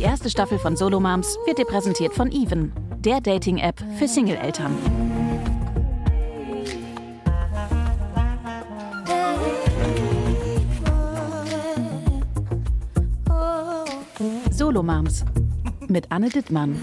Die 0.00 0.06
erste 0.06 0.30
Staffel 0.30 0.58
von 0.58 0.76
Solo 0.76 0.98
Moms 0.98 1.36
wird 1.44 1.58
dir 1.58 1.66
präsentiert 1.66 2.14
von 2.14 2.32
Even, 2.32 2.72
der 3.00 3.20
Dating-App 3.20 3.84
für 3.98 4.08
Single-Eltern. 4.08 4.74
Solo 14.50 14.82
Moms 14.82 15.26
mit 15.88 16.10
Anne 16.10 16.30
Dittmann. 16.30 16.82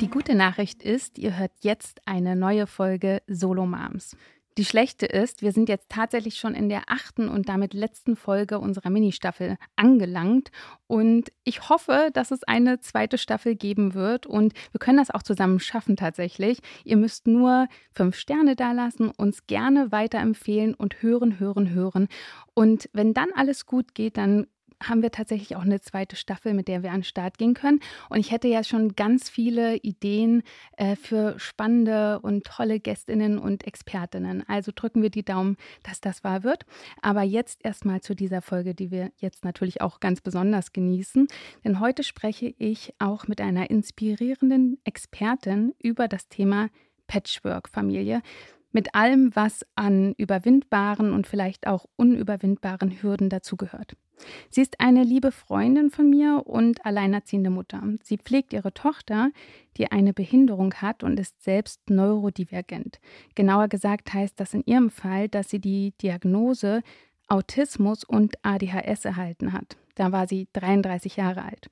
Die 0.00 0.08
gute 0.08 0.34
Nachricht 0.34 0.82
ist, 0.82 1.18
ihr 1.18 1.36
hört 1.36 1.52
jetzt 1.60 2.00
eine 2.06 2.34
neue 2.34 2.66
Folge 2.66 3.20
Solo 3.26 3.66
Moms. 3.66 4.16
Die 4.58 4.64
schlechte 4.64 5.06
ist, 5.06 5.42
wir 5.42 5.52
sind 5.52 5.68
jetzt 5.68 5.88
tatsächlich 5.88 6.34
schon 6.34 6.54
in 6.54 6.68
der 6.68 6.82
achten 6.88 7.28
und 7.28 7.48
damit 7.48 7.72
letzten 7.72 8.16
Folge 8.16 8.58
unserer 8.58 8.90
Ministaffel 8.90 9.56
angelangt. 9.76 10.50
Und 10.88 11.30
ich 11.44 11.68
hoffe, 11.68 12.10
dass 12.12 12.32
es 12.32 12.42
eine 12.44 12.80
zweite 12.80 13.16
Staffel 13.16 13.54
geben 13.54 13.94
wird. 13.94 14.26
Und 14.26 14.52
wir 14.72 14.80
können 14.80 14.98
das 14.98 15.10
auch 15.12 15.22
zusammen 15.22 15.60
schaffen 15.60 15.96
tatsächlich. 15.96 16.58
Ihr 16.84 16.96
müsst 16.96 17.28
nur 17.28 17.68
fünf 17.92 18.16
Sterne 18.16 18.56
dalassen, 18.56 19.10
uns 19.10 19.46
gerne 19.46 19.92
weiterempfehlen 19.92 20.74
und 20.74 21.00
hören, 21.00 21.38
hören, 21.38 21.70
hören. 21.70 22.08
Und 22.52 22.90
wenn 22.92 23.14
dann 23.14 23.30
alles 23.34 23.66
gut 23.66 23.94
geht, 23.94 24.16
dann 24.16 24.48
haben 24.82 25.02
wir 25.02 25.10
tatsächlich 25.10 25.56
auch 25.56 25.62
eine 25.62 25.80
zweite 25.80 26.16
Staffel, 26.16 26.54
mit 26.54 26.68
der 26.68 26.82
wir 26.82 26.90
an 26.90 26.98
den 26.98 27.04
Start 27.04 27.38
gehen 27.38 27.54
können. 27.54 27.80
Und 28.08 28.18
ich 28.18 28.30
hätte 28.30 28.48
ja 28.48 28.64
schon 28.64 28.94
ganz 28.96 29.28
viele 29.28 29.76
Ideen 29.76 30.42
äh, 30.76 30.96
für 30.96 31.38
spannende 31.38 32.20
und 32.20 32.44
tolle 32.44 32.80
Gästinnen 32.80 33.38
und 33.38 33.66
Expertinnen. 33.66 34.44
Also 34.48 34.72
drücken 34.74 35.02
wir 35.02 35.10
die 35.10 35.24
Daumen, 35.24 35.56
dass 35.82 36.00
das 36.00 36.24
wahr 36.24 36.42
wird. 36.42 36.64
Aber 37.02 37.22
jetzt 37.22 37.64
erstmal 37.64 38.00
zu 38.00 38.14
dieser 38.14 38.42
Folge, 38.42 38.74
die 38.74 38.90
wir 38.90 39.12
jetzt 39.16 39.44
natürlich 39.44 39.80
auch 39.80 40.00
ganz 40.00 40.20
besonders 40.20 40.72
genießen. 40.72 41.28
Denn 41.64 41.80
heute 41.80 42.02
spreche 42.02 42.54
ich 42.58 42.94
auch 42.98 43.28
mit 43.28 43.40
einer 43.40 43.70
inspirierenden 43.70 44.78
Expertin 44.84 45.74
über 45.82 46.08
das 46.08 46.28
Thema 46.28 46.68
Patchwork-Familie 47.06 48.22
mit 48.72 48.94
allem, 48.94 49.34
was 49.34 49.66
an 49.74 50.14
überwindbaren 50.16 51.12
und 51.12 51.26
vielleicht 51.26 51.66
auch 51.66 51.86
unüberwindbaren 51.96 53.02
Hürden 53.02 53.28
dazugehört. 53.28 53.96
Sie 54.50 54.60
ist 54.60 54.80
eine 54.80 55.04
liebe 55.04 55.32
Freundin 55.32 55.90
von 55.90 56.08
mir 56.08 56.42
und 56.46 56.84
alleinerziehende 56.84 57.50
Mutter. 57.50 57.82
Sie 58.02 58.18
pflegt 58.18 58.52
ihre 58.52 58.72
Tochter, 58.72 59.30
die 59.76 59.90
eine 59.90 60.12
Behinderung 60.12 60.74
hat 60.74 61.02
und 61.02 61.18
ist 61.18 61.42
selbst 61.42 61.88
neurodivergent. 61.88 63.00
Genauer 63.34 63.68
gesagt 63.68 64.12
heißt 64.12 64.38
das 64.38 64.54
in 64.54 64.64
ihrem 64.66 64.90
Fall, 64.90 65.28
dass 65.28 65.50
sie 65.50 65.60
die 65.60 65.92
Diagnose 66.02 66.82
Autismus 67.28 68.04
und 68.04 68.34
ADHS 68.42 69.04
erhalten 69.04 69.52
hat. 69.52 69.76
Da 69.94 70.12
war 70.12 70.26
sie 70.26 70.48
33 70.52 71.16
Jahre 71.16 71.44
alt. 71.44 71.70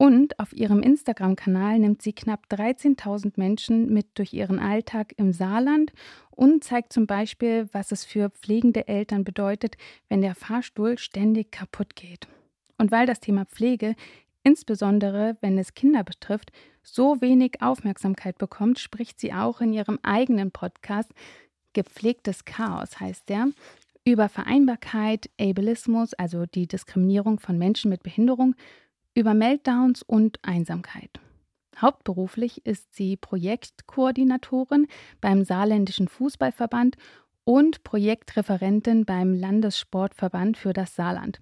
Und 0.00 0.38
auf 0.38 0.52
ihrem 0.52 0.80
Instagram-Kanal 0.80 1.80
nimmt 1.80 2.02
sie 2.02 2.12
knapp 2.12 2.46
13.000 2.50 3.32
Menschen 3.34 3.92
mit 3.92 4.06
durch 4.16 4.32
ihren 4.32 4.60
Alltag 4.60 5.12
im 5.16 5.32
Saarland 5.32 5.92
und 6.30 6.62
zeigt 6.62 6.92
zum 6.92 7.08
Beispiel, 7.08 7.68
was 7.72 7.90
es 7.90 8.04
für 8.04 8.30
pflegende 8.30 8.86
Eltern 8.86 9.24
bedeutet, 9.24 9.76
wenn 10.08 10.20
der 10.20 10.36
Fahrstuhl 10.36 10.98
ständig 10.98 11.50
kaputt 11.50 11.96
geht. 11.96 12.28
Und 12.78 12.92
weil 12.92 13.06
das 13.06 13.18
Thema 13.18 13.44
Pflege, 13.44 13.96
insbesondere 14.44 15.36
wenn 15.40 15.58
es 15.58 15.74
Kinder 15.74 16.04
betrifft, 16.04 16.52
so 16.84 17.20
wenig 17.20 17.60
Aufmerksamkeit 17.60 18.38
bekommt, 18.38 18.78
spricht 18.78 19.18
sie 19.18 19.32
auch 19.32 19.60
in 19.60 19.72
ihrem 19.72 19.98
eigenen 20.04 20.52
Podcast 20.52 21.12
Gepflegtes 21.72 22.44
Chaos 22.44 22.98
heißt 22.98 23.28
der, 23.28 23.48
über 24.04 24.28
Vereinbarkeit, 24.28 25.28
Ableismus, 25.38 26.14
also 26.14 26.46
die 26.46 26.66
Diskriminierung 26.66 27.40
von 27.40 27.58
Menschen 27.58 27.90
mit 27.90 28.02
Behinderung, 28.02 28.54
über 29.18 29.34
Meltdowns 29.34 30.02
und 30.02 30.38
Einsamkeit. 30.42 31.10
Hauptberuflich 31.76 32.64
ist 32.64 32.94
sie 32.94 33.16
Projektkoordinatorin 33.16 34.86
beim 35.20 35.44
Saarländischen 35.44 36.06
Fußballverband 36.06 36.96
und 37.44 37.82
Projektreferentin 37.82 39.04
beim 39.04 39.34
Landessportverband 39.34 40.56
für 40.56 40.72
das 40.72 40.94
Saarland. 40.94 41.40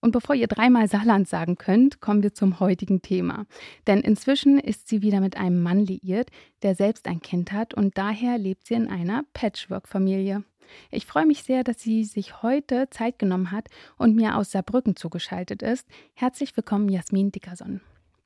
Und 0.00 0.12
bevor 0.12 0.34
ihr 0.34 0.46
dreimal 0.46 0.88
Saarland 0.88 1.28
sagen 1.28 1.56
könnt, 1.56 2.00
kommen 2.00 2.22
wir 2.22 2.32
zum 2.32 2.58
heutigen 2.58 3.02
Thema. 3.02 3.44
Denn 3.86 4.00
inzwischen 4.00 4.58
ist 4.58 4.88
sie 4.88 5.02
wieder 5.02 5.20
mit 5.20 5.36
einem 5.36 5.62
Mann 5.62 5.80
liiert, 5.80 6.30
der 6.62 6.74
selbst 6.74 7.06
ein 7.06 7.20
Kind 7.20 7.52
hat 7.52 7.74
und 7.74 7.98
daher 7.98 8.38
lebt 8.38 8.66
sie 8.66 8.74
in 8.74 8.88
einer 8.88 9.24
Patchwork-Familie. 9.34 10.42
Ich 10.90 11.06
freue 11.06 11.26
mich 11.26 11.42
sehr, 11.42 11.64
dass 11.64 11.80
sie 11.80 12.04
sich 12.04 12.42
heute 12.42 12.88
Zeit 12.90 13.18
genommen 13.18 13.50
hat 13.50 13.68
und 13.96 14.16
mir 14.16 14.36
aus 14.36 14.50
Saarbrücken 14.50 14.96
zugeschaltet 14.96 15.62
ist. 15.62 15.86
Herzlich 16.14 16.56
willkommen, 16.56 16.88
Jasmin 16.88 17.32
Dickerson. 17.32 17.80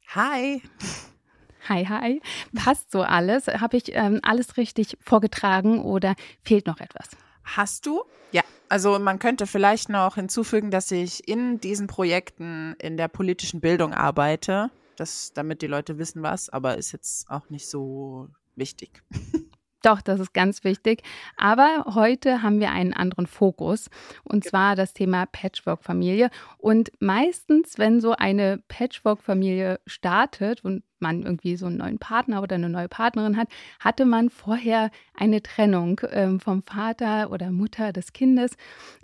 Hi. 0.09 0.63
Hi, 1.69 1.87
hi. 1.87 2.21
Passt 2.55 2.91
so 2.91 3.03
alles? 3.03 3.47
Habe 3.47 3.77
ich 3.77 3.95
ähm, 3.95 4.21
alles 4.23 4.57
richtig 4.57 4.99
vorgetragen 5.01 5.83
oder 5.83 6.15
fehlt 6.43 6.67
noch 6.67 6.81
etwas? 6.81 7.09
Hast 7.43 7.87
du? 7.87 8.03
Ja, 8.33 8.43
also 8.69 8.99
man 8.99 9.19
könnte 9.19 9.47
vielleicht 9.47 9.89
noch 9.89 10.17
hinzufügen, 10.17 10.71
dass 10.71 10.91
ich 10.91 11.27
in 11.29 11.61
diesen 11.61 11.87
Projekten 11.87 12.75
in 12.79 12.97
der 12.97 13.09
politischen 13.09 13.61
Bildung 13.61 13.95
arbeite, 13.95 14.71
das, 14.97 15.33
damit 15.33 15.63
die 15.63 15.67
Leute 15.67 15.99
wissen 15.99 16.23
was, 16.23 16.49
aber 16.49 16.77
ist 16.77 16.93
jetzt 16.93 17.31
auch 17.31 17.49
nicht 17.51 17.69
so 17.69 18.29
wichtig. 18.57 19.03
Doch, 19.85 20.01
das 20.01 20.19
ist 20.19 20.33
ganz 20.33 20.65
wichtig. 20.65 21.03
Aber 21.37 21.85
heute 21.95 22.43
haben 22.43 22.59
wir 22.59 22.71
einen 22.71 22.95
anderen 22.95 23.27
Fokus 23.27 23.91
und 24.25 24.43
genau. 24.43 24.51
zwar 24.51 24.77
das 24.77 24.95
Thema 24.95 25.27
Patchwork-Familie. 25.27 26.31
Und 26.57 26.91
meistens, 27.01 27.77
wenn 27.77 28.01
so 28.01 28.13
eine 28.13 28.63
Patchwork-Familie 28.69 29.81
startet 29.87 30.65
und 30.65 30.85
man 31.01 31.23
irgendwie 31.23 31.57
so 31.57 31.67
einen 31.67 31.77
neuen 31.77 31.99
Partner 31.99 32.41
oder 32.41 32.55
eine 32.55 32.71
neue 32.71 32.89
Partnerin 32.89 33.37
hat, 33.37 33.49
hatte 33.79 34.07
man 34.07 34.31
vorher 34.31 34.91
eine 35.15 35.43
Trennung 35.43 36.01
ähm, 36.11 36.41
vom 36.41 36.63
Vater 36.63 37.31
oder 37.31 37.51
Mutter 37.51 37.93
des 37.93 38.15
Kindes. 38.15 38.53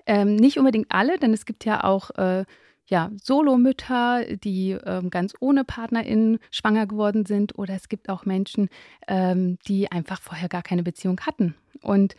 Ähm, 0.06 0.34
nicht 0.34 0.58
unbedingt 0.58 0.86
alle, 0.90 1.18
denn 1.18 1.34
es 1.34 1.44
gibt 1.44 1.66
ja 1.66 1.84
auch 1.84 2.10
äh, 2.12 2.46
ja, 2.90 3.10
Solomütter, 3.22 4.24
die 4.36 4.72
ähm, 4.72 5.10
ganz 5.10 5.34
ohne 5.38 5.64
PartnerInnen 5.64 6.40
schwanger 6.50 6.86
geworden 6.86 7.24
sind. 7.24 7.56
Oder 7.56 7.74
es 7.74 7.88
gibt 7.88 8.08
auch 8.08 8.26
Menschen, 8.26 8.68
ähm, 9.06 9.58
die 9.68 9.90
einfach 9.92 10.20
vorher 10.20 10.48
gar 10.48 10.62
keine 10.62 10.82
Beziehung 10.82 11.20
hatten. 11.20 11.54
Und 11.82 12.16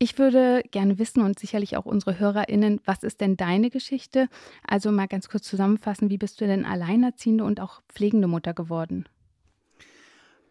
ich 0.00 0.18
würde 0.18 0.64
gerne 0.72 0.98
wissen 0.98 1.22
und 1.22 1.38
sicherlich 1.38 1.76
auch 1.76 1.86
unsere 1.86 2.18
HörerInnen, 2.18 2.80
was 2.84 3.04
ist 3.04 3.20
denn 3.20 3.36
deine 3.36 3.70
Geschichte? 3.70 4.28
Also 4.66 4.90
mal 4.90 5.06
ganz 5.06 5.28
kurz 5.28 5.44
zusammenfassen, 5.44 6.10
wie 6.10 6.18
bist 6.18 6.40
du 6.40 6.46
denn 6.46 6.64
alleinerziehende 6.64 7.44
und 7.44 7.60
auch 7.60 7.80
pflegende 7.88 8.26
Mutter 8.26 8.52
geworden? 8.52 9.08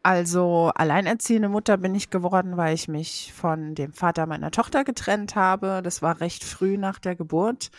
Also 0.03 0.71
alleinerziehende 0.73 1.49
Mutter 1.49 1.75
bin 1.75 1.93
ich 1.95 2.09
geworden, 2.09 2.55
weil 2.55 2.73
ich 2.73 2.87
mich 2.87 3.33
von 3.33 3.75
dem 3.75 3.91
Vater 3.91 4.25
meiner 4.25 4.51
Tochter 4.51 4.85
getrennt 4.85 5.35
habe. 5.35 5.81
Das 5.83 6.01
war 6.01 6.21
recht 6.21 6.45
früh 6.45 6.77
nach 6.77 6.99
der 6.99 7.17
Geburt. 7.17 7.71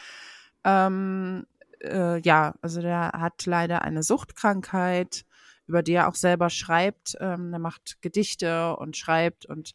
Ähm, 0.65 1.47
äh, 1.83 2.21
ja, 2.21 2.55
also 2.61 2.81
der 2.81 3.13
hat 3.15 3.47
leider 3.47 3.83
eine 3.83 4.03
Suchtkrankheit, 4.03 5.25
über 5.67 5.83
die 5.83 5.93
er 5.93 6.09
auch 6.09 6.15
selber 6.15 6.51
schreibt. 6.51 7.17
Ähm, 7.21 7.53
er 7.53 7.59
macht 7.59 8.01
Gedichte 8.03 8.77
und 8.77 8.97
schreibt 8.97 9.47
und 9.47 9.73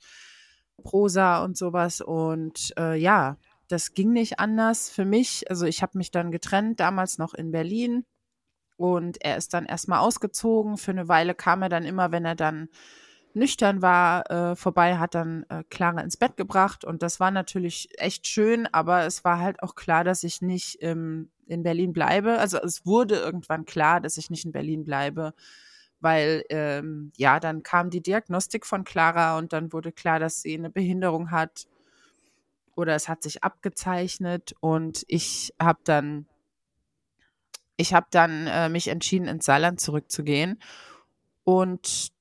Prosa 0.83 1.43
und 1.43 1.57
sowas. 1.57 2.01
Und 2.01 2.73
äh, 2.77 2.95
ja, 2.95 3.37
das 3.67 3.93
ging 3.93 4.11
nicht 4.11 4.39
anders 4.39 4.89
für 4.89 5.05
mich. 5.05 5.49
Also 5.49 5.65
ich 5.65 5.81
habe 5.81 5.97
mich 5.97 6.11
dann 6.11 6.31
getrennt, 6.31 6.79
damals 6.79 7.17
noch 7.17 7.33
in 7.33 7.51
Berlin. 7.51 8.05
Und 8.77 9.21
er 9.23 9.37
ist 9.37 9.53
dann 9.53 9.65
erstmal 9.65 9.99
ausgezogen. 9.99 10.77
Für 10.77 10.91
eine 10.91 11.07
Weile 11.07 11.33
kam 11.33 11.61
er 11.61 11.69
dann 11.69 11.85
immer, 11.85 12.11
wenn 12.11 12.25
er 12.25 12.35
dann 12.35 12.69
nüchtern 13.35 13.81
war, 13.81 14.29
äh, 14.31 14.55
vorbei, 14.55 14.97
hat 14.97 15.15
dann 15.15 15.45
äh, 15.49 15.63
Clara 15.69 16.01
ins 16.01 16.17
Bett 16.17 16.37
gebracht 16.37 16.85
und 16.85 17.03
das 17.03 17.19
war 17.19 17.31
natürlich 17.31 17.89
echt 17.97 18.27
schön, 18.27 18.67
aber 18.71 19.05
es 19.05 19.23
war 19.23 19.39
halt 19.39 19.61
auch 19.61 19.75
klar, 19.75 20.03
dass 20.03 20.23
ich 20.23 20.41
nicht 20.41 20.77
ähm, 20.81 21.29
in 21.45 21.63
Berlin 21.63 21.93
bleibe. 21.93 22.39
Also 22.39 22.57
es 22.57 22.85
wurde 22.85 23.15
irgendwann 23.15 23.65
klar, 23.65 24.01
dass 24.01 24.17
ich 24.17 24.29
nicht 24.29 24.45
in 24.45 24.51
Berlin 24.51 24.83
bleibe, 24.83 25.33
weil 25.99 26.43
ähm, 26.49 27.11
ja, 27.17 27.39
dann 27.39 27.63
kam 27.63 27.89
die 27.89 28.01
Diagnostik 28.01 28.65
von 28.65 28.83
Clara 28.83 29.37
und 29.37 29.53
dann 29.53 29.73
wurde 29.73 29.91
klar, 29.91 30.19
dass 30.19 30.41
sie 30.41 30.57
eine 30.57 30.69
Behinderung 30.69 31.31
hat 31.31 31.67
oder 32.75 32.95
es 32.95 33.09
hat 33.09 33.23
sich 33.23 33.43
abgezeichnet 33.43 34.55
und 34.59 35.03
ich 35.07 35.53
habe 35.59 35.79
dann 35.83 36.27
ich 37.77 37.93
habe 37.93 38.07
dann 38.09 38.47
äh, 38.47 38.69
mich 38.69 38.87
entschieden, 38.87 39.27
ins 39.27 39.45
Saarland 39.45 39.81
zurückzugehen 39.81 40.61
und 41.43 42.14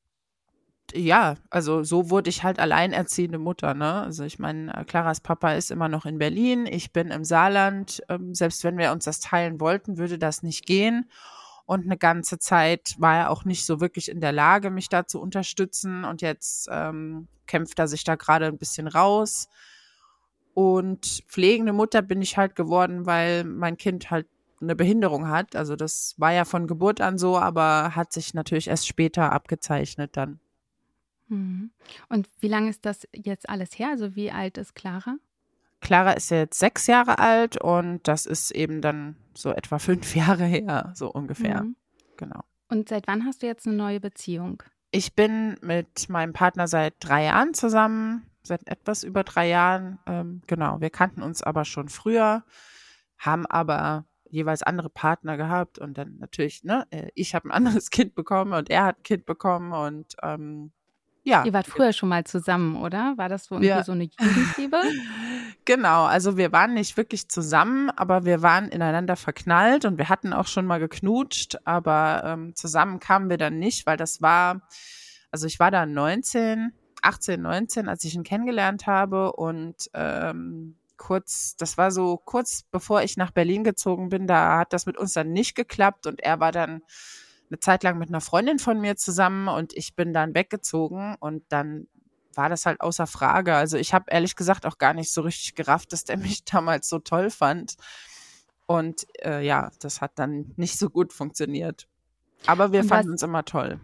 ja, 0.95 1.35
also 1.51 1.83
so 1.83 2.11
wurde 2.11 2.31
ich 2.31 2.45
halt 2.45 2.61
alleinerziehende 2.61 3.39
Mutter, 3.39 3.75
ne? 3.75 4.03
Also 4.03 4.25
ich 4.25 4.39
meine, 4.39 4.73
äh, 4.75 4.85
Claras 4.85 5.21
Papa 5.21 5.53
ist 5.53 5.71
immer 5.71 5.89
noch 5.89 6.07
in 6.07 6.19
Berlin, 6.19 6.67
ich 6.67 6.93
bin 6.93 7.09
im 7.09 7.25
Saarland. 7.25 8.03
Ähm, 8.09 8.35
selbst 8.35 8.63
wenn 8.65 8.79
wir 8.79 8.93
uns 8.93 9.05
das 9.05 9.21
teilen 9.21 9.61
wollten, 9.61 9.99
würde 9.99 10.19
das 10.19 10.43
nicht 10.43 10.67
gehen. 10.67 11.11
Und 11.67 11.85
eine 11.85 11.97
ganze 11.97 12.39
Zeit 12.39 12.95
war 12.99 13.17
er 13.17 13.31
auch 13.31 13.45
nicht 13.45 13.67
so 13.67 13.81
wirklich 13.81 14.11
in 14.11 14.21
der 14.21 14.33
Lage, 14.33 14.71
mich 14.71 14.89
da 14.89 15.07
zu 15.07 15.21
unterstützen. 15.21 16.05
Und 16.05 16.23
jetzt 16.23 16.69
ähm, 16.71 17.29
kämpft 17.47 17.79
er 17.79 17.89
sich 17.89 18.05
da 18.05 18.15
gerade 18.17 18.47
ein 18.47 18.59
bisschen 18.59 18.87
raus. 18.87 19.49
Und 20.53 21.25
pflegende 21.29 21.73
Mutter 21.73 22.03
bin 22.03 22.23
ich 22.23 22.37
halt 22.37 22.55
geworden, 22.55 23.07
weil 23.07 23.45
mein 23.45 23.77
Kind 23.77 24.11
halt 24.11 24.29
eine 24.61 24.77
Behinderung 24.77 25.29
hat. 25.29 25.57
Also 25.57 25.75
das 25.75 26.15
war 26.19 26.33
ja 26.33 26.45
von 26.45 26.67
Geburt 26.67 27.01
an 27.01 27.19
so, 27.19 27.39
aber 27.39 27.97
hat 27.97 28.13
sich 28.13 28.35
natürlich 28.35 28.69
erst 28.69 28.87
später 28.87 29.33
abgezeichnet 29.33 30.17
dann. 30.17 30.41
Mhm. 31.29 31.71
Und 32.09 32.29
wie 32.41 32.49
lange 32.49 32.71
ist 32.71 32.85
das 32.85 33.09
jetzt 33.15 33.49
alles 33.49 33.79
her? 33.79 33.91
Also 33.91 34.15
wie 34.17 34.31
alt 34.31 34.59
ist 34.59 34.75
Clara? 34.75 35.17
Clara 35.81 36.13
ist 36.13 36.31
jetzt 36.31 36.59
sechs 36.59 36.87
Jahre 36.87 37.19
alt 37.19 37.61
und 37.61 38.09
das 38.09 38.25
ist 38.27 38.51
eben 38.53 38.81
dann 38.81 39.17
so 39.35 39.51
etwa 39.51 39.79
fünf 39.79 40.17
Jahre 40.17 40.45
her, 40.45 40.93
so 40.95 41.11
ungefähr. 41.11 41.63
Mhm. 41.63 41.77
Genau. 42.17 42.41
Und 42.69 42.89
seit 42.89 43.07
wann 43.07 43.25
hast 43.25 43.43
du 43.43 43.47
jetzt 43.47 43.67
eine 43.67 43.77
neue 43.77 44.01
Beziehung? 44.01 44.63
Ich 44.91 45.15
bin 45.15 45.57
mit 45.61 46.09
meinem 46.09 46.33
Partner 46.33 46.69
seit 46.69 46.95
drei 47.01 47.25
Jahren 47.25 47.53
zusammen, 47.53 48.31
seit 48.43 48.67
etwas 48.69 49.03
über 49.03 49.25
drei 49.25 49.49
Jahren. 49.49 49.99
Ähm, 50.07 50.43
genau, 50.47 50.81
wir 50.81 50.91
kannten 50.91 51.23
uns 51.23 51.43
aber 51.43 51.65
schon 51.65 51.89
früher, 51.89 52.45
haben 53.19 53.45
aber 53.47 54.07
jeweils 54.31 54.63
andere 54.63 54.91
Partner 54.91 55.37
gehabt 55.37 55.79
und 55.79 55.99
dann 55.99 56.17
natürlich, 56.19 56.65
ne, 56.65 56.87
äh, 56.91 57.09
ich 57.15 57.35
habe 57.35 57.49
ein 57.49 57.53
anderes 57.67 57.91
Kind 57.91 58.15
bekommen 58.15 58.53
und 58.53 58.71
er 58.71 58.85
hat 58.85 58.99
ein 58.99 59.03
Kind 59.03 59.27
bekommen 59.27 59.73
und 59.73 60.17
ähm, 60.23 60.73
ja. 61.25 61.45
Ihr 61.45 61.55
wart 61.55 61.67
früher 61.67 61.93
schon 61.93 62.11
mal 62.11 62.25
zusammen, 62.25 62.77
oder? 62.77 63.15
War 63.17 63.31
das 63.31 63.47
so 63.47 63.55
irgendwie 63.57 63.69
ja. 63.69 63.83
so 63.83 63.93
eine 63.93 64.05
Jugendliebe? 64.05 64.81
Genau, 65.67 66.05
also 66.05 66.37
wir 66.37 66.53
waren 66.53 66.75
nicht 66.75 66.99
wirklich 66.99 67.31
zusammen, 67.31 67.89
aber 67.89 68.27
wir 68.27 68.43
waren 68.43 68.69
ineinander 68.69 69.17
verknallt 69.17 69.87
und 69.87 69.97
wir 69.97 70.11
hatten 70.11 70.35
auch 70.35 70.47
schon 70.47 70.67
mal 70.67 70.79
geknutscht, 70.79 71.57
aber 71.65 72.23
ähm, 72.27 72.55
zusammen 72.55 73.01
kamen 73.01 73.31
wir 73.31 73.39
dann 73.39 73.59
nicht, 73.59 73.87
weil 73.87 73.97
das 73.97 74.21
war, 74.21 74.61
also 75.31 75.47
ich 75.47 75.59
war 75.59 75.71
da 75.71 75.87
19, 75.87 76.75
18, 77.01 77.41
19, 77.41 77.89
als 77.89 78.05
ich 78.05 78.15
ihn 78.15 78.25
kennengelernt 78.25 78.87
habe 78.87 79.33
und 79.33 79.89
ähm, 79.95 80.77
kurz, 80.99 81.57
das 81.57 81.79
war 81.79 81.91
so 81.91 82.19
kurz 82.19 82.65
bevor 82.71 83.03
ich 83.03 83.17
nach 83.17 83.31
Berlin 83.31 83.65
gezogen 83.65 84.11
bin, 84.11 84.27
da 84.27 84.59
hat 84.59 84.75
das 84.75 84.85
mit 84.85 84.99
uns 84.99 85.15
dann 85.15 85.33
nicht 85.33 85.55
geklappt 85.55 86.07
und 86.07 86.21
er 86.21 86.41
war 86.41 86.53
dann 86.53 86.83
eine 87.55 87.61
Zeit 87.61 87.85
lang 87.85 87.99
mit 87.99 88.09
einer 88.09 88.21
Freundin 88.21 88.59
von 88.59 88.81
mir 88.81 88.97
zusammen 88.97 89.49
und 89.49 89.73
ich 89.75 89.95
bin 89.95 90.13
dann 90.13 90.35
weggezogen 90.35 91.17
und 91.21 91.45
dann 91.51 91.87
war 92.35 92.49
das 92.49 92.67
halt 92.67 92.81
außer 92.81 93.07
Frage. 93.07 93.55
Also 93.55 93.77
ich 93.77 93.95
habe 93.95 94.07
ehrlich 94.09 94.35
gesagt 94.35 94.67
auch 94.67 94.79
gar 94.79 94.93
nicht 94.93 95.13
so 95.13 95.23
richtig 95.23 95.55
gerafft, 95.55 95.93
dass 95.93 96.05
der 96.05 96.17
mich 96.19 96.45
damals 96.45 96.89
so 96.89 96.99
toll 96.99 97.31
fand. 97.31 97.77
Und 98.67 99.07
äh, 99.23 99.45
ja, 99.45 99.71
das 99.81 100.01
hat 100.01 100.13
dann 100.17 100.53
nicht 100.57 100.79
so 100.79 100.91
gut 100.91 101.13
funktioniert. 101.13 101.87
Aber 102.47 102.73
wir 102.73 102.83
fanden 102.83 103.13
uns 103.13 103.23
immer 103.23 103.45
toll. 103.45 103.79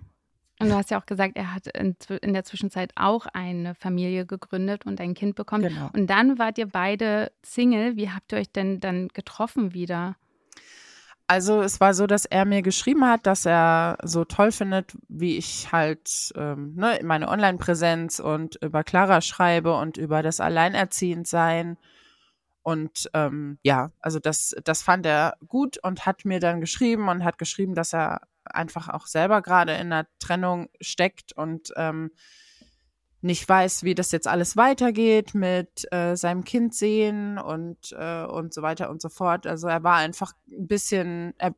Und 0.58 0.68
du 0.68 0.74
hast 0.74 0.90
ja 0.90 1.00
auch 1.00 1.06
gesagt, 1.06 1.36
er 1.36 1.54
hat 1.54 1.68
in, 1.68 1.96
in, 2.20 2.34
der 2.34 2.44
Zwischenzeit 2.44 2.92
auch 2.96 3.26
eine 3.26 3.74
Familie 3.74 4.26
gegründet 4.26 4.84
und 4.84 5.00
ein 5.00 5.14
Kind 5.14 5.34
bekommen. 5.34 5.68
Genau. 5.68 5.90
Und 5.94 6.08
dann 6.08 6.38
wart 6.38 6.58
ihr 6.58 6.66
beide 6.66 7.32
Single. 7.42 7.96
Wie 7.96 8.10
habt 8.10 8.32
ihr 8.32 8.38
euch 8.38 8.50
denn 8.50 8.80
dann 8.80 9.08
getroffen 9.08 9.72
wieder? 9.72 10.16
Also 11.30 11.62
es 11.62 11.78
war 11.78 11.94
so, 11.94 12.08
dass 12.08 12.24
er 12.24 12.44
mir 12.44 12.60
geschrieben 12.60 13.04
hat, 13.06 13.24
dass 13.24 13.46
er 13.46 13.98
so 14.02 14.24
toll 14.24 14.50
findet, 14.50 14.96
wie 15.06 15.36
ich 15.36 15.70
halt 15.70 16.32
ähm, 16.34 16.74
ne, 16.74 16.98
meine 17.04 17.28
Online-Präsenz 17.28 18.18
und 18.18 18.56
über 18.56 18.82
Clara 18.82 19.20
schreibe 19.20 19.76
und 19.76 19.96
über 19.96 20.24
das 20.24 20.40
Alleinerziehendsein. 20.40 21.78
Und 22.62 23.08
ähm, 23.14 23.60
ja, 23.62 23.92
also 24.00 24.18
das, 24.18 24.56
das 24.64 24.82
fand 24.82 25.06
er 25.06 25.36
gut 25.46 25.78
und 25.84 26.04
hat 26.04 26.24
mir 26.24 26.40
dann 26.40 26.60
geschrieben 26.60 27.08
und 27.08 27.22
hat 27.22 27.38
geschrieben, 27.38 27.76
dass 27.76 27.92
er 27.92 28.22
einfach 28.44 28.88
auch 28.88 29.06
selber 29.06 29.40
gerade 29.40 29.74
in 29.74 29.92
einer 29.92 30.08
Trennung 30.18 30.68
steckt 30.80 31.32
und 31.32 31.72
ähm, 31.76 32.10
nicht 33.22 33.48
weiß, 33.48 33.82
wie 33.82 33.94
das 33.94 34.12
jetzt 34.12 34.26
alles 34.26 34.56
weitergeht 34.56 35.34
mit 35.34 35.86
äh, 35.92 36.16
seinem 36.16 36.44
Kind 36.44 36.74
sehen 36.74 37.38
und, 37.38 37.92
äh, 37.92 38.24
und 38.24 38.54
so 38.54 38.62
weiter 38.62 38.90
und 38.90 39.02
so 39.02 39.08
fort. 39.08 39.46
Also 39.46 39.68
er 39.68 39.82
war 39.82 39.96
einfach 39.96 40.32
ein 40.50 40.66
bisschen, 40.66 41.34
er 41.38 41.54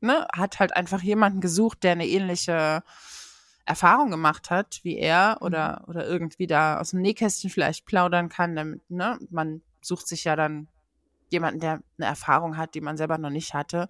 ne, 0.00 0.26
hat 0.32 0.58
halt 0.58 0.74
einfach 0.74 1.02
jemanden 1.02 1.40
gesucht, 1.40 1.84
der 1.84 1.92
eine 1.92 2.06
ähnliche 2.06 2.82
Erfahrung 3.64 4.10
gemacht 4.10 4.50
hat 4.50 4.80
wie 4.82 4.98
er 4.98 5.38
oder, 5.40 5.82
mhm. 5.82 5.90
oder 5.90 6.06
irgendwie 6.06 6.46
da 6.46 6.78
aus 6.78 6.90
dem 6.90 7.00
Nähkästchen 7.00 7.50
vielleicht 7.50 7.86
plaudern 7.86 8.28
kann, 8.28 8.56
damit, 8.56 8.90
ne, 8.90 9.18
man 9.30 9.62
sucht 9.80 10.08
sich 10.08 10.24
ja 10.24 10.36
dann 10.36 10.68
jemanden, 11.30 11.60
der 11.60 11.82
eine 11.98 12.06
Erfahrung 12.06 12.56
hat, 12.56 12.74
die 12.74 12.80
man 12.80 12.96
selber 12.96 13.18
noch 13.18 13.30
nicht 13.30 13.54
hatte. 13.54 13.88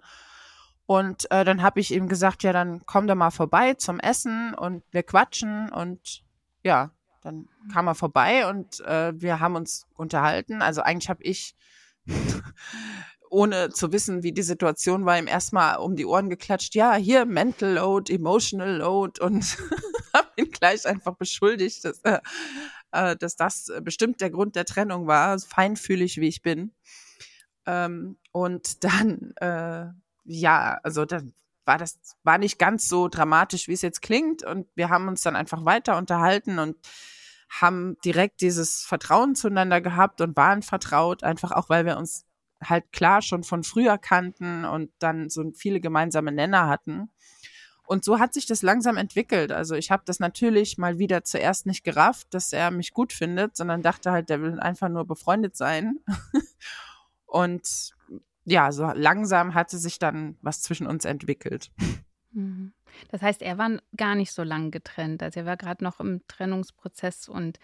Und 0.85 1.29
äh, 1.31 1.45
dann 1.45 1.61
habe 1.61 1.79
ich 1.79 1.93
ihm 1.93 2.09
gesagt, 2.09 2.43
ja, 2.43 2.51
dann 2.51 2.85
komm 2.85 3.07
da 3.07 3.15
mal 3.15 3.31
vorbei 3.31 3.73
zum 3.73 3.99
Essen 3.99 4.53
und 4.53 4.83
wir 4.91 5.03
quatschen 5.03 5.71
und 5.71 6.23
ja, 6.63 6.91
dann 7.23 7.47
kam 7.71 7.87
er 7.87 7.95
vorbei 7.95 8.47
und 8.47 8.81
äh, 8.81 9.13
wir 9.15 9.39
haben 9.39 9.55
uns 9.55 9.87
unterhalten. 9.95 10.61
Also 10.61 10.81
eigentlich 10.81 11.09
habe 11.09 11.23
ich, 11.23 11.55
ohne 13.29 13.69
zu 13.69 13.91
wissen, 13.91 14.23
wie 14.23 14.33
die 14.33 14.43
Situation 14.43 15.05
war, 15.05 15.17
ihm 15.17 15.27
erstmal 15.27 15.77
um 15.77 15.95
die 15.95 16.05
Ohren 16.05 16.29
geklatscht. 16.29 16.75
Ja, 16.75 16.95
hier 16.95 17.25
Mental 17.25 17.73
Load, 17.73 18.13
Emotional 18.13 18.77
Load 18.77 19.21
und 19.21 19.57
habe 20.13 20.29
ihn 20.35 20.51
gleich 20.51 20.85
einfach 20.85 21.15
beschuldigt, 21.15 21.85
dass, 21.85 21.99
äh, 21.99 22.19
äh, 22.91 23.15
dass 23.15 23.35
das 23.35 23.71
bestimmt 23.81 24.21
der 24.21 24.29
Grund 24.29 24.55
der 24.55 24.65
Trennung 24.65 25.07
war, 25.07 25.39
feinfühlig 25.39 26.17
wie 26.17 26.27
ich 26.27 26.41
bin. 26.41 26.73
Ähm, 27.65 28.17
und 28.31 28.83
dann, 28.83 29.33
äh, 29.37 29.85
ja, 30.25 30.79
also 30.83 31.05
dann 31.05 31.33
war 31.65 31.77
das 31.77 31.99
war 32.23 32.37
nicht 32.37 32.59
ganz 32.59 32.87
so 32.87 33.07
dramatisch, 33.07 33.67
wie 33.67 33.73
es 33.73 33.81
jetzt 33.81 34.01
klingt. 34.01 34.43
Und 34.43 34.67
wir 34.75 34.89
haben 34.89 35.07
uns 35.07 35.21
dann 35.21 35.35
einfach 35.35 35.65
weiter 35.65 35.97
unterhalten 35.97 36.59
und 36.59 36.77
haben 37.49 37.97
direkt 38.03 38.41
dieses 38.41 38.83
Vertrauen 38.83 39.35
zueinander 39.35 39.81
gehabt 39.81 40.21
und 40.21 40.35
waren 40.35 40.61
vertraut, 40.61 41.23
einfach 41.23 41.51
auch, 41.51 41.69
weil 41.69 41.85
wir 41.85 41.97
uns 41.97 42.25
halt 42.63 42.91
klar 42.91 43.21
schon 43.21 43.43
von 43.43 43.63
früher 43.63 43.97
kannten 43.97 44.65
und 44.65 44.91
dann 44.99 45.29
so 45.29 45.43
viele 45.55 45.79
gemeinsame 45.79 46.31
Nenner 46.31 46.67
hatten. 46.67 47.09
Und 47.85 48.05
so 48.05 48.17
hat 48.19 48.33
sich 48.33 48.45
das 48.45 48.61
langsam 48.61 48.95
entwickelt. 48.97 49.51
Also 49.51 49.75
ich 49.75 49.91
habe 49.91 50.03
das 50.05 50.19
natürlich 50.19 50.77
mal 50.77 50.99
wieder 50.99 51.23
zuerst 51.23 51.65
nicht 51.65 51.83
gerafft, 51.83 52.33
dass 52.33 52.53
er 52.53 52.71
mich 52.71 52.93
gut 52.93 53.11
findet, 53.11 53.57
sondern 53.57 53.81
dachte 53.81 54.11
halt, 54.11 54.29
der 54.29 54.41
will 54.41 54.59
einfach 54.59 54.89
nur 54.89 55.05
befreundet 55.05 55.57
sein. 55.57 55.99
und 57.25 57.93
ja, 58.45 58.71
so 58.71 58.85
langsam 58.93 59.53
hatte 59.53 59.77
sich 59.77 59.99
dann 59.99 60.37
was 60.41 60.61
zwischen 60.61 60.87
uns 60.87 61.05
entwickelt. 61.05 61.71
Mhm. 62.31 62.73
Das 63.09 63.21
heißt, 63.21 63.41
er 63.41 63.57
war 63.57 63.77
gar 63.95 64.15
nicht 64.15 64.31
so 64.31 64.43
lang 64.43 64.71
getrennt. 64.71 65.23
Also 65.23 65.41
er 65.41 65.45
war 65.45 65.57
gerade 65.57 65.83
noch 65.83 65.99
im 65.99 66.21
Trennungsprozess 66.27 67.29
und 67.29 67.59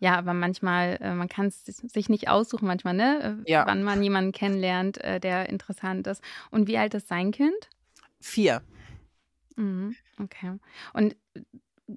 ja, 0.00 0.16
aber 0.16 0.32
manchmal, 0.32 0.98
äh, 1.00 1.14
man 1.14 1.28
kann 1.28 1.46
es 1.46 1.64
sich 1.64 2.08
nicht 2.08 2.28
aussuchen, 2.28 2.66
manchmal, 2.66 2.94
ne? 2.94 3.42
Äh, 3.46 3.50
ja. 3.50 3.66
Wann 3.66 3.82
man 3.82 4.02
jemanden 4.02 4.32
kennenlernt, 4.32 4.98
äh, 4.98 5.18
der 5.18 5.48
interessant 5.48 6.06
ist. 6.06 6.22
Und 6.50 6.68
wie 6.68 6.78
alt 6.78 6.94
ist 6.94 7.08
sein 7.08 7.32
Kind? 7.32 7.68
Vier. 8.20 8.62
Mhm, 9.56 9.96
okay. 10.22 10.58
Und 10.92 11.16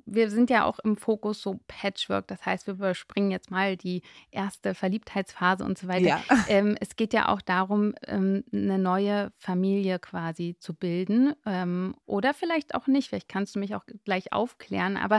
wir 0.06 0.30
sind 0.30 0.50
ja 0.50 0.66
auch 0.66 0.80
im 0.80 0.96
Fokus 0.96 1.42
so 1.42 1.60
Patchwork, 1.68 2.28
das 2.28 2.46
heißt, 2.46 2.68
wir 2.68 2.76
überspringen 2.76 3.32
jetzt 3.32 3.52
mal 3.52 3.76
die 3.76 4.02
erste 4.32 4.74
Verliebtheitsphase 4.74 5.64
und 5.64 5.78
so 5.78 5.88
weiter. 5.88 6.06
Ja. 6.06 6.22
Ähm, 6.48 6.76
es 6.82 6.96
geht 6.96 7.14
ja 7.14 7.30
auch 7.30 7.42
darum, 7.42 7.94
ähm, 8.08 8.44
eine 8.52 8.78
neue 8.78 9.32
Familie 9.38 10.00
quasi 10.00 10.56
zu 10.60 10.74
bilden 10.74 11.34
ähm, 11.46 11.96
oder 12.06 12.34
vielleicht 12.34 12.74
auch 12.76 12.88
nicht. 12.88 13.10
Vielleicht 13.10 13.30
kannst 13.30 13.56
du 13.56 13.60
mich 13.60 13.76
auch 13.76 13.86
gleich 14.04 14.34
aufklären. 14.34 14.98
Aber 14.98 15.18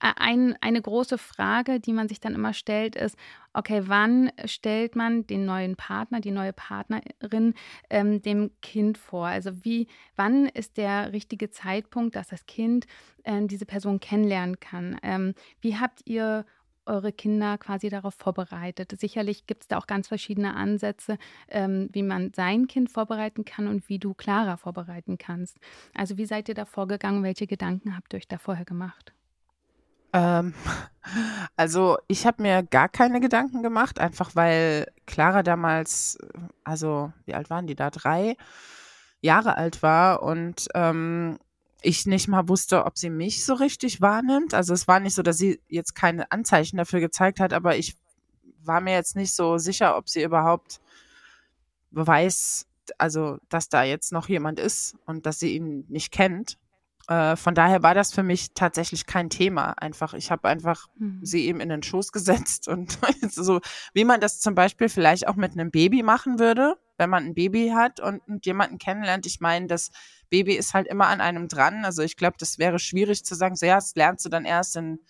äh, 0.00 0.12
ein, 0.16 0.56
eine 0.60 0.80
große 0.80 1.18
Frage, 1.18 1.78
die 1.78 1.92
man 1.92 2.08
sich 2.08 2.20
dann 2.20 2.34
immer 2.34 2.52
stellt, 2.52 2.96
ist, 2.96 3.16
okay, 3.54 3.82
wann 3.86 4.30
stellt 4.44 4.96
man 4.96 5.26
den 5.26 5.44
neuen 5.44 5.76
Partner, 5.76 6.20
die 6.20 6.30
neue 6.30 6.52
Partnerin 6.52 7.54
ähm, 7.90 8.22
dem 8.22 8.50
Kind 8.60 8.98
vor? 8.98 9.26
Also 9.26 9.64
wie, 9.64 9.88
wann 10.16 10.46
ist 10.46 10.76
der 10.76 11.12
richtige 11.12 11.50
Zeitpunkt, 11.50 12.16
dass 12.16 12.28
das 12.28 12.46
Kind 12.46 12.86
äh, 13.24 13.46
diese 13.46 13.66
Person 13.66 14.00
kennenlernen 14.00 14.60
kann? 14.60 14.98
Ähm, 15.02 15.34
wie 15.60 15.76
habt 15.76 16.00
ihr 16.04 16.44
eure 16.86 17.12
Kinder 17.12 17.58
quasi 17.58 17.88
darauf 17.88 18.14
vorbereitet? 18.14 18.98
Sicherlich 18.98 19.46
gibt 19.46 19.62
es 19.62 19.68
da 19.68 19.78
auch 19.78 19.86
ganz 19.86 20.08
verschiedene 20.08 20.54
Ansätze, 20.54 21.18
ähm, 21.48 21.88
wie 21.92 22.02
man 22.02 22.32
sein 22.34 22.66
Kind 22.66 22.90
vorbereiten 22.90 23.44
kann 23.44 23.68
und 23.68 23.88
wie 23.88 23.98
du 23.98 24.14
Clara 24.14 24.56
vorbereiten 24.56 25.18
kannst. 25.18 25.58
Also 25.94 26.16
wie 26.16 26.26
seid 26.26 26.48
ihr 26.48 26.54
da 26.54 26.64
vorgegangen? 26.64 27.22
Welche 27.22 27.46
Gedanken 27.46 27.96
habt 27.96 28.12
ihr 28.12 28.16
euch 28.16 28.28
da 28.28 28.38
vorher 28.38 28.64
gemacht? 28.64 29.12
Ähm, 30.12 30.54
also 31.56 31.98
ich 32.08 32.26
habe 32.26 32.42
mir 32.42 32.62
gar 32.62 32.88
keine 32.88 33.20
Gedanken 33.20 33.62
gemacht, 33.62 33.98
einfach 33.98 34.34
weil 34.34 34.90
Clara 35.06 35.42
damals, 35.42 36.18
also 36.64 37.12
wie 37.26 37.34
alt 37.34 37.50
waren 37.50 37.66
die 37.66 37.74
da? 37.74 37.90
Drei 37.90 38.36
Jahre 39.20 39.56
alt 39.56 39.82
war 39.82 40.22
und 40.22 40.68
ähm, 40.74 41.38
ich 41.82 42.06
nicht 42.06 42.28
mal 42.28 42.48
wusste, 42.48 42.84
ob 42.84 42.96
sie 42.96 43.10
mich 43.10 43.44
so 43.44 43.54
richtig 43.54 44.00
wahrnimmt. 44.00 44.54
Also 44.54 44.72
es 44.72 44.86
war 44.86 45.00
nicht 45.00 45.14
so, 45.14 45.22
dass 45.22 45.38
sie 45.38 45.60
jetzt 45.68 45.94
keine 45.94 46.30
Anzeichen 46.30 46.76
dafür 46.76 47.00
gezeigt 47.00 47.40
hat, 47.40 47.52
aber 47.52 47.76
ich 47.76 47.96
war 48.64 48.80
mir 48.80 48.94
jetzt 48.94 49.16
nicht 49.16 49.34
so 49.34 49.58
sicher, 49.58 49.96
ob 49.96 50.08
sie 50.08 50.22
überhaupt 50.22 50.80
weiß, 51.90 52.66
also 52.98 53.38
dass 53.48 53.68
da 53.68 53.82
jetzt 53.82 54.12
noch 54.12 54.28
jemand 54.28 54.60
ist 54.60 54.96
und 55.06 55.26
dass 55.26 55.40
sie 55.40 55.56
ihn 55.56 55.84
nicht 55.88 56.12
kennt. 56.12 56.58
Äh, 57.08 57.36
von 57.36 57.54
daher 57.54 57.82
war 57.82 57.94
das 57.94 58.12
für 58.12 58.22
mich 58.22 58.54
tatsächlich 58.54 59.06
kein 59.06 59.28
Thema. 59.28 59.70
Einfach, 59.72 60.14
ich 60.14 60.30
habe 60.30 60.48
einfach 60.48 60.86
mhm. 60.96 61.20
sie 61.22 61.46
eben 61.46 61.60
in 61.60 61.68
den 61.68 61.82
Schoß 61.82 62.12
gesetzt 62.12 62.68
und 62.68 62.98
so, 63.30 63.60
wie 63.92 64.04
man 64.04 64.20
das 64.20 64.40
zum 64.40 64.54
Beispiel 64.54 64.88
vielleicht 64.88 65.26
auch 65.26 65.36
mit 65.36 65.52
einem 65.52 65.70
Baby 65.70 66.02
machen 66.02 66.38
würde, 66.38 66.76
wenn 66.98 67.10
man 67.10 67.24
ein 67.24 67.34
Baby 67.34 67.72
hat 67.74 68.00
und, 68.00 68.20
und 68.28 68.46
jemanden 68.46 68.78
kennenlernt. 68.78 69.26
Ich 69.26 69.40
meine, 69.40 69.66
das 69.66 69.90
Baby 70.30 70.54
ist 70.54 70.74
halt 70.74 70.86
immer 70.86 71.08
an 71.08 71.20
einem 71.20 71.48
dran. 71.48 71.84
Also 71.84 72.02
ich 72.02 72.16
glaube, 72.16 72.36
das 72.38 72.58
wäre 72.58 72.78
schwierig 72.78 73.24
zu 73.24 73.34
sagen, 73.34 73.56
so 73.56 73.66
ja, 73.66 73.74
das 73.74 73.94
lernst 73.96 74.24
du 74.24 74.28
dann 74.28 74.44
erst 74.44 74.76
in, 74.76 75.00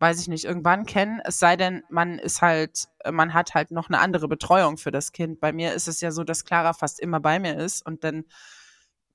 weiß 0.00 0.20
ich 0.20 0.26
nicht, 0.26 0.44
irgendwann 0.44 0.84
kennen. 0.84 1.20
Es 1.24 1.38
sei 1.38 1.56
denn, 1.56 1.84
man 1.90 2.18
ist 2.18 2.42
halt, 2.42 2.88
man 3.10 3.34
hat 3.34 3.54
halt 3.54 3.70
noch 3.70 3.88
eine 3.88 4.00
andere 4.00 4.26
Betreuung 4.26 4.76
für 4.76 4.90
das 4.90 5.12
Kind. 5.12 5.38
Bei 5.38 5.52
mir 5.52 5.74
ist 5.74 5.86
es 5.86 6.00
ja 6.00 6.10
so, 6.10 6.24
dass 6.24 6.44
Clara 6.44 6.72
fast 6.72 6.98
immer 6.98 7.20
bei 7.20 7.38
mir 7.38 7.56
ist 7.56 7.86
und 7.86 8.02
dann 8.02 8.24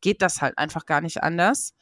geht 0.04 0.22
das 0.22 0.42
halt 0.42 0.58
einfach 0.60 0.86
gar 0.86 1.02
nicht 1.02 1.24
anders. 1.24 1.74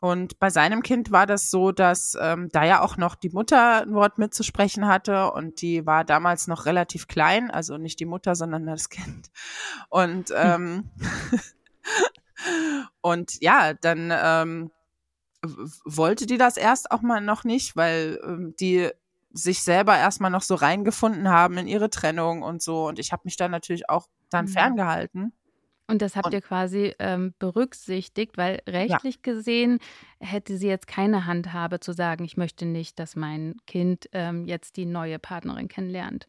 Und 0.00 0.38
bei 0.38 0.48
seinem 0.48 0.82
Kind 0.82 1.10
war 1.10 1.26
das 1.26 1.50
so, 1.50 1.72
dass 1.72 2.16
ähm, 2.20 2.48
da 2.52 2.64
ja 2.64 2.80
auch 2.80 2.96
noch 2.96 3.14
die 3.14 3.30
Mutter 3.30 3.82
ein 3.82 3.94
Wort 3.94 4.18
mitzusprechen 4.18 4.86
hatte 4.86 5.32
und 5.32 5.60
die 5.60 5.86
war 5.86 6.04
damals 6.04 6.46
noch 6.46 6.66
relativ 6.66 7.08
klein, 7.08 7.50
also 7.50 7.78
nicht 7.78 7.98
die 7.98 8.06
Mutter, 8.06 8.34
sondern 8.34 8.64
das 8.64 8.88
Kind. 8.90 9.30
Und 9.88 10.32
ähm, 10.34 10.90
und 13.00 13.40
ja, 13.42 13.74
dann 13.74 14.12
ähm, 14.14 14.70
wollte 15.84 16.26
die 16.26 16.38
das 16.38 16.56
erst 16.56 16.90
auch 16.92 17.02
mal 17.02 17.20
noch 17.20 17.42
nicht, 17.44 17.76
weil 17.76 18.20
ähm, 18.24 18.54
die 18.58 18.90
sich 19.32 19.62
selber 19.62 19.96
erstmal 19.96 20.30
noch 20.30 20.42
so 20.42 20.54
reingefunden 20.54 21.28
haben 21.28 21.58
in 21.58 21.66
ihre 21.66 21.90
Trennung 21.90 22.42
und 22.42 22.62
so. 22.62 22.86
Und 22.86 22.98
ich 22.98 23.12
habe 23.12 23.22
mich 23.24 23.36
dann 23.36 23.50
natürlich 23.50 23.90
auch 23.90 24.06
dann 24.30 24.46
mhm. 24.46 24.50
ferngehalten. 24.50 25.32
Und 25.90 26.02
das 26.02 26.16
habt 26.16 26.26
und, 26.26 26.34
ihr 26.34 26.42
quasi 26.42 26.94
ähm, 26.98 27.34
berücksichtigt, 27.38 28.36
weil 28.36 28.60
rechtlich 28.68 29.16
ja. 29.16 29.32
gesehen 29.32 29.78
hätte 30.20 30.58
sie 30.58 30.68
jetzt 30.68 30.86
keine 30.86 31.24
Handhabe 31.24 31.80
zu 31.80 31.92
sagen, 31.92 32.24
ich 32.24 32.36
möchte 32.36 32.66
nicht, 32.66 32.98
dass 32.98 33.16
mein 33.16 33.56
Kind 33.66 34.08
ähm, 34.12 34.46
jetzt 34.46 34.76
die 34.76 34.84
neue 34.84 35.18
Partnerin 35.18 35.68
kennenlernt. 35.68 36.28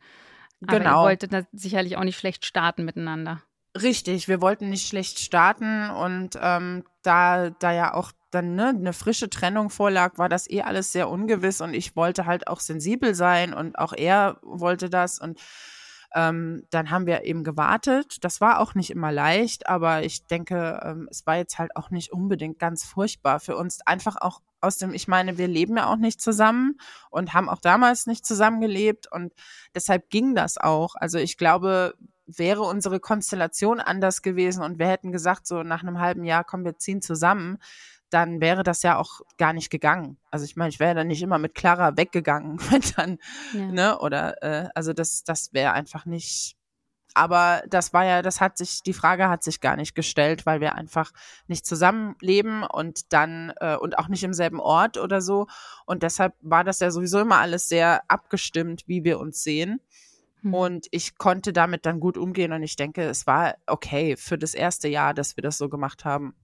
Aber 0.66 0.80
genau. 0.80 1.01
ihr 1.01 1.08
wolltet 1.08 1.34
das 1.34 1.46
sicherlich 1.51 1.98
auch 1.98 2.04
nicht 2.04 2.18
schlecht 2.18 2.46
starten 2.46 2.86
miteinander. 2.86 3.42
Richtig, 3.80 4.28
wir 4.28 4.42
wollten 4.42 4.70
nicht 4.70 4.88
schlecht 4.88 5.20
starten 5.20 5.89
und 5.89 6.39
ähm, 6.42 6.84
da, 7.04 7.50
da 7.50 7.72
ja 7.72 7.94
auch 7.94 8.12
dann 8.32 8.56
ne, 8.56 8.70
eine 8.70 8.94
frische 8.94 9.30
Trennung 9.30 9.70
vorlag, 9.70 10.18
war 10.18 10.30
das 10.30 10.50
eh 10.50 10.62
alles 10.62 10.92
sehr 10.92 11.10
ungewiss 11.10 11.62
und 11.62 11.74
ich 11.74 11.96
wollte 11.96 12.25
halt 12.25 12.48
auch 12.48 12.60
sensibel 12.62 13.13
sein 13.13 13.54
und 13.54 13.78
auch 13.78 13.94
er 13.94 14.38
wollte 14.42 14.89
das 14.89 15.20
und 15.20 15.39
ähm, 16.13 16.63
dann 16.70 16.89
haben 16.89 17.06
wir 17.06 17.24
eben 17.24 17.44
gewartet. 17.44 18.18
Das 18.24 18.42
war 18.42 18.60
auch 18.60 18.74
nicht 18.75 18.89
immer 18.89 19.12
leicht, 19.12 19.68
aber 19.68 20.04
ich 20.04 20.25
denke, 20.25 20.80
ähm, 20.84 21.08
es 21.12 21.25
war 21.28 21.38
jetzt 21.38 21.60
halt 21.60 21.75
auch 21.75 21.89
nicht 21.92 22.12
unbedingt 22.12 22.60
ganz 22.60 22.84
furchtbar 22.84 23.39
für 23.39 23.56
uns. 23.56 23.80
Einfach 23.86 24.18
auch 24.20 24.42
aus 24.62 24.78
dem, 24.78 24.94
ich 24.94 25.08
meine, 25.08 25.38
wir 25.38 25.48
leben 25.48 25.78
ja 25.78 25.88
auch 25.88 25.98
nicht 25.98 26.22
zusammen 26.22 26.78
und 27.10 27.34
haben 27.34 27.50
auch 27.50 27.62
damals 27.62 28.08
nicht 28.08 28.25
zusammengelebt 28.25 29.12
und 29.12 29.34
deshalb 29.75 30.10
ging 30.10 30.36
das 30.36 30.58
auch. 30.58 30.96
Also 30.96 31.18
ich 31.18 31.38
glaube, 31.38 31.94
wäre 32.25 32.62
unsere 32.62 33.00
Konstellation 33.00 33.80
anders 33.80 34.22
gewesen 34.22 34.63
und 34.63 34.80
wir 34.80 34.88
hätten 34.88 35.12
gesagt, 35.12 35.48
so 35.48 35.63
nach 35.63 35.82
einem 35.82 36.00
halben 36.00 36.24
Jahr 36.24 36.44
kommen 36.44 36.66
wir 36.66 36.78
ziehen 36.78 37.01
zusammen, 37.01 37.58
dann 38.10 38.42
wäre 38.42 38.63
das 38.63 38.84
ja 38.84 38.98
auch 38.98 39.22
gar 39.38 39.54
nicht 39.54 39.70
gegangen. 39.70 40.18
Also 40.32 40.46
ich 40.46 40.56
meine, 40.56 40.70
ich 40.70 40.80
wäre 40.80 40.96
dann 40.96 41.08
nicht 41.08 41.22
immer 41.22 41.38
mit 41.38 41.56
Clara 41.56 41.98
weggegangen, 41.98 42.60
wenn 42.70 42.82
dann, 42.96 43.18
ja. 43.54 43.72
ne, 43.72 44.00
oder 44.00 44.44
äh, 44.44 44.70
also 44.75 44.94
das, 44.94 45.24
das 45.24 45.54
wäre 45.54 45.74
einfach 45.74 46.06
nicht. 46.06 46.56
Aber 47.16 47.63
das 47.68 47.92
war 47.92 48.06
ja, 48.06 48.22
das 48.22 48.39
hat 48.39 48.58
sich, 48.58 48.82
die 48.84 48.94
Frage 48.94 49.30
hat 49.30 49.44
sich 49.44 49.62
gar 49.62 49.75
nicht 49.75 49.96
gestellt, 49.96 50.46
weil 50.46 50.62
wir 50.62 50.75
einfach 50.75 51.12
nicht 51.48 51.66
zusammenleben 51.66 52.63
und 52.63 53.12
dann 53.13 53.51
äh, 53.60 53.75
und 53.75 53.98
auch 53.98 54.08
nicht 54.10 54.24
im 54.24 54.34
selben 54.34 54.60
Ort 54.60 54.98
oder 54.98 55.20
so. 55.20 55.48
Und 55.86 56.04
deshalb 56.04 56.36
war 56.42 56.63
das 56.63 56.80
ja 56.80 56.92
sowieso 56.92 57.20
immer 57.20 57.39
alles 57.39 57.68
sehr 57.68 58.04
abgestimmt, 58.08 58.84
wie 58.88 59.04
wir 59.04 59.20
uns 59.20 59.44
sehen. 59.44 59.82
Hm. 60.42 60.54
Und 60.54 60.88
ich 60.92 61.18
konnte 61.18 61.51
damit 61.51 61.86
dann 61.86 62.00
gut 62.00 62.18
umgehen 62.18 62.54
und 62.54 62.63
ich 62.63 62.75
denke, 62.75 63.04
es 63.04 63.28
war 63.28 63.56
okay 63.68 64.16
für 64.16 64.38
das 64.38 64.54
erste 64.54 64.88
Jahr, 64.88 65.13
dass 65.13 65.36
wir 65.36 65.42
das 65.42 65.58
so 65.58 65.68
gemacht 65.68 66.06
haben. 66.06 66.36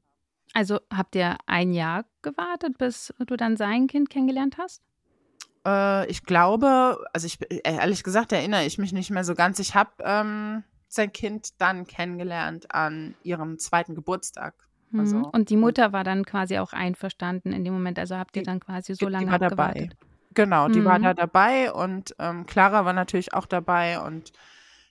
Also 0.53 0.79
habt 0.93 1.15
ihr 1.15 1.37
ein 1.45 1.73
Jahr 1.73 2.05
gewartet, 2.21 2.77
bis 2.77 3.13
du 3.25 3.35
dann 3.35 3.57
sein 3.57 3.87
Kind 3.87 4.09
kennengelernt 4.09 4.57
hast? 4.57 4.81
Äh, 5.65 6.09
ich 6.09 6.23
glaube, 6.23 7.03
also 7.13 7.27
ich 7.27 7.39
äh, 7.51 7.61
ehrlich 7.63 8.03
gesagt 8.03 8.31
erinnere 8.31 8.65
ich 8.65 8.77
mich 8.77 8.93
nicht 8.93 9.11
mehr 9.11 9.23
so 9.23 9.35
ganz. 9.35 9.59
Ich 9.59 9.75
habe 9.75 9.91
ähm, 9.99 10.63
sein 10.87 11.11
Kind 11.11 11.59
dann 11.59 11.85
kennengelernt 11.85 12.73
an 12.73 13.15
ihrem 13.23 13.59
zweiten 13.59 13.95
Geburtstag. 13.95 14.53
Mhm. 14.91 14.99
Also, 14.99 15.17
und 15.31 15.49
die 15.49 15.57
Mutter 15.57 15.91
war 15.91 16.03
dann 16.03 16.25
quasi 16.25 16.57
auch 16.59 16.73
einverstanden 16.73 17.51
in 17.51 17.63
dem 17.63 17.73
Moment. 17.73 17.99
Also 17.99 18.15
habt 18.15 18.35
ihr 18.37 18.43
dann 18.43 18.59
quasi 18.59 18.95
so 18.95 19.07
lange 19.07 19.31
die 19.37 19.47
gewartet? 19.47 19.97
Genau, 20.33 20.67
die 20.67 20.81
mhm. 20.81 20.85
war 20.85 20.99
da 20.99 21.13
dabei 21.13 21.71
und 21.71 22.13
ähm, 22.19 22.45
Clara 22.45 22.83
war 22.83 22.93
natürlich 22.93 23.33
auch 23.33 23.45
dabei 23.45 24.01
und 24.01 24.33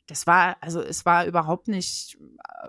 das 0.06 0.26
war, 0.26 0.56
also 0.60 0.82
es 0.82 1.06
war 1.06 1.26
überhaupt 1.26 1.68
nicht, 1.68 2.18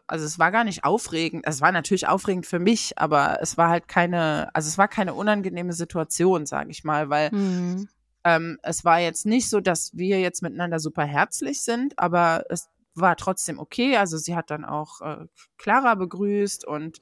also 0.07 0.25
es 0.25 0.39
war 0.39 0.51
gar 0.51 0.63
nicht 0.63 0.83
aufregend. 0.83 1.45
Es 1.45 1.61
war 1.61 1.71
natürlich 1.71 2.07
aufregend 2.07 2.45
für 2.45 2.59
mich, 2.59 2.97
aber 2.97 3.39
es 3.41 3.57
war 3.57 3.69
halt 3.69 3.87
keine, 3.87 4.49
also 4.53 4.67
es 4.67 4.77
war 4.77 4.87
keine 4.87 5.13
unangenehme 5.13 5.73
Situation, 5.73 6.45
sage 6.45 6.71
ich 6.71 6.83
mal, 6.83 7.09
weil 7.09 7.31
mhm. 7.31 7.89
ähm, 8.23 8.57
es 8.63 8.85
war 8.85 8.99
jetzt 8.99 9.25
nicht 9.25 9.49
so, 9.49 9.59
dass 9.59 9.95
wir 9.97 10.19
jetzt 10.21 10.43
miteinander 10.43 10.79
super 10.79 11.03
herzlich 11.03 11.61
sind, 11.61 11.99
aber 11.99 12.45
es 12.49 12.69
war 12.93 13.17
trotzdem 13.17 13.59
okay. 13.59 13.97
Also 13.97 14.17
sie 14.17 14.35
hat 14.35 14.49
dann 14.49 14.63
auch 14.63 15.01
äh, 15.01 15.25
Clara 15.57 15.95
begrüßt 15.95 16.65
und 16.65 16.99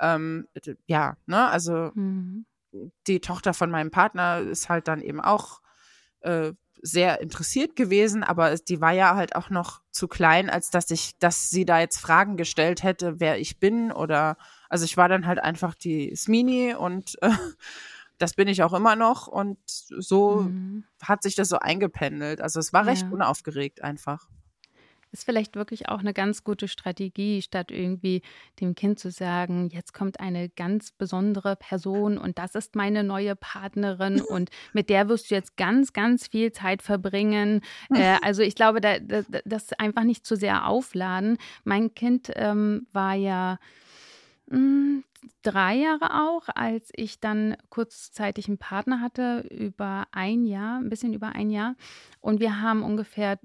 ähm, 0.00 0.48
ja, 0.86 1.16
ne, 1.26 1.46
also 1.48 1.92
mhm. 1.94 2.44
die 3.06 3.20
Tochter 3.20 3.54
von 3.54 3.70
meinem 3.70 3.92
Partner 3.92 4.40
ist 4.40 4.68
halt 4.68 4.88
dann 4.88 5.00
eben 5.00 5.20
auch 5.20 5.60
äh, 6.20 6.52
sehr 6.82 7.20
interessiert 7.20 7.76
gewesen, 7.76 8.22
aber 8.22 8.56
die 8.56 8.80
war 8.80 8.92
ja 8.92 9.14
halt 9.14 9.36
auch 9.36 9.50
noch 9.50 9.80
zu 9.90 10.08
klein, 10.08 10.48
als 10.50 10.70
dass 10.70 10.90
ich, 10.90 11.18
dass 11.18 11.50
sie 11.50 11.64
da 11.64 11.80
jetzt 11.80 11.98
Fragen 11.98 12.36
gestellt 12.36 12.82
hätte, 12.82 13.20
wer 13.20 13.38
ich 13.38 13.58
bin 13.58 13.92
oder, 13.92 14.36
also 14.68 14.84
ich 14.84 14.96
war 14.96 15.08
dann 15.08 15.26
halt 15.26 15.38
einfach 15.38 15.74
die 15.74 16.14
Smini 16.16 16.74
und 16.74 17.20
äh, 17.22 17.30
das 18.18 18.34
bin 18.34 18.48
ich 18.48 18.62
auch 18.62 18.72
immer 18.72 18.96
noch 18.96 19.26
und 19.26 19.58
so 19.66 20.42
mhm. 20.42 20.84
hat 21.02 21.22
sich 21.22 21.34
das 21.34 21.48
so 21.48 21.58
eingependelt. 21.58 22.40
Also 22.40 22.60
es 22.60 22.72
war 22.72 22.86
recht 22.86 23.02
ja. 23.02 23.10
unaufgeregt 23.10 23.82
einfach 23.82 24.28
ist 25.12 25.24
vielleicht 25.24 25.56
wirklich 25.56 25.88
auch 25.88 26.00
eine 26.00 26.12
ganz 26.12 26.44
gute 26.44 26.68
Strategie, 26.68 27.42
statt 27.42 27.70
irgendwie 27.70 28.22
dem 28.60 28.74
Kind 28.74 28.98
zu 28.98 29.10
sagen, 29.10 29.68
jetzt 29.72 29.92
kommt 29.92 30.20
eine 30.20 30.48
ganz 30.48 30.92
besondere 30.92 31.56
Person 31.56 32.18
und 32.18 32.38
das 32.38 32.54
ist 32.54 32.76
meine 32.76 33.04
neue 33.04 33.36
Partnerin 33.36 34.20
und 34.28 34.50
mit 34.72 34.88
der 34.88 35.08
wirst 35.08 35.30
du 35.30 35.34
jetzt 35.34 35.56
ganz, 35.56 35.92
ganz 35.92 36.28
viel 36.28 36.52
Zeit 36.52 36.82
verbringen. 36.82 37.62
Äh, 37.92 38.18
also 38.22 38.42
ich 38.42 38.54
glaube, 38.54 38.80
da, 38.80 38.98
da, 38.98 39.22
das 39.44 39.72
einfach 39.74 40.04
nicht 40.04 40.26
zu 40.26 40.36
sehr 40.36 40.66
aufladen. 40.66 41.38
Mein 41.64 41.94
Kind 41.94 42.30
ähm, 42.36 42.86
war 42.92 43.14
ja 43.14 43.58
mh, 44.46 44.56
hm, 44.56 45.04
drei 45.42 45.76
Jahre 45.76 46.22
auch, 46.26 46.48
als 46.54 46.90
ich 46.94 47.20
dann 47.20 47.56
kurzzeitig 47.68 48.48
einen 48.48 48.58
Partner 48.58 49.00
hatte, 49.00 49.46
über 49.50 50.06
ein 50.12 50.44
Jahr, 50.44 50.78
ein 50.78 50.88
bisschen 50.88 51.14
über 51.14 51.30
ein 51.30 51.50
Jahr. 51.50 51.74
Und 52.20 52.40
wir 52.40 52.60
haben 52.60 52.82
ungefähr 52.82 53.38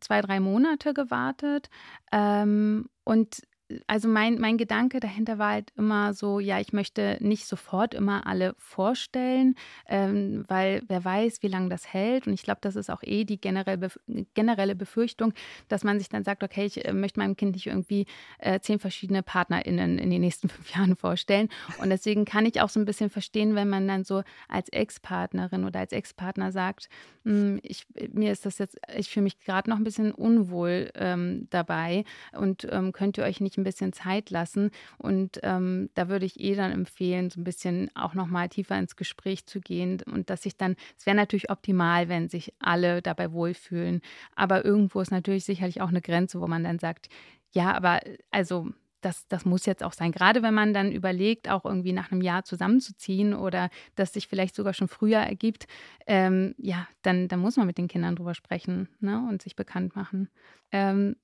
zwei, 0.00 0.20
drei 0.20 0.40
Monate 0.40 0.94
gewartet. 0.94 1.68
Ähm, 2.12 2.88
und 3.04 3.42
also 3.86 4.08
mein, 4.08 4.38
mein 4.38 4.56
Gedanke 4.56 4.98
dahinter 5.00 5.38
war 5.38 5.50
halt 5.52 5.72
immer 5.76 6.14
so, 6.14 6.40
ja, 6.40 6.58
ich 6.58 6.72
möchte 6.72 7.18
nicht 7.20 7.46
sofort 7.46 7.92
immer 7.92 8.26
alle 8.26 8.54
vorstellen, 8.56 9.56
ähm, 9.86 10.44
weil 10.48 10.82
wer 10.88 11.04
weiß, 11.04 11.42
wie 11.42 11.48
lange 11.48 11.68
das 11.68 11.92
hält. 11.92 12.26
Und 12.26 12.32
ich 12.32 12.42
glaube, 12.42 12.60
das 12.62 12.76
ist 12.76 12.90
auch 12.90 13.02
eh 13.02 13.24
die 13.24 13.40
generelle, 13.40 13.90
generelle 14.34 14.74
Befürchtung, 14.74 15.34
dass 15.68 15.84
man 15.84 15.98
sich 15.98 16.08
dann 16.08 16.24
sagt, 16.24 16.42
okay, 16.42 16.64
ich 16.64 16.84
äh, 16.84 16.92
möchte 16.92 17.20
meinem 17.20 17.36
Kind 17.36 17.52
nicht 17.52 17.66
irgendwie 17.66 18.06
äh, 18.38 18.58
zehn 18.60 18.78
verschiedene 18.78 19.22
PartnerInnen 19.22 19.98
in 19.98 20.10
den 20.10 20.20
nächsten 20.22 20.48
fünf 20.48 20.74
Jahren 20.74 20.96
vorstellen. 20.96 21.48
Und 21.82 21.90
deswegen 21.90 22.24
kann 22.24 22.46
ich 22.46 22.60
auch 22.62 22.70
so 22.70 22.80
ein 22.80 22.86
bisschen 22.86 23.10
verstehen, 23.10 23.54
wenn 23.54 23.68
man 23.68 23.86
dann 23.86 24.04
so 24.04 24.22
als 24.48 24.70
Ex-Partnerin 24.70 25.64
oder 25.64 25.80
als 25.80 25.92
Ex-Partner 25.92 26.52
sagt, 26.52 26.88
hm, 27.24 27.60
ich, 27.62 27.86
mir 28.12 28.32
ist 28.32 28.46
das 28.46 28.56
jetzt, 28.56 28.78
ich 28.96 29.10
fühle 29.10 29.24
mich 29.24 29.38
gerade 29.40 29.68
noch 29.68 29.76
ein 29.76 29.84
bisschen 29.84 30.12
unwohl 30.12 30.90
ähm, 30.94 31.48
dabei 31.50 32.04
und 32.32 32.66
ähm, 32.70 32.92
könnt 32.92 33.18
ihr 33.18 33.24
euch 33.24 33.40
nicht 33.40 33.57
ein 33.58 33.64
bisschen 33.64 33.92
Zeit 33.92 34.30
lassen. 34.30 34.70
Und 34.96 35.40
ähm, 35.42 35.90
da 35.94 36.08
würde 36.08 36.26
ich 36.26 36.40
eh 36.40 36.54
dann 36.54 36.72
empfehlen, 36.72 37.30
so 37.30 37.40
ein 37.40 37.44
bisschen 37.44 37.90
auch 37.94 38.14
nochmal 38.14 38.48
tiefer 38.48 38.78
ins 38.78 38.96
Gespräch 38.96 39.46
zu 39.46 39.60
gehen 39.60 40.02
und 40.06 40.30
dass 40.30 40.42
sich 40.42 40.56
dann, 40.56 40.76
es 40.96 41.06
wäre 41.06 41.16
natürlich 41.16 41.50
optimal, 41.50 42.08
wenn 42.08 42.28
sich 42.28 42.54
alle 42.58 43.02
dabei 43.02 43.32
wohlfühlen. 43.32 44.00
Aber 44.34 44.64
irgendwo 44.64 45.00
ist 45.00 45.10
natürlich 45.10 45.44
sicherlich 45.44 45.80
auch 45.80 45.88
eine 45.88 46.02
Grenze, 46.02 46.40
wo 46.40 46.46
man 46.46 46.64
dann 46.64 46.78
sagt, 46.78 47.08
ja, 47.52 47.74
aber 47.74 48.00
also 48.30 48.68
das, 49.00 49.28
das 49.28 49.44
muss 49.44 49.66
jetzt 49.66 49.82
auch 49.82 49.92
sein. 49.92 50.12
Gerade 50.12 50.42
wenn 50.42 50.54
man 50.54 50.74
dann 50.74 50.92
überlegt, 50.92 51.48
auch 51.48 51.64
irgendwie 51.64 51.92
nach 51.92 52.10
einem 52.10 52.20
Jahr 52.20 52.44
zusammenzuziehen 52.44 53.34
oder 53.34 53.70
das 53.94 54.12
sich 54.12 54.26
vielleicht 54.26 54.54
sogar 54.54 54.74
schon 54.74 54.88
früher 54.88 55.18
ergibt, 55.18 55.66
ähm, 56.06 56.54
ja, 56.58 56.88
dann, 57.02 57.28
dann 57.28 57.40
muss 57.40 57.56
man 57.56 57.66
mit 57.66 57.78
den 57.78 57.88
Kindern 57.88 58.16
drüber 58.16 58.34
sprechen 58.34 58.88
ne, 59.00 59.24
und 59.28 59.42
sich 59.42 59.56
bekannt 59.56 59.94
machen. 59.94 60.28
Ähm, 60.72 61.16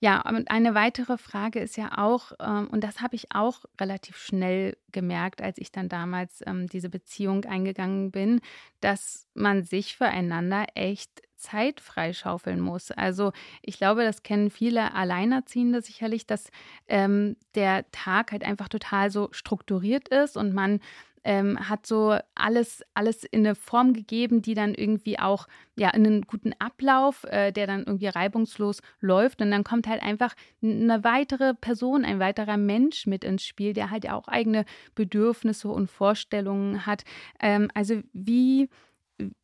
Ja, 0.00 0.20
und 0.28 0.48
eine 0.50 0.74
weitere 0.74 1.18
Frage 1.18 1.58
ist 1.58 1.76
ja 1.76 1.98
auch, 1.98 2.30
ähm, 2.40 2.68
und 2.68 2.84
das 2.84 3.00
habe 3.00 3.16
ich 3.16 3.32
auch 3.34 3.64
relativ 3.80 4.16
schnell 4.16 4.76
gemerkt, 4.92 5.42
als 5.42 5.58
ich 5.58 5.72
dann 5.72 5.88
damals 5.88 6.40
ähm, 6.46 6.68
diese 6.68 6.88
Beziehung 6.88 7.44
eingegangen 7.44 8.12
bin, 8.12 8.40
dass 8.80 9.26
man 9.34 9.64
sich 9.64 9.96
füreinander 9.96 10.66
echt 10.74 11.22
Zeit 11.38 11.80
freischaufeln 11.80 12.60
muss. 12.60 12.90
Also 12.90 13.32
ich 13.62 13.78
glaube, 13.78 14.02
das 14.02 14.22
kennen 14.22 14.50
viele 14.50 14.94
Alleinerziehende 14.94 15.80
sicherlich, 15.80 16.26
dass 16.26 16.50
ähm, 16.88 17.36
der 17.54 17.90
Tag 17.92 18.32
halt 18.32 18.44
einfach 18.44 18.68
total 18.68 19.10
so 19.10 19.28
strukturiert 19.32 20.08
ist 20.08 20.36
und 20.36 20.52
man 20.52 20.80
ähm, 21.24 21.68
hat 21.68 21.86
so 21.86 22.16
alles, 22.34 22.82
alles 22.94 23.24
in 23.24 23.46
eine 23.46 23.54
Form 23.54 23.92
gegeben, 23.92 24.40
die 24.40 24.54
dann 24.54 24.74
irgendwie 24.74 25.18
auch 25.18 25.46
ja 25.76 25.90
in 25.90 26.06
einen 26.06 26.22
guten 26.22 26.52
Ablauf, 26.58 27.24
äh, 27.24 27.52
der 27.52 27.66
dann 27.66 27.84
irgendwie 27.84 28.06
reibungslos 28.06 28.80
läuft. 29.00 29.42
Und 29.42 29.50
dann 29.50 29.64
kommt 29.64 29.86
halt 29.86 30.02
einfach 30.02 30.34
eine 30.62 31.04
weitere 31.04 31.54
Person, 31.54 32.04
ein 32.04 32.18
weiterer 32.18 32.56
Mensch 32.56 33.06
mit 33.06 33.24
ins 33.24 33.44
Spiel, 33.44 33.72
der 33.72 33.90
halt 33.90 34.08
auch 34.08 34.28
eigene 34.28 34.64
Bedürfnisse 34.94 35.68
und 35.68 35.90
Vorstellungen 35.90 36.86
hat. 36.86 37.04
Ähm, 37.40 37.70
also 37.74 38.00
wie, 38.12 38.70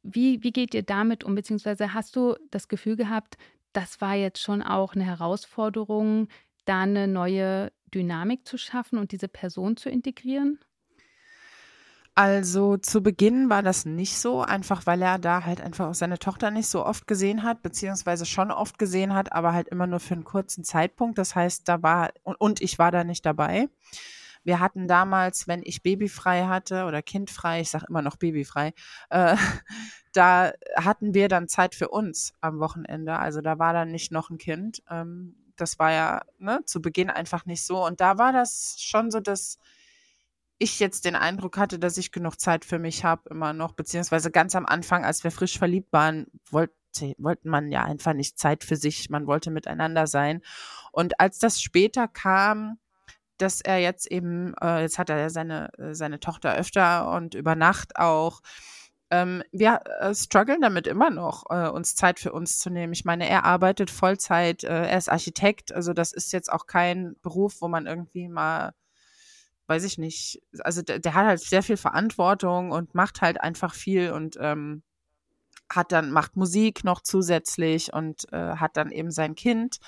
wie, 0.03 0.43
wie 0.43 0.53
geht 0.53 0.75
ihr 0.75 0.83
damit 0.83 1.25
um? 1.25 1.35
Beziehungsweise 1.35 1.95
hast 1.95 2.17
du 2.17 2.37
das 2.51 2.69
Gefühl 2.69 2.97
gehabt, 2.97 3.37
das 3.73 4.01
war 4.01 4.15
jetzt 4.15 4.41
schon 4.41 4.63
auch 4.63 4.95
eine 4.95 5.05
Herausforderung, 5.05 6.29
da 6.65 6.83
eine 6.83 7.09
neue 7.09 7.73
Dynamik 7.93 8.47
zu 8.47 8.57
schaffen 8.57 8.99
und 8.99 9.13
diese 9.13 9.29
Person 9.29 9.77
zu 9.77 9.89
integrieren? 9.91 10.59
Also 12.17 12.77
zu 12.77 13.03
Beginn 13.03 13.51
war 13.51 13.65
das 13.65 13.87
nicht 13.87 14.17
so, 14.19 14.43
einfach 14.43 14.87
weil 14.87 15.03
er 15.03 15.19
da 15.19 15.45
halt 15.45 15.61
einfach 15.61 15.89
auch 15.89 15.95
seine 15.95 16.21
Tochter 16.21 16.53
nicht 16.53 16.69
so 16.69 16.87
oft 16.87 17.09
gesehen 17.09 17.43
hat, 17.43 17.63
beziehungsweise 17.63 18.25
schon 18.25 18.53
oft 18.53 18.79
gesehen 18.79 19.15
hat, 19.15 19.33
aber 19.33 19.53
halt 19.53 19.67
immer 19.69 19.89
nur 19.89 19.99
für 19.99 20.15
einen 20.15 20.23
kurzen 20.23 20.63
Zeitpunkt. 20.63 21.19
Das 21.19 21.35
heißt, 21.35 21.69
da 21.69 21.83
war, 21.83 22.13
und, 22.23 22.41
und 22.41 22.61
ich 22.61 22.79
war 22.79 22.93
da 22.93 23.03
nicht 23.03 23.27
dabei. 23.27 23.69
Wir 24.45 24.61
hatten 24.61 24.87
damals, 24.87 25.49
wenn 25.49 25.63
ich 25.65 25.83
babyfrei 25.83 26.45
hatte 26.47 26.85
oder 26.85 27.03
kindfrei, 27.03 27.61
ich 27.61 27.71
sage 27.71 27.87
immer 27.89 28.03
noch 28.03 28.17
babyfrei, 28.17 28.73
äh, 29.11 29.37
da 30.13 30.53
hatten 30.77 31.15
wir 31.15 31.29
dann 31.29 31.49
Zeit 31.49 31.75
für 31.75 31.89
uns 31.89 32.35
am 32.41 32.61
Wochenende. 32.61 33.19
Also 33.19 33.41
da 33.41 33.59
war 33.59 33.73
dann 33.73 33.91
nicht 33.91 34.13
noch 34.13 34.31
ein 34.31 34.39
Kind. 34.39 34.83
Ähm, 34.89 35.37
das 35.57 35.79
war 35.79 35.93
ja 35.93 36.23
ne, 36.39 36.61
zu 36.65 36.81
Beginn 36.81 37.11
einfach 37.11 37.47
nicht 37.47 37.65
so. 37.65 37.85
Und 37.85 38.01
da 38.01 38.19
war 38.19 38.33
das 38.33 38.77
schon 38.79 39.11
so, 39.11 39.21
dass 39.21 39.59
ich 40.59 40.79
jetzt 40.79 41.05
den 41.05 41.17
Eindruck 41.17 41.59
hatte, 41.59 41.79
dass 41.79 41.99
ich 41.99 42.13
genug 42.13 42.41
Zeit 42.41 42.65
für 42.65 42.79
mich 42.79 43.05
habe, 43.05 43.29
immer 43.31 43.53
noch, 43.53 43.73
beziehungsweise 43.73 44.31
ganz 44.31 44.55
am 44.55 44.67
Anfang, 44.67 45.05
als 45.05 45.25
wir 45.25 45.31
frisch 45.31 45.59
verliebt 45.59 45.93
waren, 45.93 46.27
wollte 46.51 46.75
wollten 47.19 47.49
man 47.49 47.73
ja 47.73 47.83
einfach 47.83 48.13
nicht 48.13 48.39
Zeit 48.39 48.63
für 48.63 48.77
sich, 48.77 49.11
man 49.11 49.27
wollte 49.27 49.51
miteinander 49.51 50.07
sein. 50.07 50.43
Und 50.93 51.19
als 51.19 51.41
das 51.41 51.61
später 51.61 52.07
kam, 52.07 52.79
dass 53.39 53.61
er 53.61 53.79
jetzt 53.79 54.11
eben, 54.11 54.55
äh, 54.61 54.83
jetzt 54.83 54.99
hat 54.99 55.11
er 55.11 55.19
ja 55.19 55.31
seine, 55.31 55.71
äh, 55.79 55.95
seine 55.95 56.21
Tochter 56.21 56.55
öfter 56.55 57.11
und 57.13 57.35
über 57.35 57.57
Nacht 57.57 57.97
auch, 57.97 58.41
ähm, 59.11 59.43
wir 59.53 59.81
äh, 60.01 60.15
strugglen 60.15 60.61
damit 60.61 60.87
immer 60.87 61.11
noch, 61.11 61.45
äh, 61.51 61.69
uns 61.69 61.95
Zeit 61.95 62.19
für 62.21 62.33
uns 62.33 62.59
zu 62.59 62.71
nehmen. 62.71 62.93
Ich 62.93 63.05
meine, 63.05 63.29
er 63.29 63.45
arbeitet 63.45 63.91
Vollzeit, 63.91 64.65
äh, 64.65 64.87
er 64.89 64.99
ist 64.99 65.11
Architekt, 65.11 65.73
also 65.73 65.93
das 65.93 66.13
ist 66.13 66.33
jetzt 66.33 66.51
auch 66.53 66.67
kein 66.67 67.17
Beruf, 67.23 67.61
wo 67.61 67.69
man 67.69 67.87
irgendwie 67.87 68.29
mal 68.29 68.73
weiß 69.67 69.85
ich 69.85 69.99
nicht, 69.99 70.43
also 70.61 70.83
der, 70.83 70.99
der, 70.99 71.15
hat 71.15 71.27
halt 71.27 71.41
sehr 71.41 71.63
viel 71.63 71.77
Verantwortung 71.77 72.71
und 72.71 72.95
macht 72.95 73.23
halt 73.23 73.41
einfach 73.41 73.75
viel 73.75 74.13
und 74.13 74.37
ähm, 74.41 74.83
hat 75.71 75.93
dann, 75.93 76.11
macht 76.11 76.37
Musik 76.37 76.85
noch 76.85 77.01
zusätzlich 77.01 77.93
und 77.93 78.31
äh, 78.33 78.57
hat 78.57 78.77
dann 78.77 78.91
eben 78.91 79.11
sein 79.11 79.35
Kind. 79.35 79.79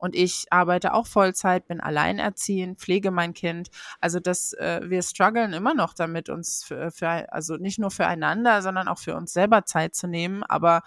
Und 0.00 0.16
ich 0.16 0.46
arbeite 0.50 0.94
auch 0.94 1.06
Vollzeit, 1.06 1.68
bin 1.68 1.80
alleinerziehend, 1.80 2.80
pflege 2.80 3.10
mein 3.10 3.34
Kind. 3.34 3.68
Also 4.00 4.18
das, 4.18 4.54
äh, 4.54 4.80
wir 4.84 5.02
strugglen 5.02 5.52
immer 5.52 5.74
noch 5.74 5.92
damit, 5.92 6.30
uns 6.30 6.64
für, 6.64 6.90
für, 6.90 7.30
also 7.32 7.56
nicht 7.56 7.78
nur 7.78 7.90
füreinander, 7.90 8.62
sondern 8.62 8.88
auch 8.88 8.98
für 8.98 9.14
uns 9.14 9.34
selber 9.34 9.66
Zeit 9.66 9.94
zu 9.94 10.08
nehmen. 10.08 10.42
Aber 10.42 10.82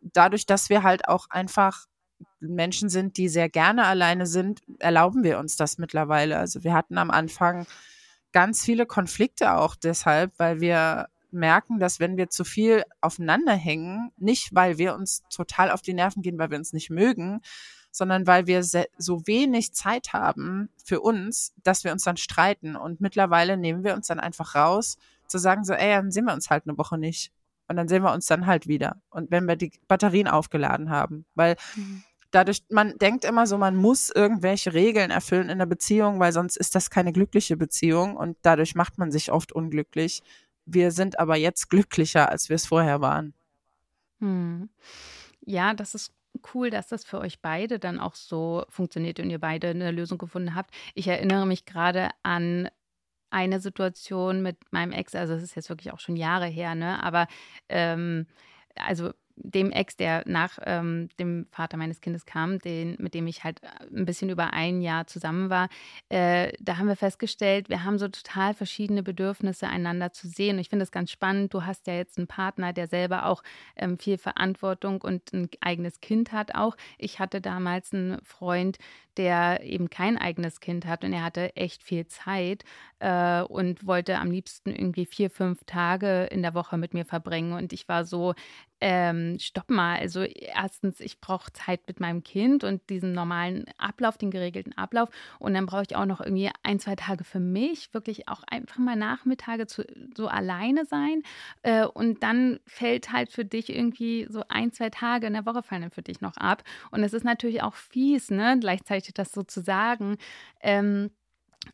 dadurch, 0.00 0.46
dass 0.46 0.70
wir 0.70 0.82
halt 0.82 1.06
auch 1.06 1.26
einfach 1.28 1.84
Menschen 2.40 2.88
sind, 2.88 3.18
die 3.18 3.28
sehr 3.28 3.50
gerne 3.50 3.84
alleine 3.84 4.26
sind, 4.26 4.62
erlauben 4.78 5.22
wir 5.22 5.38
uns 5.38 5.56
das 5.56 5.76
mittlerweile. 5.76 6.38
Also 6.38 6.64
wir 6.64 6.72
hatten 6.72 6.96
am 6.96 7.10
Anfang 7.10 7.66
ganz 8.32 8.64
viele 8.64 8.86
Konflikte 8.86 9.54
auch 9.54 9.76
deshalb, 9.76 10.32
weil 10.38 10.60
wir 10.60 11.08
merken, 11.30 11.78
dass 11.78 12.00
wenn 12.00 12.16
wir 12.16 12.30
zu 12.30 12.44
viel 12.44 12.84
aufeinander 13.02 13.52
hängen, 13.52 14.12
nicht 14.16 14.54
weil 14.54 14.78
wir 14.78 14.94
uns 14.94 15.22
total 15.28 15.70
auf 15.70 15.82
die 15.82 15.94
Nerven 15.94 16.22
gehen, 16.22 16.38
weil 16.38 16.50
wir 16.50 16.58
uns 16.58 16.72
nicht 16.72 16.88
mögen, 16.88 17.42
sondern 17.96 18.26
weil 18.26 18.46
wir 18.46 18.62
so 18.62 19.26
wenig 19.26 19.72
Zeit 19.72 20.12
haben 20.12 20.68
für 20.84 21.00
uns, 21.00 21.54
dass 21.62 21.82
wir 21.82 21.92
uns 21.92 22.04
dann 22.04 22.18
streiten. 22.18 22.76
Und 22.76 23.00
mittlerweile 23.00 23.56
nehmen 23.56 23.84
wir 23.84 23.94
uns 23.94 24.08
dann 24.08 24.20
einfach 24.20 24.54
raus, 24.54 24.98
zu 25.26 25.38
sagen 25.38 25.64
so, 25.64 25.72
ey, 25.72 25.94
dann 25.94 26.10
sehen 26.10 26.26
wir 26.26 26.34
uns 26.34 26.50
halt 26.50 26.64
eine 26.66 26.76
Woche 26.76 26.98
nicht. 26.98 27.32
Und 27.68 27.76
dann 27.76 27.88
sehen 27.88 28.02
wir 28.02 28.12
uns 28.12 28.26
dann 28.26 28.46
halt 28.46 28.68
wieder. 28.68 29.00
Und 29.08 29.30
wenn 29.30 29.46
wir 29.46 29.56
die 29.56 29.72
Batterien 29.88 30.28
aufgeladen 30.28 30.90
haben, 30.90 31.24
weil 31.34 31.56
mhm. 31.74 32.02
dadurch, 32.30 32.62
man 32.70 32.98
denkt 32.98 33.24
immer 33.24 33.46
so, 33.46 33.56
man 33.56 33.76
muss 33.76 34.10
irgendwelche 34.10 34.74
Regeln 34.74 35.10
erfüllen 35.10 35.48
in 35.48 35.58
der 35.58 35.66
Beziehung, 35.66 36.20
weil 36.20 36.32
sonst 36.32 36.56
ist 36.56 36.74
das 36.74 36.90
keine 36.90 37.14
glückliche 37.14 37.56
Beziehung 37.56 38.14
und 38.14 38.36
dadurch 38.42 38.74
macht 38.74 38.98
man 38.98 39.10
sich 39.10 39.32
oft 39.32 39.52
unglücklich. 39.52 40.22
Wir 40.66 40.90
sind 40.90 41.18
aber 41.18 41.36
jetzt 41.36 41.70
glücklicher, 41.70 42.28
als 42.28 42.50
wir 42.50 42.56
es 42.56 42.66
vorher 42.66 43.00
waren. 43.00 43.32
Hm. 44.20 44.68
Ja, 45.46 45.72
das 45.72 45.94
ist 45.94 46.12
cool, 46.54 46.70
dass 46.70 46.88
das 46.88 47.04
für 47.04 47.18
euch 47.18 47.40
beide 47.40 47.78
dann 47.78 47.98
auch 48.00 48.14
so 48.14 48.64
funktioniert 48.68 49.20
und 49.20 49.30
ihr 49.30 49.40
beide 49.40 49.68
eine 49.68 49.90
Lösung 49.90 50.18
gefunden 50.18 50.54
habt. 50.54 50.74
Ich 50.94 51.08
erinnere 51.08 51.46
mich 51.46 51.64
gerade 51.64 52.10
an 52.22 52.68
eine 53.30 53.60
Situation 53.60 54.42
mit 54.42 54.56
meinem 54.72 54.92
Ex, 54.92 55.14
also 55.14 55.34
es 55.34 55.42
ist 55.42 55.56
jetzt 55.56 55.68
wirklich 55.68 55.92
auch 55.92 56.00
schon 56.00 56.16
Jahre 56.16 56.46
her, 56.46 56.74
ne? 56.74 57.02
Aber 57.02 57.26
ähm, 57.68 58.26
also 58.76 59.12
dem 59.36 59.70
Ex, 59.70 59.96
der 59.96 60.22
nach 60.26 60.58
ähm, 60.64 61.08
dem 61.18 61.46
Vater 61.46 61.76
meines 61.76 62.00
Kindes 62.00 62.26
kam, 62.26 62.58
den, 62.58 62.96
mit 62.98 63.14
dem 63.14 63.26
ich 63.26 63.44
halt 63.44 63.62
äh, 63.62 63.66
ein 63.94 64.06
bisschen 64.06 64.30
über 64.30 64.52
ein 64.52 64.80
Jahr 64.80 65.06
zusammen 65.06 65.50
war, 65.50 65.68
äh, 66.08 66.52
da 66.60 66.78
haben 66.78 66.88
wir 66.88 66.96
festgestellt, 66.96 67.68
wir 67.68 67.84
haben 67.84 67.98
so 67.98 68.08
total 68.08 68.54
verschiedene 68.54 69.02
Bedürfnisse, 69.02 69.68
einander 69.68 70.12
zu 70.12 70.28
sehen. 70.28 70.56
Und 70.56 70.60
ich 70.60 70.70
finde 70.70 70.82
das 70.82 70.92
ganz 70.92 71.10
spannend. 71.10 71.52
Du 71.52 71.64
hast 71.64 71.86
ja 71.86 71.94
jetzt 71.94 72.18
einen 72.18 72.26
Partner, 72.26 72.72
der 72.72 72.88
selber 72.88 73.26
auch 73.26 73.42
ähm, 73.76 73.98
viel 73.98 74.18
Verantwortung 74.18 75.00
und 75.02 75.32
ein 75.32 75.48
eigenes 75.60 76.00
Kind 76.00 76.32
hat 76.32 76.54
auch. 76.54 76.76
Ich 76.98 77.18
hatte 77.18 77.40
damals 77.40 77.92
einen 77.92 78.18
Freund, 78.22 78.78
der 79.16 79.62
eben 79.62 79.88
kein 79.88 80.18
eigenes 80.18 80.60
Kind 80.60 80.86
hat 80.86 81.04
und 81.04 81.12
er 81.12 81.24
hatte 81.24 81.56
echt 81.56 81.82
viel 81.82 82.06
Zeit 82.06 82.64
äh, 82.98 83.42
und 83.42 83.86
wollte 83.86 84.18
am 84.18 84.30
liebsten 84.30 84.70
irgendwie 84.70 85.06
vier, 85.06 85.30
fünf 85.30 85.64
Tage 85.64 86.24
in 86.24 86.42
der 86.42 86.54
Woche 86.54 86.76
mit 86.76 86.94
mir 86.94 87.04
verbringen. 87.04 87.52
Und 87.52 87.72
ich 87.72 87.88
war 87.88 88.04
so, 88.04 88.34
ähm, 88.80 89.38
stopp 89.38 89.70
mal, 89.70 89.98
also 89.98 90.22
erstens, 90.22 91.00
ich 91.00 91.20
brauche 91.20 91.52
Zeit 91.52 91.80
mit 91.86 92.00
meinem 92.00 92.22
Kind 92.22 92.62
und 92.62 92.88
diesen 92.90 93.12
normalen 93.12 93.64
Ablauf, 93.78 94.18
den 94.18 94.30
geregelten 94.30 94.76
Ablauf. 94.76 95.08
Und 95.38 95.54
dann 95.54 95.66
brauche 95.66 95.82
ich 95.82 95.96
auch 95.96 96.04
noch 96.04 96.20
irgendwie 96.20 96.50
ein, 96.62 96.78
zwei 96.78 96.94
Tage 96.94 97.24
für 97.24 97.40
mich, 97.40 97.94
wirklich 97.94 98.28
auch 98.28 98.42
einfach 98.46 98.78
mal 98.78 98.96
Nachmittage 98.96 99.66
zu, 99.66 99.84
so 100.14 100.28
alleine 100.28 100.84
sein. 100.84 101.22
Äh, 101.62 101.86
und 101.86 102.22
dann 102.22 102.60
fällt 102.66 103.12
halt 103.12 103.32
für 103.32 103.44
dich 103.44 103.74
irgendwie 103.74 104.26
so 104.28 104.42
ein, 104.48 104.72
zwei 104.72 104.90
Tage 104.90 105.26
in 105.26 105.32
der 105.32 105.46
Woche 105.46 105.62
fallen 105.62 105.82
dann 105.82 105.90
für 105.90 106.02
dich 106.02 106.20
noch 106.20 106.36
ab. 106.36 106.62
Und 106.90 107.02
es 107.02 107.14
ist 107.14 107.24
natürlich 107.24 107.62
auch 107.62 107.74
fies, 107.74 108.30
ne, 108.30 108.58
gleichzeitig 108.60 109.14
das 109.14 109.32
so 109.32 109.42
zu 109.42 109.62
sagen. 109.62 110.16
Ähm, 110.60 111.10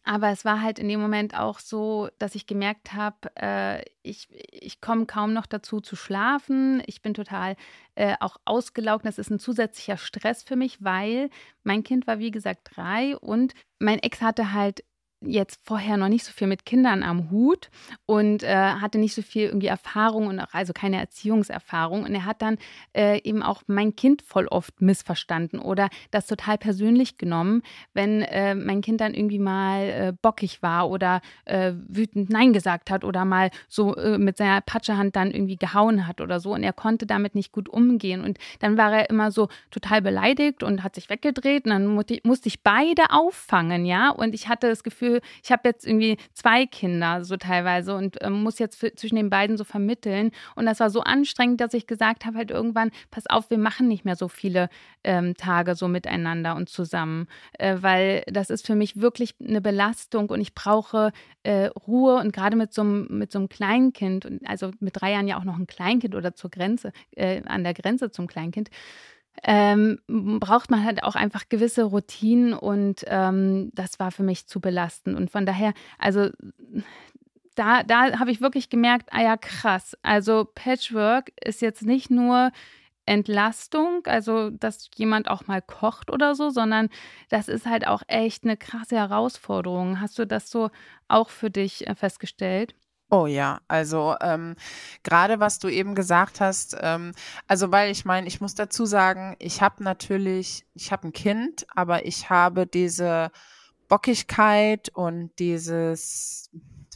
aber 0.05 0.31
es 0.31 0.44
war 0.44 0.61
halt 0.61 0.78
in 0.78 0.88
dem 0.88 1.00
Moment 1.00 1.38
auch 1.38 1.59
so, 1.59 2.09
dass 2.18 2.35
ich 2.35 2.46
gemerkt 2.46 2.92
habe, 2.92 3.31
äh, 3.37 3.83
ich, 4.02 4.28
ich 4.31 4.81
komme 4.81 5.07
kaum 5.07 5.33
noch 5.33 5.46
dazu 5.46 5.81
zu 5.81 5.96
schlafen. 5.96 6.83
Ich 6.87 7.02
bin 7.02 7.14
total 7.14 7.57
äh, 7.94 8.14
auch 8.20 8.37
ausgelaugt. 8.44 9.07
Das 9.07 9.18
ist 9.18 9.31
ein 9.31 9.38
zusätzlicher 9.38 9.96
Stress 9.96 10.42
für 10.42 10.57
mich, 10.57 10.83
weil 10.83 11.31
mein 11.62 11.85
Kind 11.85 12.07
war, 12.07 12.18
wie 12.18 12.31
gesagt, 12.31 12.70
drei 12.74 13.16
und 13.16 13.55
mein 13.78 13.98
Ex 13.98 14.20
hatte 14.20 14.52
halt 14.52 14.85
jetzt 15.24 15.61
vorher 15.64 15.96
noch 15.96 16.08
nicht 16.08 16.24
so 16.24 16.32
viel 16.32 16.46
mit 16.46 16.64
Kindern 16.64 17.02
am 17.02 17.30
Hut 17.30 17.70
und 18.06 18.42
äh, 18.42 18.54
hatte 18.54 18.98
nicht 18.98 19.14
so 19.14 19.22
viel 19.22 19.46
irgendwie 19.46 19.66
Erfahrung 19.66 20.26
und 20.26 20.40
auch 20.40 20.52
also 20.52 20.72
keine 20.72 20.98
Erziehungserfahrung. 20.98 22.04
Und 22.04 22.14
er 22.14 22.24
hat 22.24 22.42
dann 22.42 22.58
äh, 22.96 23.20
eben 23.22 23.42
auch 23.42 23.62
mein 23.66 23.96
Kind 23.96 24.22
voll 24.22 24.46
oft 24.46 24.80
missverstanden 24.80 25.58
oder 25.58 25.88
das 26.11 26.26
total 26.26 26.58
persönlich 26.58 27.18
genommen, 27.18 27.62
wenn 27.94 28.22
äh, 28.22 28.54
mein 28.54 28.80
Kind 28.80 29.00
dann 29.00 29.14
irgendwie 29.14 29.38
mal 29.38 29.82
äh, 29.82 30.12
bockig 30.20 30.62
war 30.62 30.90
oder 30.90 31.20
äh, 31.44 31.72
wütend 31.88 32.30
Nein 32.30 32.52
gesagt 32.52 32.90
hat 32.90 33.04
oder 33.04 33.24
mal 33.24 33.50
so 33.68 33.94
äh, 33.96 34.18
mit 34.18 34.37
seiner 34.37 34.61
Patschehand 34.61 35.16
dann 35.16 35.30
irgendwie 35.30 35.56
gehauen 35.56 36.06
hat 36.06 36.20
oder 36.20 36.40
so. 36.40 36.54
Und 36.54 36.62
er 36.62 36.72
konnte 36.72 37.06
damit 37.06 37.35
nicht 37.35 37.52
gut 37.52 37.68
umgehen. 37.68 38.22
Und 38.24 38.38
dann 38.61 38.76
war 38.76 38.92
er 38.92 39.11
immer 39.11 39.30
so 39.30 39.48
total 39.70 40.02
beleidigt 40.02 40.62
und 40.62 40.82
hat 40.82 40.94
sich 40.94 41.11
weggedreht. 41.11 41.64
Und 41.64 41.70
dann 41.70 41.87
musste 41.87 42.48
ich 42.48 42.62
beide 42.62 43.11
auffangen, 43.11 43.85
ja. 43.85 44.11
Und 44.11 44.35
ich 44.35 44.48
hatte 44.48 44.68
das 44.68 44.82
Gefühl, 44.82 45.12
Gefühl, 45.12 45.29
ich 45.42 45.53
habe 45.53 45.68
jetzt 45.68 45.87
irgendwie 45.87 46.16
zwei 46.33 46.66
Kinder 46.66 47.25
so 47.25 47.37
teilweise 47.37 47.94
und 47.94 48.20
äh, 48.20 48.31
muss 48.31 48.59
jetzt 48.59 48.79
zwischen 48.98 49.16
den 49.16 49.31
beiden 49.31 49.57
so 49.57 49.64
vermitteln. 49.64 50.31
Und 50.55 50.66
das 50.66 50.81
war 50.81 50.90
so 50.90 51.01
anstrengend, 51.01 51.61
dass 51.61 51.75
ich 51.75 51.87
gesagt 51.87 52.25
habe 52.25 52.38
halt 52.38 52.51
irgendwann, 52.51 52.90
pass 53.11 53.27
auf, 53.27 53.51
wir 53.51 53.59
machen 53.59 53.88
nicht 53.88 54.05
mehr 54.05 54.16
so 54.16 54.29
viele 54.29 54.68
ähm, 55.05 55.35
Tage 55.37 55.75
so 55.75 55.88
miteinander 55.88 56.57
und 56.57 56.68
zusammen, 56.68 57.29
äh, 57.59 57.77
weil 57.81 58.25
das 58.27 58.51
ist 58.51 58.66
für 58.66 58.75
mich 58.75 59.01
wirklich 59.01 59.35
eine 59.40 59.61
Belastung 59.61 60.31
und 60.31 60.40
ich 60.40 60.55
brauche 60.55 61.12
äh, 61.42 61.66
Ruhe 61.66 62.16
und 62.16 62.33
gerade 62.33 62.57
mit 62.57 62.72
so 62.72 62.83
einem 62.83 63.07
mit 63.11 63.33
so 63.33 63.38
einem 63.38 63.48
Kleinkind 63.48 64.29
also 64.44 64.70
mit 64.81 65.01
drei 65.01 65.12
Jahren 65.12 65.29
ja 65.29 65.38
auch 65.38 65.44
noch 65.44 65.59
ein 65.59 65.66
Kleinkind 65.66 66.14
oder 66.14 66.35
zur 66.35 66.51
Grenze 66.51 66.92
äh, 67.16 67.42
an 67.46 67.64
der 67.64 67.75
Grenze 67.75 68.11
zum 68.11 68.27
Kleinkind 68.27 68.70
ähm, 69.42 69.99
braucht 70.07 70.71
man 70.71 70.85
halt 70.85 71.03
auch 71.03 71.14
einfach 71.14 71.49
gewisse 71.49 71.85
Routinen 71.85 72.55
und 72.55 73.05
ähm, 73.07 73.71
das 73.75 73.99
war 73.99 74.12
für 74.12 74.23
mich 74.23 74.47
zu 74.47 74.61
belastend. 74.61 75.16
Und 75.16 75.31
von 75.31 75.47
daher, 75.47 75.75
also 75.99 76.31
da, 77.55 77.83
da 77.83 78.18
habe 78.18 78.31
ich 78.31 78.40
wirklich 78.40 78.71
gemerkt, 78.71 79.09
ah 79.12 79.23
ja, 79.23 79.37
krass. 79.37 79.97
Also 80.03 80.49
Patchwork 80.55 81.33
ist 81.45 81.61
jetzt 81.61 81.83
nicht 81.83 82.11
nur 82.11 82.53
Entlastung, 83.05 84.07
also 84.07 84.51
dass 84.51 84.88
jemand 84.95 85.29
auch 85.29 85.47
mal 85.49 85.61
kocht 85.61 86.11
oder 86.11 86.35
so, 86.35 86.51
sondern 86.51 86.88
das 87.29 87.49
ist 87.49 87.66
halt 87.66 87.87
auch 87.87 88.03
echt 88.07 88.45
eine 88.45 88.57
krasse 88.57 88.97
Herausforderung. 88.97 90.01
Hast 90.01 90.18
du 90.18 90.27
das 90.27 90.51
so 90.51 90.71
auch 91.09 91.29
für 91.31 91.51
dich 91.51 91.87
äh, 91.88 91.95
festgestellt? 91.95 92.75
Oh 93.14 93.27
ja, 93.27 93.61
also 93.68 94.16
ähm, 94.22 94.57
gerade 95.03 95.38
was 95.38 95.59
du 95.59 95.68
eben 95.68 95.94
gesagt 95.94 96.40
hast, 96.40 96.75
ähm, 96.81 97.12
also 97.46 97.70
weil 97.70 97.90
ich 97.90 98.07
meine, 98.07 98.27
ich 98.27 98.40
muss 98.40 98.55
dazu 98.55 98.87
sagen, 98.87 99.37
ich 99.38 99.61
habe 99.61 99.85
natürlich, 99.85 100.64
ich 100.72 100.92
habe 100.92 101.09
ein 101.09 101.12
Kind, 101.12 101.66
aber 101.77 102.07
ich 102.07 102.31
habe 102.31 102.66
diese 102.66 103.31
Bockigkeit 103.87 104.88
und 104.94 105.31
dieses, 105.38 106.48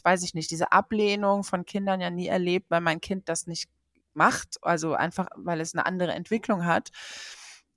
weiß 0.05 0.23
ich 0.23 0.33
nicht, 0.33 0.51
diese 0.51 0.73
Ablehnung 0.73 1.45
von 1.45 1.67
Kindern 1.67 2.01
ja 2.01 2.09
nie 2.09 2.29
erlebt, 2.29 2.71
weil 2.71 2.81
mein 2.81 3.03
Kind 3.03 3.29
das 3.29 3.47
nicht 3.47 3.69
macht, 4.15 4.57
also 4.63 4.95
einfach, 4.95 5.27
weil 5.37 5.61
es 5.61 5.75
eine 5.75 5.85
andere 5.85 6.15
Entwicklung 6.15 6.65
hat. 6.65 6.93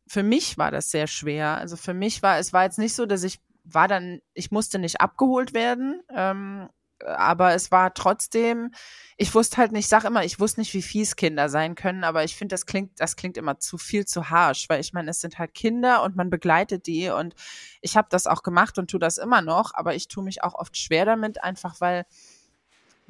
Für 0.07 0.23
mich 0.23 0.57
war 0.57 0.71
das 0.71 0.91
sehr 0.91 1.07
schwer. 1.07 1.57
Also 1.57 1.75
für 1.75 1.93
mich 1.93 2.23
war, 2.23 2.39
es 2.39 2.53
war 2.53 2.63
jetzt 2.63 2.79
nicht 2.79 2.95
so, 2.95 3.05
dass 3.05 3.23
ich 3.23 3.41
war 3.65 3.89
dann, 3.89 4.21
ich 4.33 4.49
musste 4.49 4.79
nicht 4.79 5.01
abgeholt 5.01 5.53
werden. 5.53 6.01
Ähm, 6.15 6.69
aber 7.05 7.53
es 7.53 7.71
war 7.71 7.93
trotzdem, 7.93 8.71
ich 9.17 9.33
wusste 9.35 9.57
halt 9.57 9.71
nicht, 9.71 9.85
ich 9.85 9.89
sag 9.89 10.03
immer, 10.05 10.23
ich 10.23 10.39
wusste 10.39 10.59
nicht, 10.61 10.73
wie 10.73 10.81
fies 10.81 11.15
Kinder 11.15 11.49
sein 11.49 11.75
können, 11.75 12.03
aber 12.03 12.23
ich 12.23 12.35
finde, 12.35 12.53
das 12.53 12.65
klingt, 12.65 12.99
das 12.99 13.15
klingt 13.15 13.37
immer 13.37 13.59
zu 13.59 13.77
viel 13.77 14.05
zu 14.05 14.29
harsh, 14.29 14.69
weil 14.69 14.81
ich 14.81 14.93
meine, 14.93 15.11
es 15.11 15.21
sind 15.21 15.39
halt 15.39 15.53
Kinder 15.53 16.03
und 16.03 16.15
man 16.15 16.29
begleitet 16.29 16.87
die 16.87 17.09
und 17.09 17.35
ich 17.81 17.97
habe 17.97 18.07
das 18.11 18.27
auch 18.27 18.43
gemacht 18.43 18.77
und 18.77 18.89
tue 18.89 18.99
das 18.99 19.17
immer 19.17 19.41
noch, 19.41 19.73
aber 19.73 19.95
ich 19.95 20.07
tue 20.07 20.23
mich 20.23 20.43
auch 20.43 20.55
oft 20.55 20.77
schwer 20.77 21.05
damit, 21.05 21.43
einfach 21.43 21.79
weil 21.79 22.05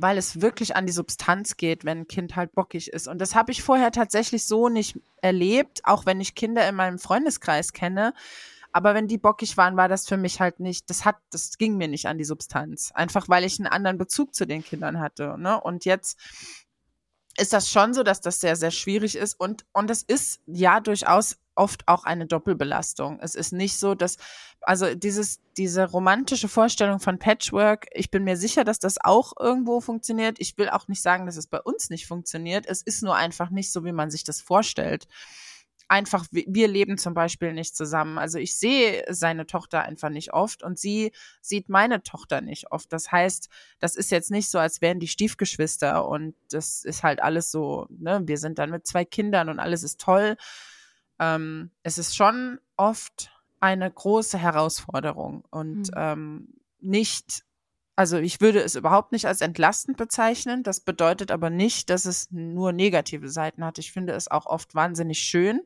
weil 0.02 0.18
es 0.18 0.40
wirklich 0.40 0.78
an 0.78 0.86
die 0.86 0.94
Substanz 0.94 1.58
geht, 1.58 1.84
wenn 1.84 2.00
ein 2.00 2.08
Kind 2.08 2.38
halt 2.38 2.54
bockig 2.54 2.88
ist. 2.88 3.10
Und 3.10 3.20
das 3.20 3.36
habe 3.36 3.52
ich 3.52 3.62
vorher 3.62 3.92
tatsächlich 3.92 4.46
so 4.46 4.70
nicht 4.70 4.98
erlebt, 5.22 5.82
auch 5.84 6.06
wenn 6.06 6.22
ich 6.22 6.36
Kinder 6.36 6.68
in 6.70 6.76
meinem 6.76 7.00
Freundeskreis 7.00 7.74
kenne. 7.74 8.14
Aber 8.72 8.94
wenn 8.94 9.08
die 9.08 9.18
bockig 9.18 9.58
waren, 9.58 9.78
war 9.78 9.88
das 9.88 10.08
für 10.08 10.18
mich 10.18 10.40
halt 10.40 10.60
nicht, 10.60 10.90
das 10.90 11.06
hat, 11.06 11.18
das 11.32 11.58
ging 11.58 11.78
mir 11.78 11.88
nicht 11.88 12.08
an 12.08 12.18
die 12.18 12.24
Substanz. 12.24 12.92
Einfach 12.94 13.30
weil 13.30 13.44
ich 13.44 13.60
einen 13.60 13.68
anderen 13.68 13.98
Bezug 13.98 14.36
zu 14.36 14.46
den 14.46 14.64
Kindern 14.64 15.00
hatte. 15.00 15.38
Ne? 15.38 15.60
Und 15.60 15.86
jetzt 15.86 16.18
ist 17.38 17.54
das 17.54 17.70
schon 17.70 17.94
so, 17.94 18.04
dass 18.04 18.22
das 18.22 18.40
sehr, 18.40 18.56
sehr 18.56 18.72
schwierig 18.72 19.16
ist. 19.16 19.40
Und, 19.40 19.66
und 19.74 19.90
es 19.90 20.04
ist 20.04 20.42
ja 20.46 20.80
durchaus 20.80 21.38
oft 21.56 21.88
auch 21.88 22.04
eine 22.06 22.26
Doppelbelastung. 22.26 23.20
Es 23.22 23.36
ist 23.36 23.52
nicht 23.52 23.78
so, 23.78 23.96
dass, 23.96 24.18
also 24.62 24.94
dieses, 24.96 25.40
diese 25.58 25.90
romantische 25.90 26.48
Vorstellung 26.48 27.00
von 27.00 27.20
Patchwork, 27.20 27.88
ich 27.92 28.12
bin 28.12 28.24
mir 28.24 28.38
sicher, 28.38 28.64
dass 28.64 28.80
das 28.80 28.98
auch 29.04 29.34
irgendwo 29.40 29.82
funktioniert. 29.82 30.38
Ich 30.40 30.58
will 30.58 30.70
auch 30.70 30.88
nicht 30.88 31.02
sagen, 31.02 31.26
dass 31.26 31.38
es 31.38 31.48
bei 31.48 31.60
uns 31.60 31.90
nicht 31.90 32.08
funktioniert. 32.08 32.66
Es 32.66 32.82
ist 32.82 33.04
nur 33.04 33.16
einfach 33.16 33.50
nicht 33.50 33.72
so, 33.72 33.84
wie 33.84 33.92
man 33.92 34.12
sich 34.12 34.24
das 34.24 34.42
vorstellt 34.42 35.08
einfach, 35.90 36.26
wir 36.32 36.68
leben 36.68 36.98
zum 36.98 37.14
Beispiel 37.14 37.52
nicht 37.52 37.76
zusammen. 37.76 38.18
Also 38.18 38.38
ich 38.38 38.56
sehe 38.56 39.04
seine 39.10 39.48
Tochter 39.48 39.82
einfach 39.84 40.10
nicht 40.10 40.34
oft 40.34 40.64
und 40.64 40.78
sie 40.78 41.12
sieht 41.42 41.68
meine 41.68 42.04
Tochter 42.04 42.42
nicht 42.42 42.72
oft. 42.72 42.94
Das 42.94 43.12
heißt, 43.12 43.50
das 43.80 43.96
ist 43.96 44.12
jetzt 44.12 44.30
nicht 44.30 44.50
so, 44.50 44.60
als 44.60 44.82
wären 44.82 45.00
die 45.00 45.08
Stiefgeschwister 45.08 46.08
und 46.08 46.36
das 46.52 46.86
ist 46.86 47.04
halt 47.04 47.22
alles 47.22 47.52
so, 47.52 47.88
ne, 47.90 48.22
wir 48.26 48.38
sind 48.38 48.60
dann 48.60 48.70
mit 48.70 48.86
zwei 48.86 49.04
Kindern 49.04 49.50
und 49.50 49.60
alles 49.60 49.84
ist 49.84 50.00
toll. 50.00 50.38
Ähm, 51.18 51.72
es 51.82 51.98
ist 51.98 52.16
schon 52.16 52.60
oft 52.78 53.32
eine 53.60 53.90
große 53.92 54.38
Herausforderung 54.38 55.44
und 55.50 55.88
mhm. 55.88 55.94
ähm, 55.96 56.48
nicht 56.80 57.44
also 58.00 58.18
ich 58.18 58.40
würde 58.40 58.62
es 58.62 58.76
überhaupt 58.76 59.12
nicht 59.12 59.26
als 59.26 59.42
entlastend 59.42 59.98
bezeichnen. 59.98 60.64
Das 60.64 60.80
bedeutet 60.80 61.32
aber 61.32 61.50
nicht, 61.50 61.90
dass 61.90 62.06
es 62.06 62.32
nur 62.32 62.72
negative 62.72 63.28
Seiten 63.28 63.66
hat. 63.66 63.78
Ich 63.78 63.92
finde 63.92 64.14
es 64.14 64.32
auch 64.32 64.46
oft 64.46 64.74
wahnsinnig 64.74 65.20
schön. 65.20 65.60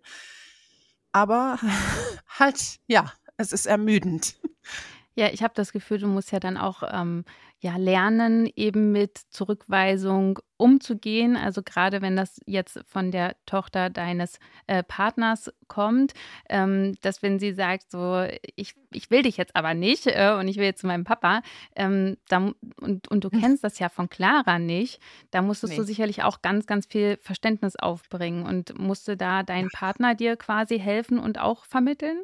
Aber 1.12 1.60
halt, 2.40 2.80
ja, 2.88 3.14
es 3.38 3.54
ist 3.54 3.68
ermüdend. 3.68 4.36
Ja, 5.16 5.28
ich 5.32 5.44
habe 5.44 5.54
das 5.56 5.72
Gefühl, 5.72 6.00
du 6.00 6.08
musst 6.08 6.32
ja 6.32 6.40
dann 6.40 6.58
auch 6.58 6.82
ähm, 6.92 7.24
ja, 7.60 7.78
lernen, 7.78 8.52
eben 8.56 8.92
mit 8.92 9.18
Zurückweisung 9.30 10.40
umzugehen. 10.58 11.38
Also 11.38 11.62
gerade 11.64 12.02
wenn 12.02 12.18
das 12.18 12.42
jetzt 12.46 12.80
von 12.88 13.12
der 13.12 13.36
Tochter 13.46 13.90
deines 13.90 14.40
äh, 14.68 14.84
Partners 14.84 15.54
kommt, 15.68 16.14
ähm, 16.50 16.96
dass 17.02 17.22
wenn 17.22 17.40
sie 17.40 17.54
sagt, 17.54 17.92
so, 17.92 18.26
ich, 18.56 18.76
ich 18.92 19.12
will 19.12 19.22
dich 19.22 19.38
jetzt 19.38 19.56
aber 19.56 19.76
nicht 19.76 20.08
äh, 20.08 20.36
und 20.38 20.48
ich 20.48 20.58
will 20.58 20.66
jetzt 20.66 20.82
zu 20.82 20.88
meinem 20.88 21.04
Papa, 21.04 21.42
ähm, 21.76 22.18
da, 22.28 22.52
und, 22.82 23.08
und 23.08 23.24
du 23.24 23.30
kennst 23.30 23.64
das 23.64 23.80
ja 23.80 23.90
von 23.90 24.10
Clara 24.10 24.58
nicht, 24.60 25.00
da 25.32 25.42
musstest 25.42 25.74
nee. 25.74 25.78
du 25.78 25.84
sicherlich 25.86 26.24
auch 26.24 26.42
ganz, 26.42 26.66
ganz 26.66 26.88
viel 26.88 27.18
Verständnis 27.18 27.76
aufbringen 27.76 28.46
und 28.46 28.78
musste 28.80 29.16
da 29.16 29.44
dein 29.44 29.70
Partner 29.70 30.16
dir 30.16 30.38
quasi 30.38 30.80
helfen 30.80 31.20
und 31.20 31.40
auch 31.40 31.66
vermitteln? 31.66 32.24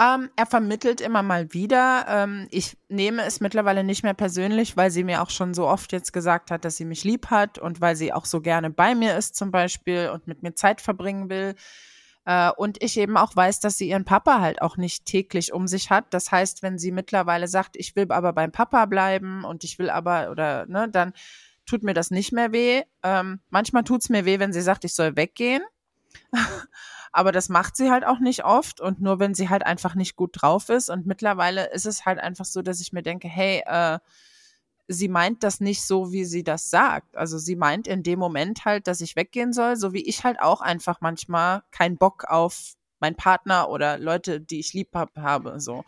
Ähm, 0.00 0.30
er 0.36 0.46
vermittelt 0.46 1.00
immer 1.00 1.22
mal 1.22 1.52
wieder. 1.52 2.06
Ähm, 2.08 2.46
ich 2.50 2.76
nehme 2.88 3.24
es 3.24 3.40
mittlerweile 3.40 3.82
nicht 3.82 4.04
mehr 4.04 4.14
persönlich, 4.14 4.76
weil 4.76 4.92
sie 4.92 5.02
mir 5.02 5.22
auch 5.22 5.30
schon 5.30 5.54
so 5.54 5.66
oft 5.66 5.92
jetzt 5.92 6.12
gesagt 6.12 6.52
hat, 6.52 6.64
dass 6.64 6.76
sie 6.76 6.84
mich 6.84 7.02
lieb 7.02 7.30
hat 7.30 7.58
und 7.58 7.80
weil 7.80 7.96
sie 7.96 8.12
auch 8.12 8.24
so 8.24 8.40
gerne 8.40 8.70
bei 8.70 8.94
mir 8.94 9.16
ist 9.16 9.34
zum 9.34 9.50
Beispiel 9.50 10.10
und 10.12 10.28
mit 10.28 10.42
mir 10.42 10.54
Zeit 10.54 10.80
verbringen 10.80 11.30
will. 11.30 11.56
Äh, 12.24 12.50
und 12.52 12.80
ich 12.80 12.96
eben 12.96 13.16
auch 13.16 13.34
weiß, 13.34 13.58
dass 13.58 13.76
sie 13.76 13.88
ihren 13.88 14.04
Papa 14.04 14.40
halt 14.40 14.62
auch 14.62 14.76
nicht 14.76 15.04
täglich 15.04 15.52
um 15.52 15.66
sich 15.66 15.90
hat. 15.90 16.14
Das 16.14 16.30
heißt, 16.30 16.62
wenn 16.62 16.78
sie 16.78 16.92
mittlerweile 16.92 17.48
sagt, 17.48 17.74
ich 17.76 17.96
will 17.96 18.06
aber 18.12 18.32
beim 18.32 18.52
Papa 18.52 18.86
bleiben 18.86 19.44
und 19.44 19.64
ich 19.64 19.80
will 19.80 19.90
aber, 19.90 20.30
oder, 20.30 20.66
ne, 20.66 20.88
dann 20.88 21.12
tut 21.66 21.82
mir 21.82 21.94
das 21.94 22.12
nicht 22.12 22.32
mehr 22.32 22.52
weh. 22.52 22.82
Ähm, 23.02 23.40
manchmal 23.50 23.82
tut's 23.82 24.10
mir 24.10 24.24
weh, 24.24 24.38
wenn 24.38 24.52
sie 24.52 24.62
sagt, 24.62 24.84
ich 24.84 24.94
soll 24.94 25.16
weggehen. 25.16 25.62
Aber 27.12 27.32
das 27.32 27.48
macht 27.48 27.76
sie 27.76 27.90
halt 27.90 28.04
auch 28.04 28.18
nicht 28.18 28.44
oft 28.44 28.80
und 28.80 29.00
nur 29.00 29.18
wenn 29.18 29.34
sie 29.34 29.48
halt 29.48 29.64
einfach 29.64 29.94
nicht 29.94 30.16
gut 30.16 30.30
drauf 30.34 30.68
ist. 30.68 30.90
Und 30.90 31.06
mittlerweile 31.06 31.70
ist 31.72 31.86
es 31.86 32.04
halt 32.06 32.18
einfach 32.18 32.44
so, 32.44 32.62
dass 32.62 32.80
ich 32.80 32.92
mir 32.92 33.02
denke, 33.02 33.28
hey, 33.28 33.62
äh, 33.66 33.98
sie 34.88 35.08
meint 35.08 35.42
das 35.44 35.60
nicht 35.60 35.82
so, 35.82 36.12
wie 36.12 36.24
sie 36.24 36.42
das 36.42 36.70
sagt. 36.70 37.16
Also 37.16 37.38
sie 37.38 37.56
meint 37.56 37.86
in 37.86 38.02
dem 38.02 38.18
Moment 38.18 38.64
halt, 38.64 38.86
dass 38.86 39.00
ich 39.00 39.16
weggehen 39.16 39.52
soll, 39.52 39.76
so 39.76 39.92
wie 39.92 40.06
ich 40.08 40.24
halt 40.24 40.40
auch 40.40 40.60
einfach 40.62 41.00
manchmal 41.00 41.62
keinen 41.70 41.98
Bock 41.98 42.24
auf 42.24 42.74
meinen 43.00 43.16
Partner 43.16 43.68
oder 43.68 43.98
Leute, 43.98 44.40
die 44.40 44.58
ich 44.58 44.72
lieb 44.72 44.88
hab, 44.94 45.16
habe, 45.16 45.60
so. 45.60 45.84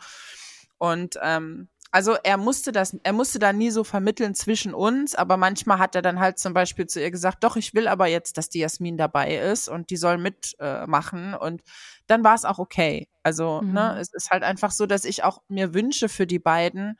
Und 0.77 1.17
ähm, 1.21 1.67
also 1.91 2.15
er 2.23 2.37
musste 2.37 2.71
das, 2.71 2.95
er 3.03 3.11
musste 3.11 3.37
da 3.37 3.51
nie 3.51 3.69
so 3.69 3.83
vermitteln 3.83 4.33
zwischen 4.33 4.73
uns, 4.73 5.13
aber 5.13 5.35
manchmal 5.35 5.77
hat 5.77 5.93
er 5.93 6.01
dann 6.01 6.21
halt 6.21 6.39
zum 6.39 6.53
Beispiel 6.53 6.87
zu 6.87 7.01
ihr 7.01 7.11
gesagt, 7.11 7.43
doch, 7.43 7.57
ich 7.57 7.73
will 7.73 7.89
aber 7.89 8.07
jetzt, 8.07 8.37
dass 8.37 8.47
die 8.47 8.59
Jasmin 8.59 8.97
dabei 8.97 9.35
ist 9.35 9.67
und 9.67 9.89
die 9.89 9.97
soll 9.97 10.17
mitmachen 10.17 11.33
äh, 11.33 11.37
und 11.37 11.61
dann 12.07 12.23
war 12.23 12.35
es 12.35 12.45
auch 12.45 12.59
okay. 12.59 13.09
Also, 13.23 13.61
ne, 13.61 13.67
mhm. 13.67 13.73
ne, 13.73 13.99
es 13.99 14.13
ist 14.13 14.31
halt 14.31 14.43
einfach 14.43 14.71
so, 14.71 14.85
dass 14.85 15.03
ich 15.03 15.23
auch 15.23 15.41
mir 15.49 15.73
wünsche 15.73 16.07
für 16.07 16.25
die 16.25 16.39
beiden, 16.39 16.97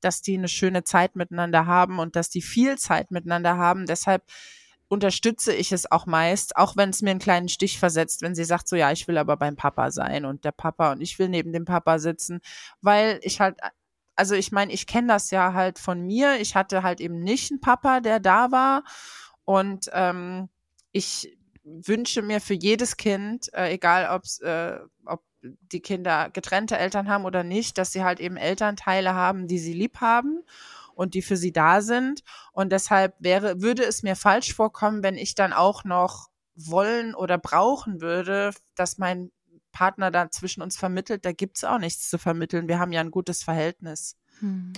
dass 0.00 0.22
die 0.22 0.38
eine 0.38 0.48
schöne 0.48 0.84
Zeit 0.84 1.16
miteinander 1.16 1.66
haben 1.66 1.98
und 1.98 2.16
dass 2.16 2.30
die 2.30 2.42
viel 2.42 2.78
Zeit 2.78 3.10
miteinander 3.10 3.58
haben. 3.58 3.84
Deshalb 3.84 4.22
unterstütze 4.88 5.54
ich 5.54 5.70
es 5.70 5.90
auch 5.90 6.06
meist, 6.06 6.56
auch 6.56 6.76
wenn 6.76 6.90
es 6.90 7.02
mir 7.02 7.10
einen 7.10 7.20
kleinen 7.20 7.48
Stich 7.48 7.78
versetzt, 7.78 8.22
wenn 8.22 8.34
sie 8.34 8.44
sagt, 8.44 8.68
so 8.68 8.74
ja, 8.74 8.90
ich 8.90 9.06
will 9.06 9.18
aber 9.18 9.36
beim 9.36 9.54
Papa 9.54 9.90
sein 9.90 10.24
und 10.24 10.44
der 10.44 10.52
Papa 10.52 10.92
und 10.92 11.00
ich 11.00 11.18
will 11.18 11.28
neben 11.28 11.52
dem 11.52 11.64
Papa 11.64 11.98
sitzen, 11.98 12.40
weil 12.80 13.20
ich 13.22 13.40
halt 13.40 13.58
also 14.20 14.34
ich 14.34 14.52
meine, 14.52 14.70
ich 14.70 14.86
kenne 14.86 15.08
das 15.08 15.30
ja 15.30 15.54
halt 15.54 15.78
von 15.78 16.02
mir. 16.02 16.38
Ich 16.40 16.54
hatte 16.54 16.82
halt 16.82 17.00
eben 17.00 17.20
nicht 17.20 17.50
einen 17.50 17.62
Papa, 17.62 18.00
der 18.00 18.20
da 18.20 18.52
war. 18.52 18.84
Und 19.46 19.88
ähm, 19.94 20.50
ich 20.92 21.38
wünsche 21.64 22.20
mir 22.20 22.42
für 22.42 22.52
jedes 22.52 22.98
Kind, 22.98 23.50
äh, 23.54 23.72
egal 23.72 24.14
ob's, 24.14 24.38
äh, 24.40 24.78
ob 25.06 25.22
die 25.40 25.80
Kinder 25.80 26.28
getrennte 26.28 26.76
Eltern 26.76 27.08
haben 27.08 27.24
oder 27.24 27.44
nicht, 27.44 27.78
dass 27.78 27.92
sie 27.92 28.04
halt 28.04 28.20
eben 28.20 28.36
Elternteile 28.36 29.14
haben, 29.14 29.48
die 29.48 29.58
sie 29.58 29.72
lieb 29.72 30.02
haben 30.02 30.42
und 30.94 31.14
die 31.14 31.22
für 31.22 31.38
sie 31.38 31.52
da 31.52 31.80
sind. 31.80 32.22
Und 32.52 32.72
deshalb 32.72 33.14
wäre, 33.20 33.62
würde 33.62 33.84
es 33.84 34.02
mir 34.02 34.16
falsch 34.16 34.52
vorkommen, 34.52 35.02
wenn 35.02 35.16
ich 35.16 35.34
dann 35.34 35.54
auch 35.54 35.84
noch 35.84 36.28
wollen 36.56 37.14
oder 37.14 37.38
brauchen 37.38 38.02
würde, 38.02 38.52
dass 38.74 38.98
mein 38.98 39.30
Partner 39.72 40.10
da 40.10 40.30
zwischen 40.30 40.62
uns 40.62 40.76
vermittelt, 40.76 41.24
da 41.24 41.32
gibt's 41.32 41.64
auch 41.64 41.78
nichts 41.78 42.10
zu 42.10 42.18
vermitteln. 42.18 42.68
Wir 42.68 42.78
haben 42.78 42.92
ja 42.92 43.00
ein 43.00 43.10
gutes 43.10 43.42
Verhältnis. 43.42 44.16
Hm. 44.40 44.72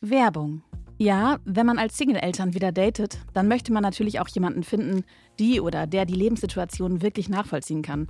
Werbung. 0.00 0.62
Ja, 0.98 1.38
wenn 1.44 1.66
man 1.66 1.78
als 1.78 1.98
Single-Eltern 1.98 2.54
wieder 2.54 2.72
datet, 2.72 3.18
dann 3.34 3.48
möchte 3.48 3.72
man 3.72 3.82
natürlich 3.82 4.18
auch 4.18 4.28
jemanden 4.28 4.62
finden, 4.62 5.04
die 5.38 5.60
oder 5.60 5.86
der 5.86 6.06
die 6.06 6.14
Lebenssituation 6.14 7.02
wirklich 7.02 7.28
nachvollziehen 7.28 7.82
kann. 7.82 8.08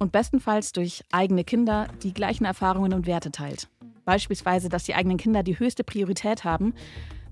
Und 0.00 0.10
bestenfalls 0.10 0.72
durch 0.72 1.04
eigene 1.12 1.44
Kinder 1.44 1.86
die 2.02 2.12
gleichen 2.12 2.44
Erfahrungen 2.44 2.92
und 2.92 3.06
Werte 3.06 3.30
teilt. 3.30 3.68
Beispielsweise, 4.04 4.68
dass 4.68 4.82
die 4.82 4.96
eigenen 4.96 5.16
Kinder 5.16 5.44
die 5.44 5.58
höchste 5.58 5.84
Priorität 5.84 6.42
haben, 6.42 6.74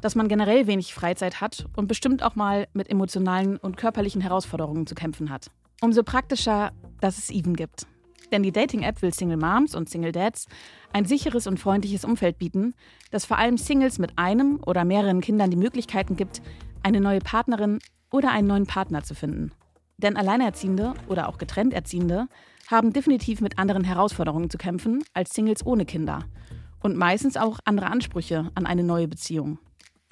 dass 0.00 0.14
man 0.14 0.28
generell 0.28 0.68
wenig 0.68 0.94
Freizeit 0.94 1.40
hat 1.40 1.66
und 1.76 1.88
bestimmt 1.88 2.22
auch 2.22 2.36
mal 2.36 2.68
mit 2.72 2.88
emotionalen 2.88 3.56
und 3.56 3.76
körperlichen 3.76 4.20
Herausforderungen 4.20 4.86
zu 4.86 4.94
kämpfen 4.94 5.30
hat. 5.30 5.50
Umso 5.82 6.04
praktischer, 6.04 6.70
dass 7.00 7.18
es 7.18 7.28
Even 7.28 7.56
gibt. 7.56 7.88
Denn 8.30 8.44
die 8.44 8.52
Dating-App 8.52 9.02
will 9.02 9.12
Single 9.12 9.36
Moms 9.36 9.74
und 9.74 9.90
Single 9.90 10.12
Dads 10.12 10.46
ein 10.92 11.06
sicheres 11.06 11.48
und 11.48 11.58
freundliches 11.58 12.04
Umfeld 12.04 12.38
bieten, 12.38 12.74
das 13.10 13.24
vor 13.24 13.36
allem 13.36 13.58
Singles 13.58 13.98
mit 13.98 14.16
einem 14.16 14.60
oder 14.64 14.84
mehreren 14.84 15.20
Kindern 15.20 15.50
die 15.50 15.56
Möglichkeiten 15.56 16.14
gibt, 16.14 16.40
eine 16.84 17.00
neue 17.00 17.18
Partnerin 17.18 17.80
oder 18.12 18.30
einen 18.30 18.46
neuen 18.46 18.66
Partner 18.66 19.02
zu 19.02 19.16
finden. 19.16 19.50
Denn 19.96 20.16
Alleinerziehende 20.16 20.94
oder 21.08 21.28
auch 21.28 21.36
getrennt 21.36 21.74
Erziehende 21.74 22.28
haben 22.70 22.92
definitiv 22.92 23.40
mit 23.40 23.58
anderen 23.58 23.82
Herausforderungen 23.82 24.50
zu 24.50 24.58
kämpfen 24.58 25.02
als 25.14 25.34
Singles 25.34 25.66
ohne 25.66 25.84
Kinder 25.84 26.20
und 26.80 26.96
meistens 26.96 27.36
auch 27.36 27.58
andere 27.64 27.86
Ansprüche 27.86 28.52
an 28.54 28.66
eine 28.66 28.84
neue 28.84 29.08
Beziehung. 29.08 29.58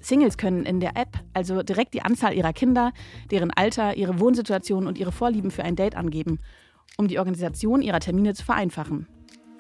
Singles 0.01 0.37
können 0.37 0.65
in 0.65 0.81
der 0.81 0.97
App 0.97 1.19
also 1.35 1.63
direkt 1.63 1.95
die 1.95 2.03
Anzahl 2.03 2.35
ihrer 2.35 2.53
Kinder, 2.53 2.93
deren 3.31 3.51
Alter, 3.51 3.97
ihre 3.97 4.19
Wohnsituation 4.19 4.87
und 4.87 4.99
ihre 4.99 5.13
Vorlieben 5.13 5.51
für 5.51 5.65
ein 5.65 5.77
Date 5.77 5.97
angeben 5.97 6.39
um 6.97 7.09
die 7.09 7.19
Organisation 7.19 7.83
ihrer 7.83 8.01
Termine 8.01 8.35
zu 8.35 8.45
vereinfachen. 8.45 9.07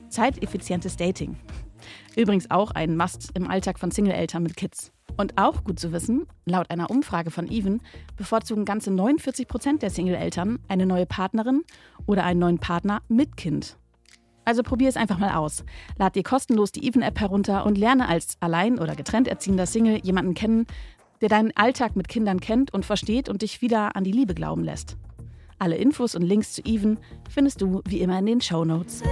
Zeiteffizientes 0.08 0.96
Dating. 0.96 1.36
Übrigens 2.16 2.50
auch 2.50 2.72
ein 2.72 2.96
Must 2.96 3.30
im 3.34 3.48
Alltag 3.48 3.78
von 3.78 3.90
Single-Eltern 3.90 4.42
mit 4.42 4.56
Kids. 4.56 4.92
Und 5.16 5.38
auch 5.38 5.64
gut 5.64 5.78
zu 5.78 5.92
wissen, 5.92 6.26
laut 6.44 6.70
einer 6.70 6.90
Umfrage 6.90 7.30
von 7.30 7.50
Even 7.50 7.80
bevorzugen 8.16 8.64
ganze 8.64 8.90
49 8.90 9.48
Prozent 9.48 9.82
der 9.82 9.90
Single-Eltern 9.90 10.58
eine 10.68 10.86
neue 10.86 11.06
Partnerin 11.06 11.62
oder 12.06 12.24
einen 12.24 12.40
neuen 12.40 12.58
Partner 12.58 13.02
mit 13.08 13.36
Kind. 13.36 13.76
Also 14.50 14.64
probier 14.64 14.88
es 14.88 14.96
einfach 14.96 15.18
mal 15.18 15.36
aus. 15.36 15.62
Lad 15.96 16.16
dir 16.16 16.24
kostenlos 16.24 16.72
die 16.72 16.84
Even-App 16.84 17.20
herunter 17.20 17.64
und 17.64 17.78
lerne 17.78 18.08
als 18.08 18.36
allein 18.40 18.80
oder 18.80 18.96
getrennt 18.96 19.28
erziehender 19.28 19.64
Single 19.64 20.00
jemanden 20.02 20.34
kennen, 20.34 20.66
der 21.20 21.28
deinen 21.28 21.56
Alltag 21.56 21.94
mit 21.94 22.08
Kindern 22.08 22.40
kennt 22.40 22.74
und 22.74 22.84
versteht 22.84 23.28
und 23.28 23.42
dich 23.42 23.62
wieder 23.62 23.94
an 23.94 24.02
die 24.02 24.10
Liebe 24.10 24.34
glauben 24.34 24.64
lässt. 24.64 24.96
Alle 25.60 25.76
Infos 25.76 26.16
und 26.16 26.22
Links 26.22 26.52
zu 26.54 26.62
Even 26.64 26.98
findest 27.28 27.62
du 27.62 27.80
wie 27.86 28.00
immer 28.00 28.18
in 28.18 28.26
den 28.26 28.40
Show 28.40 28.64
Notes. 28.64 29.04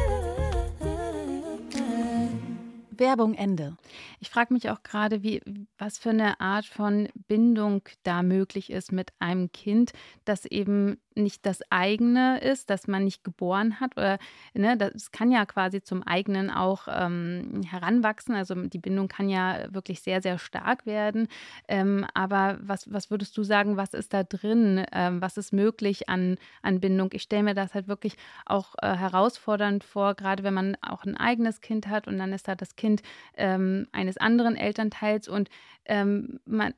Werbung 2.98 3.34
Ende. 3.34 3.76
Ich 4.18 4.30
frage 4.30 4.52
mich 4.52 4.70
auch 4.70 4.82
gerade, 4.82 5.22
wie, 5.22 5.40
was 5.78 5.98
für 5.98 6.10
eine 6.10 6.40
Art 6.40 6.66
von 6.66 7.08
Bindung 7.28 7.82
da 8.02 8.24
möglich 8.24 8.70
ist 8.70 8.90
mit 8.90 9.12
einem 9.20 9.52
Kind, 9.52 9.92
das 10.24 10.46
eben 10.46 10.98
nicht 11.18 11.44
das 11.46 11.60
eigene 11.70 12.40
ist, 12.40 12.70
das 12.70 12.88
man 12.88 13.04
nicht 13.04 13.24
geboren 13.24 13.80
hat. 13.80 13.96
Oder 13.96 14.18
ne, 14.54 14.76
das 14.76 15.10
kann 15.10 15.30
ja 15.30 15.44
quasi 15.46 15.82
zum 15.82 16.02
eigenen 16.02 16.50
auch 16.50 16.88
ähm, 16.90 17.62
heranwachsen. 17.68 18.34
Also 18.34 18.54
die 18.54 18.78
Bindung 18.78 19.08
kann 19.08 19.28
ja 19.28 19.72
wirklich 19.72 20.00
sehr, 20.02 20.22
sehr 20.22 20.38
stark 20.38 20.86
werden. 20.86 21.28
Ähm, 21.68 22.06
aber 22.14 22.58
was, 22.60 22.92
was 22.92 23.10
würdest 23.10 23.36
du 23.36 23.42
sagen, 23.42 23.76
was 23.76 23.94
ist 23.94 24.14
da 24.14 24.22
drin? 24.22 24.84
Ähm, 24.92 25.20
was 25.20 25.36
ist 25.36 25.52
möglich 25.52 26.08
an, 26.08 26.36
an 26.62 26.80
Bindung? 26.80 27.10
Ich 27.12 27.22
stelle 27.22 27.42
mir 27.42 27.54
das 27.54 27.74
halt 27.74 27.88
wirklich 27.88 28.14
auch 28.46 28.74
äh, 28.80 28.94
herausfordernd 28.94 29.84
vor, 29.84 30.14
gerade 30.14 30.42
wenn 30.42 30.54
man 30.54 30.76
auch 30.80 31.04
ein 31.04 31.16
eigenes 31.16 31.60
Kind 31.60 31.88
hat 31.88 32.06
und 32.06 32.18
dann 32.18 32.32
ist 32.32 32.48
da 32.48 32.54
das 32.54 32.76
Kind 32.76 33.02
ähm, 33.36 33.86
eines 33.92 34.16
anderen 34.16 34.56
Elternteils 34.56 35.28
und 35.28 35.48
ähm, 35.86 36.40
man 36.44 36.74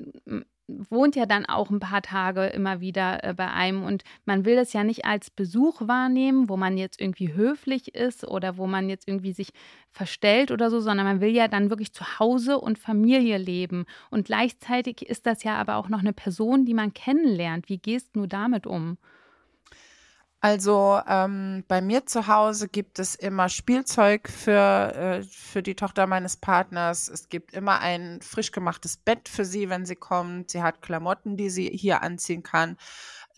wohnt 0.89 1.17
ja 1.17 1.27
dann 1.27 1.47
auch 1.47 1.71
ein 1.71 1.81
paar 1.81 2.03
Tage 2.03 2.47
immer 2.47 2.81
wieder 2.81 3.25
äh, 3.25 3.35
bei 3.35 3.51
einem 3.51 3.83
und 3.83 4.03
man 4.25 4.45
will 4.45 4.57
das 4.57 4.73
ja 4.73 4.85
nicht 4.85 5.05
als 5.05 5.31
Besuch 5.31 5.83
wahrnehmen, 5.87 6.49
wo 6.49 6.57
man 6.57 6.79
jetzt 6.79 7.01
irgendwie 7.01 7.35
höflich 7.35 7.95
ist 7.95 8.27
oder 8.27 8.57
wo 8.57 8.67
man 8.67 8.89
jetzt 8.89 9.09
irgendwie 9.09 9.33
sich 9.33 9.51
verstellt 9.91 10.51
oder 10.51 10.71
so, 10.71 10.81
sondern 10.81 11.07
man 11.07 11.21
will 11.21 11.35
ja 11.35 11.49
dann 11.49 11.71
wirklich 11.71 11.93
zu 11.93 12.19
Hause 12.19 12.59
und 12.59 12.79
Familie 12.79 13.39
leben. 13.39 13.85
Und 14.11 14.27
gleichzeitig 14.27 15.03
ist 15.03 15.27
das 15.27 15.43
ja 15.43 15.57
aber 15.57 15.77
auch 15.77 15.89
noch 15.89 16.01
eine 16.01 16.13
Person, 16.13 16.65
die 16.65 16.75
man 16.75 16.95
kennenlernt. 16.95 17.69
Wie 17.69 17.79
gehst 17.79 18.11
du 18.15 18.27
damit 18.27 18.67
um? 18.67 18.99
Also 20.43 20.99
ähm, 21.07 21.65
bei 21.69 21.83
mir 21.83 22.07
zu 22.07 22.27
Hause 22.27 22.69
gibt 22.69 22.99
es 22.99 23.15
immer 23.15 23.51
Spielzeug 23.51 24.31
für, 24.31 24.95
äh, 24.95 25.23
für 25.23 25.63
die 25.63 25.75
Tochter 25.75 26.07
meines 26.07 26.39
Partners. 26.39 27.09
Es 27.09 27.29
gibt 27.29 27.53
immer 27.53 27.81
ein 27.81 28.23
frisch 28.23 28.51
gemachtes 28.51 28.97
Bett 28.97 29.29
für 29.29 29.45
sie, 29.45 29.69
wenn 29.69 29.85
sie 29.85 29.97
kommt. 29.97 30.51
Sie 30.51 30.63
hat 30.63 30.81
Klamotten, 30.81 31.37
die 31.37 31.51
sie 31.51 31.69
hier 31.69 32.03
anziehen 32.03 32.43
kann. 32.43 32.79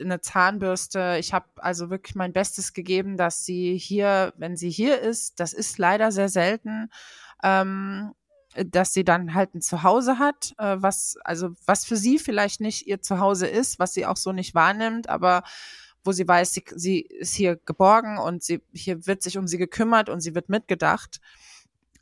Eine 0.01 0.21
Zahnbürste. 0.21 1.17
Ich 1.19 1.33
habe 1.35 1.47
also 1.57 1.91
wirklich 1.91 2.15
mein 2.15 2.33
Bestes 2.33 2.73
gegeben, 2.73 3.17
dass 3.17 3.45
sie 3.45 3.77
hier, 3.77 4.33
wenn 4.37 4.57
sie 4.57 4.71
hier 4.71 5.01
ist, 5.01 5.41
das 5.41 5.55
ist 5.55 5.79
leider 5.79 6.13
sehr 6.13 6.29
selten, 6.29 6.89
ähm, 7.43 8.13
dass 8.55 8.93
sie 8.93 9.03
dann 9.05 9.35
halt 9.35 9.57
ein 9.57 9.61
Zuhause 9.61 10.21
hat, 10.21 10.55
äh, 10.59 10.77
was 10.79 11.17
also 11.25 11.51
was 11.67 11.85
für 11.85 11.97
sie 11.97 12.19
vielleicht 12.19 12.61
nicht 12.61 12.87
ihr 12.87 13.01
Zuhause 13.01 13.49
ist, 13.49 13.81
was 13.81 13.93
sie 13.93 14.07
auch 14.07 14.17
so 14.17 14.31
nicht 14.33 14.55
wahrnimmt, 14.55 15.09
aber 15.09 15.43
wo 16.05 16.13
sie 16.13 16.27
weiß, 16.27 16.53
sie, 16.53 16.65
sie 16.75 17.01
ist 17.01 17.35
hier 17.35 17.57
geborgen 17.57 18.19
und 18.19 18.43
sie, 18.43 18.63
hier 18.73 19.07
wird 19.07 19.23
sich 19.23 19.39
um 19.39 19.47
sie 19.47 19.59
gekümmert 19.59 20.09
und 20.09 20.21
sie 20.21 20.35
wird 20.35 20.49
mitgedacht. 20.49 21.21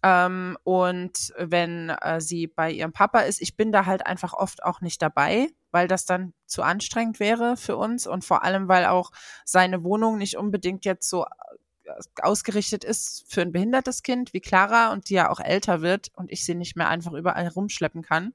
Ähm, 0.02 0.56
und 0.64 1.34
wenn 1.36 1.90
äh, 1.90 2.20
sie 2.20 2.46
bei 2.46 2.70
ihrem 2.70 2.92
Papa 2.92 3.20
ist, 3.20 3.42
ich 3.42 3.56
bin 3.56 3.70
da 3.70 3.84
halt 3.86 4.06
einfach 4.06 4.32
oft 4.32 4.62
auch 4.62 4.80
nicht 4.80 5.02
dabei, 5.02 5.48
weil 5.72 5.88
das 5.88 6.06
dann 6.06 6.32
zu 6.46 6.62
anstrengend 6.62 7.20
wäre 7.20 7.56
für 7.56 7.76
uns 7.76 8.06
und 8.06 8.24
vor 8.24 8.42
allem, 8.42 8.68
weil 8.68 8.86
auch 8.86 9.10
seine 9.44 9.84
Wohnung 9.84 10.16
nicht 10.16 10.38
unbedingt 10.38 10.86
jetzt 10.86 11.08
so 11.08 11.24
äh, 11.24 11.92
ausgerichtet 12.22 12.82
ist 12.82 13.24
für 13.28 13.42
ein 13.42 13.52
behindertes 13.52 14.02
Kind 14.02 14.32
wie 14.32 14.40
Clara 14.40 14.92
und 14.92 15.10
die 15.10 15.14
ja 15.14 15.28
auch 15.28 15.40
älter 15.40 15.82
wird 15.82 16.10
und 16.14 16.30
ich 16.32 16.46
sie 16.46 16.54
nicht 16.54 16.76
mehr 16.76 16.88
einfach 16.88 17.12
überall 17.12 17.48
rumschleppen 17.48 18.02
kann. 18.02 18.32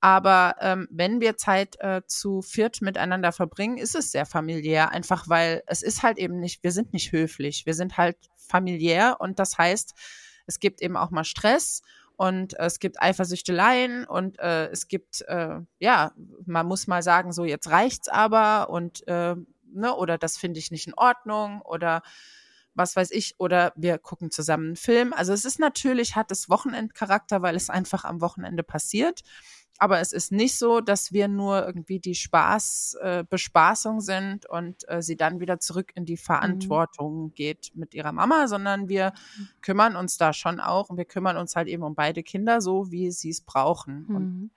Aber 0.00 0.56
ähm, 0.60 0.88
wenn 0.90 1.20
wir 1.20 1.36
Zeit 1.36 1.76
äh, 1.80 2.02
zu 2.06 2.42
viert 2.42 2.82
miteinander 2.82 3.32
verbringen, 3.32 3.78
ist 3.78 3.94
es 3.94 4.12
sehr 4.12 4.26
familiär, 4.26 4.90
einfach 4.90 5.28
weil 5.28 5.62
es 5.66 5.82
ist 5.82 6.02
halt 6.02 6.18
eben 6.18 6.38
nicht, 6.38 6.62
wir 6.62 6.72
sind 6.72 6.92
nicht 6.92 7.12
höflich, 7.12 7.66
wir 7.66 7.74
sind 7.74 7.96
halt 7.96 8.16
familiär 8.36 9.16
und 9.20 9.38
das 9.38 9.58
heißt, 9.58 9.94
es 10.46 10.60
gibt 10.60 10.82
eben 10.82 10.96
auch 10.96 11.10
mal 11.10 11.24
Stress 11.24 11.82
und 12.16 12.58
äh, 12.58 12.66
es 12.66 12.78
gibt 12.78 13.00
Eifersüchteleien 13.00 14.04
und 14.04 14.38
äh, 14.38 14.68
es 14.68 14.88
gibt, 14.88 15.22
äh, 15.22 15.60
ja, 15.78 16.12
man 16.44 16.66
muss 16.66 16.86
mal 16.86 17.02
sagen, 17.02 17.32
so 17.32 17.44
jetzt 17.44 17.70
reicht's 17.70 18.08
aber 18.08 18.70
und, 18.70 19.06
äh, 19.08 19.34
ne, 19.72 19.94
oder 19.94 20.18
das 20.18 20.36
finde 20.36 20.58
ich 20.58 20.70
nicht 20.70 20.86
in 20.86 20.94
Ordnung 20.94 21.62
oder 21.62 22.02
was 22.74 22.94
weiß 22.94 23.10
ich, 23.10 23.34
oder 23.38 23.72
wir 23.74 23.98
gucken 23.98 24.30
zusammen 24.30 24.66
einen 24.66 24.76
Film. 24.76 25.12
Also 25.14 25.32
es 25.32 25.46
ist 25.46 25.58
natürlich, 25.58 26.14
hat 26.14 26.30
es 26.30 26.50
Wochenendcharakter, 26.50 27.40
weil 27.40 27.56
es 27.56 27.70
einfach 27.70 28.04
am 28.04 28.20
Wochenende 28.20 28.62
passiert. 28.62 29.22
Aber 29.78 30.00
es 30.00 30.12
ist 30.12 30.32
nicht 30.32 30.58
so, 30.58 30.80
dass 30.80 31.12
wir 31.12 31.28
nur 31.28 31.66
irgendwie 31.66 32.00
die 32.00 32.14
Spaß, 32.14 32.96
äh, 33.00 33.24
Bespaßung 33.28 34.00
sind 34.00 34.46
und 34.46 34.88
äh, 34.88 35.02
sie 35.02 35.16
dann 35.16 35.40
wieder 35.40 35.60
zurück 35.60 35.92
in 35.94 36.04
die 36.04 36.14
mhm. 36.14 36.18
Verantwortung 36.18 37.24
mhm. 37.24 37.34
geht 37.34 37.72
mit 37.74 37.94
ihrer 37.94 38.12
Mama, 38.12 38.48
sondern 38.48 38.88
wir 38.88 39.12
mhm. 39.36 39.48
kümmern 39.60 39.96
uns 39.96 40.16
da 40.16 40.32
schon 40.32 40.60
auch 40.60 40.88
und 40.88 40.96
wir 40.96 41.04
kümmern 41.04 41.36
uns 41.36 41.56
halt 41.56 41.68
eben 41.68 41.82
um 41.82 41.94
beide 41.94 42.22
Kinder, 42.22 42.60
so 42.60 42.90
wie 42.90 43.10
sie 43.10 43.30
es 43.30 43.40
brauchen. 43.40 44.06
Mhm. 44.08 44.16
Und 44.16 44.50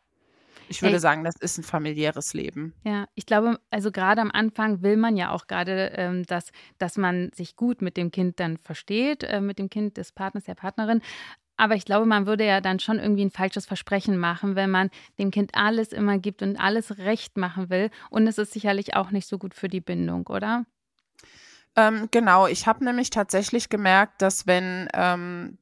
ich 0.69 0.83
würde 0.83 0.95
Ey, 0.95 0.99
sagen, 0.99 1.23
das 1.23 1.35
ist 1.37 1.57
ein 1.57 1.63
familiäres 1.63 2.33
Leben. 2.33 2.73
Ja, 2.83 3.07
ich 3.15 3.25
glaube, 3.25 3.59
also 3.71 3.91
gerade 3.91 4.21
am 4.21 4.31
Anfang 4.31 4.83
will 4.83 4.97
man 4.97 5.17
ja 5.17 5.31
auch 5.31 5.47
gerade, 5.47 5.91
ähm, 5.95 6.23
dass, 6.25 6.51
dass 6.77 6.95
man 6.95 7.31
sich 7.33 7.55
gut 7.55 7.81
mit 7.81 7.97
dem 7.97 8.11
Kind 8.11 8.39
dann 8.39 8.57
versteht, 8.57 9.23
äh, 9.23 9.41
mit 9.41 9.57
dem 9.57 9.69
Kind 9.69 9.97
des 9.97 10.11
Partners, 10.11 10.43
der 10.43 10.55
Partnerin. 10.55 11.01
Aber 11.59 11.75
ich 11.75 11.83
glaube, 11.83 12.05
man 12.05 12.25
würde 12.25 12.45
ja 12.45 12.61
dann 12.61 12.79
schon 12.79 12.99
irgendwie 12.99 13.25
ein 13.25 13.31
falsches 13.31 13.65
Versprechen 13.65 14.17
machen, 14.17 14.55
wenn 14.55 14.71
man 14.71 14.89
dem 15.19 15.29
Kind 15.29 15.55
alles 15.55 15.89
immer 15.89 16.17
gibt 16.17 16.41
und 16.41 16.55
alles 16.55 16.97
recht 16.99 17.37
machen 17.37 17.69
will. 17.69 17.89
Und 18.09 18.27
es 18.27 18.37
ist 18.37 18.53
sicherlich 18.53 18.95
auch 18.95 19.11
nicht 19.11 19.27
so 19.27 19.37
gut 19.37 19.53
für 19.53 19.67
die 19.67 19.81
Bindung, 19.81 20.25
oder? 20.27 20.65
Ähm, 21.75 22.07
genau, 22.11 22.47
ich 22.47 22.65
habe 22.65 22.85
nämlich 22.85 23.09
tatsächlich 23.09 23.67
gemerkt, 23.67 24.21
dass 24.21 24.47
wenn, 24.47 24.87
ähm, 24.93 25.57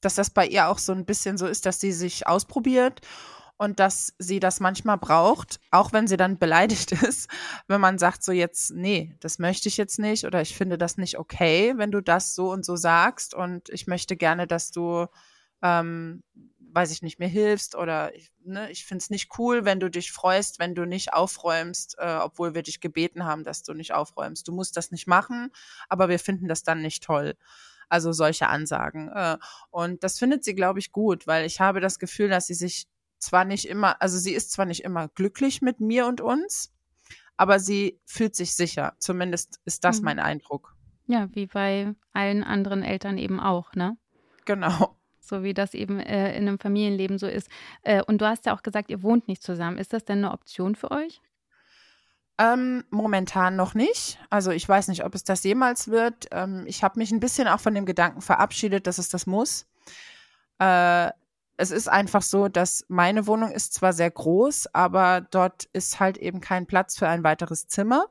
dass 0.00 0.14
das 0.14 0.30
bei 0.30 0.46
ihr 0.46 0.68
auch 0.68 0.78
so 0.78 0.92
ein 0.92 1.04
bisschen 1.04 1.36
so 1.36 1.46
ist, 1.46 1.66
dass 1.66 1.80
sie 1.80 1.92
sich 1.92 2.26
ausprobiert 2.26 3.02
und 3.60 3.78
dass 3.78 4.14
sie 4.18 4.40
das 4.40 4.58
manchmal 4.58 4.96
braucht, 4.96 5.60
auch 5.70 5.92
wenn 5.92 6.06
sie 6.06 6.16
dann 6.16 6.38
beleidigt 6.38 6.92
ist, 7.02 7.28
wenn 7.68 7.78
man 7.78 7.98
sagt 7.98 8.24
so 8.24 8.32
jetzt, 8.32 8.70
nee, 8.70 9.14
das 9.20 9.38
möchte 9.38 9.68
ich 9.68 9.76
jetzt 9.76 9.98
nicht 9.98 10.24
oder 10.24 10.40
ich 10.40 10.56
finde 10.56 10.78
das 10.78 10.96
nicht 10.96 11.18
okay, 11.18 11.74
wenn 11.76 11.90
du 11.90 12.00
das 12.00 12.34
so 12.34 12.50
und 12.50 12.64
so 12.64 12.76
sagst 12.76 13.34
und 13.34 13.68
ich 13.68 13.86
möchte 13.86 14.16
gerne, 14.16 14.46
dass 14.46 14.70
du, 14.70 15.08
ähm, 15.60 16.22
weiß 16.72 16.90
ich 16.90 17.02
nicht, 17.02 17.18
mir 17.18 17.28
hilfst 17.28 17.74
oder 17.74 18.14
ich, 18.14 18.32
ne, 18.42 18.70
ich 18.70 18.86
finde 18.86 19.02
es 19.02 19.10
nicht 19.10 19.38
cool, 19.38 19.66
wenn 19.66 19.78
du 19.78 19.90
dich 19.90 20.10
freust, 20.10 20.58
wenn 20.58 20.74
du 20.74 20.86
nicht 20.86 21.12
aufräumst, 21.12 21.96
äh, 21.98 22.16
obwohl 22.16 22.54
wir 22.54 22.62
dich 22.62 22.80
gebeten 22.80 23.26
haben, 23.26 23.44
dass 23.44 23.62
du 23.62 23.74
nicht 23.74 23.92
aufräumst. 23.92 24.48
Du 24.48 24.52
musst 24.52 24.78
das 24.78 24.90
nicht 24.90 25.06
machen, 25.06 25.52
aber 25.90 26.08
wir 26.08 26.18
finden 26.18 26.48
das 26.48 26.62
dann 26.62 26.80
nicht 26.80 27.02
toll. 27.02 27.36
Also 27.90 28.12
solche 28.12 28.48
Ansagen. 28.48 29.10
Äh, 29.10 29.36
und 29.70 30.02
das 30.02 30.18
findet 30.18 30.44
sie, 30.44 30.54
glaube 30.54 30.78
ich, 30.78 30.92
gut, 30.92 31.26
weil 31.26 31.44
ich 31.44 31.60
habe 31.60 31.80
das 31.80 31.98
Gefühl, 31.98 32.30
dass 32.30 32.46
sie 32.46 32.54
sich 32.54 32.86
zwar 33.22 33.44
nicht 33.44 33.66
immer, 33.66 34.00
also 34.00 34.18
sie 34.18 34.32
ist 34.32 34.52
zwar 34.52 34.66
nicht 34.66 34.84
immer 34.84 35.08
glücklich 35.08 35.62
mit 35.62 35.80
mir 35.80 36.06
und 36.06 36.20
uns, 36.20 36.72
aber 37.36 37.58
sie 37.58 38.00
fühlt 38.04 38.34
sich 38.34 38.54
sicher. 38.54 38.94
Zumindest 38.98 39.60
ist 39.64 39.84
das 39.84 40.00
mhm. 40.00 40.06
mein 40.06 40.18
Eindruck. 40.18 40.74
Ja, 41.06 41.28
wie 41.32 41.46
bei 41.46 41.94
allen 42.12 42.44
anderen 42.44 42.82
Eltern 42.82 43.18
eben 43.18 43.40
auch, 43.40 43.74
ne? 43.74 43.96
Genau. 44.44 44.96
So 45.20 45.42
wie 45.42 45.54
das 45.54 45.74
eben 45.74 46.00
äh, 46.00 46.36
in 46.36 46.48
einem 46.48 46.58
Familienleben 46.58 47.18
so 47.18 47.26
ist. 47.26 47.48
Äh, 47.82 48.02
und 48.02 48.20
du 48.20 48.26
hast 48.26 48.46
ja 48.46 48.54
auch 48.54 48.62
gesagt, 48.62 48.90
ihr 48.90 49.02
wohnt 49.02 49.28
nicht 49.28 49.42
zusammen. 49.42 49.78
Ist 49.78 49.92
das 49.92 50.04
denn 50.04 50.18
eine 50.18 50.32
Option 50.32 50.74
für 50.74 50.90
euch? 50.90 51.20
Ähm, 52.38 52.84
momentan 52.90 53.54
noch 53.54 53.74
nicht. 53.74 54.18
Also 54.30 54.50
ich 54.50 54.66
weiß 54.66 54.88
nicht, 54.88 55.04
ob 55.04 55.14
es 55.14 55.24
das 55.24 55.44
jemals 55.44 55.88
wird. 55.88 56.26
Ähm, 56.32 56.64
ich 56.66 56.82
habe 56.82 56.98
mich 56.98 57.10
ein 57.10 57.20
bisschen 57.20 57.48
auch 57.48 57.60
von 57.60 57.74
dem 57.74 57.86
Gedanken 57.86 58.22
verabschiedet, 58.22 58.86
dass 58.86 58.98
es 58.98 59.08
das 59.08 59.26
muss. 59.26 59.66
Äh, 60.58 61.10
es 61.60 61.70
ist 61.70 61.88
einfach 61.88 62.22
so, 62.22 62.48
dass 62.48 62.86
meine 62.88 63.26
Wohnung 63.26 63.52
ist 63.52 63.74
zwar 63.74 63.92
sehr 63.92 64.10
groß, 64.10 64.74
aber 64.74 65.20
dort 65.20 65.64
ist 65.74 66.00
halt 66.00 66.16
eben 66.16 66.40
kein 66.40 66.66
Platz 66.66 66.98
für 66.98 67.06
ein 67.06 67.22
weiteres 67.22 67.68
Zimmer. 67.68 68.06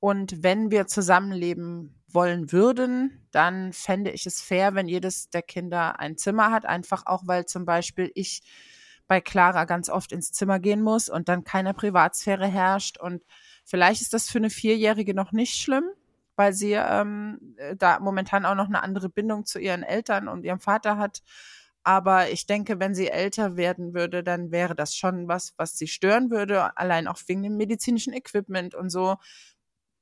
Und 0.00 0.42
wenn 0.42 0.70
wir 0.70 0.86
zusammenleben 0.86 2.02
wollen 2.08 2.50
würden, 2.50 3.28
dann 3.30 3.74
fände 3.74 4.10
ich 4.10 4.24
es 4.24 4.40
fair, 4.40 4.74
wenn 4.74 4.88
jedes 4.88 5.28
der 5.28 5.42
Kinder 5.42 6.00
ein 6.00 6.16
Zimmer 6.16 6.50
hat. 6.50 6.64
Einfach 6.64 7.04
auch, 7.04 7.24
weil 7.26 7.44
zum 7.44 7.66
Beispiel 7.66 8.10
ich 8.14 8.42
bei 9.06 9.20
Clara 9.20 9.66
ganz 9.66 9.90
oft 9.90 10.10
ins 10.10 10.32
Zimmer 10.32 10.58
gehen 10.58 10.80
muss 10.80 11.10
und 11.10 11.28
dann 11.28 11.44
keine 11.44 11.74
Privatsphäre 11.74 12.46
herrscht. 12.46 12.96
Und 12.98 13.22
vielleicht 13.66 14.00
ist 14.00 14.14
das 14.14 14.30
für 14.30 14.38
eine 14.38 14.50
Vierjährige 14.50 15.12
noch 15.12 15.32
nicht 15.32 15.60
schlimm, 15.60 15.84
weil 16.36 16.54
sie 16.54 16.72
ähm, 16.72 17.54
da 17.76 18.00
momentan 18.00 18.46
auch 18.46 18.54
noch 18.54 18.68
eine 18.68 18.82
andere 18.82 19.10
Bindung 19.10 19.44
zu 19.44 19.58
ihren 19.58 19.82
Eltern 19.82 20.26
und 20.26 20.46
ihrem 20.46 20.60
Vater 20.60 20.96
hat. 20.96 21.22
Aber 21.84 22.30
ich 22.30 22.46
denke, 22.46 22.78
wenn 22.78 22.94
sie 22.94 23.08
älter 23.08 23.56
werden 23.56 23.92
würde, 23.92 24.22
dann 24.22 24.52
wäre 24.52 24.74
das 24.74 24.94
schon 24.94 25.26
was, 25.26 25.52
was 25.56 25.76
sie 25.76 25.88
stören 25.88 26.30
würde, 26.30 26.76
allein 26.76 27.08
auch 27.08 27.18
wegen 27.26 27.42
dem 27.42 27.56
medizinischen 27.56 28.12
Equipment 28.12 28.74
und 28.74 28.90
so, 28.90 29.16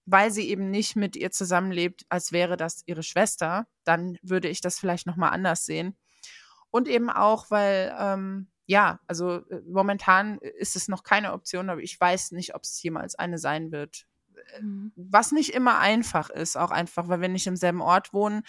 weil 0.04 0.30
sie 0.30 0.48
eben 0.48 0.70
nicht 0.70 0.96
mit 0.96 1.16
ihr 1.16 1.30
zusammenlebt, 1.30 2.04
als 2.08 2.32
wäre 2.32 2.56
das 2.56 2.82
ihre 2.86 3.02
Schwester. 3.02 3.66
Dann 3.84 4.18
würde 4.22 4.48
ich 4.48 4.60
das 4.60 4.78
vielleicht 4.78 5.06
nochmal 5.06 5.30
anders 5.30 5.64
sehen. 5.64 5.96
Und 6.70 6.86
eben 6.86 7.10
auch, 7.10 7.50
weil, 7.50 7.94
ähm, 7.98 8.48
ja, 8.66 9.00
also 9.06 9.36
äh, 9.48 9.60
momentan 9.66 10.38
ist 10.38 10.76
es 10.76 10.88
noch 10.88 11.02
keine 11.02 11.32
Option, 11.32 11.70
aber 11.70 11.80
ich 11.80 11.98
weiß 11.98 12.32
nicht, 12.32 12.54
ob 12.54 12.62
es 12.62 12.82
jemals 12.82 13.14
eine 13.14 13.38
sein 13.38 13.72
wird. 13.72 14.06
Mhm. 14.60 14.92
Was 14.96 15.32
nicht 15.32 15.50
immer 15.54 15.78
einfach 15.78 16.30
ist, 16.30 16.56
auch 16.56 16.70
einfach, 16.70 17.08
weil 17.08 17.20
wir 17.20 17.28
nicht 17.28 17.46
im 17.46 17.56
selben 17.56 17.80
Ort 17.80 18.12
wohnen 18.12 18.42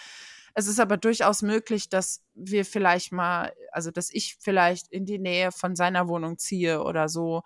es 0.53 0.67
ist 0.67 0.79
aber 0.79 0.97
durchaus 0.97 1.41
möglich, 1.41 1.89
dass 1.89 2.23
wir 2.33 2.65
vielleicht 2.65 3.11
mal, 3.11 3.53
also 3.71 3.91
dass 3.91 4.11
ich 4.11 4.37
vielleicht 4.39 4.87
in 4.87 5.05
die 5.05 5.19
Nähe 5.19 5.51
von 5.51 5.75
seiner 5.75 6.07
Wohnung 6.07 6.37
ziehe 6.37 6.83
oder 6.83 7.09
so. 7.09 7.43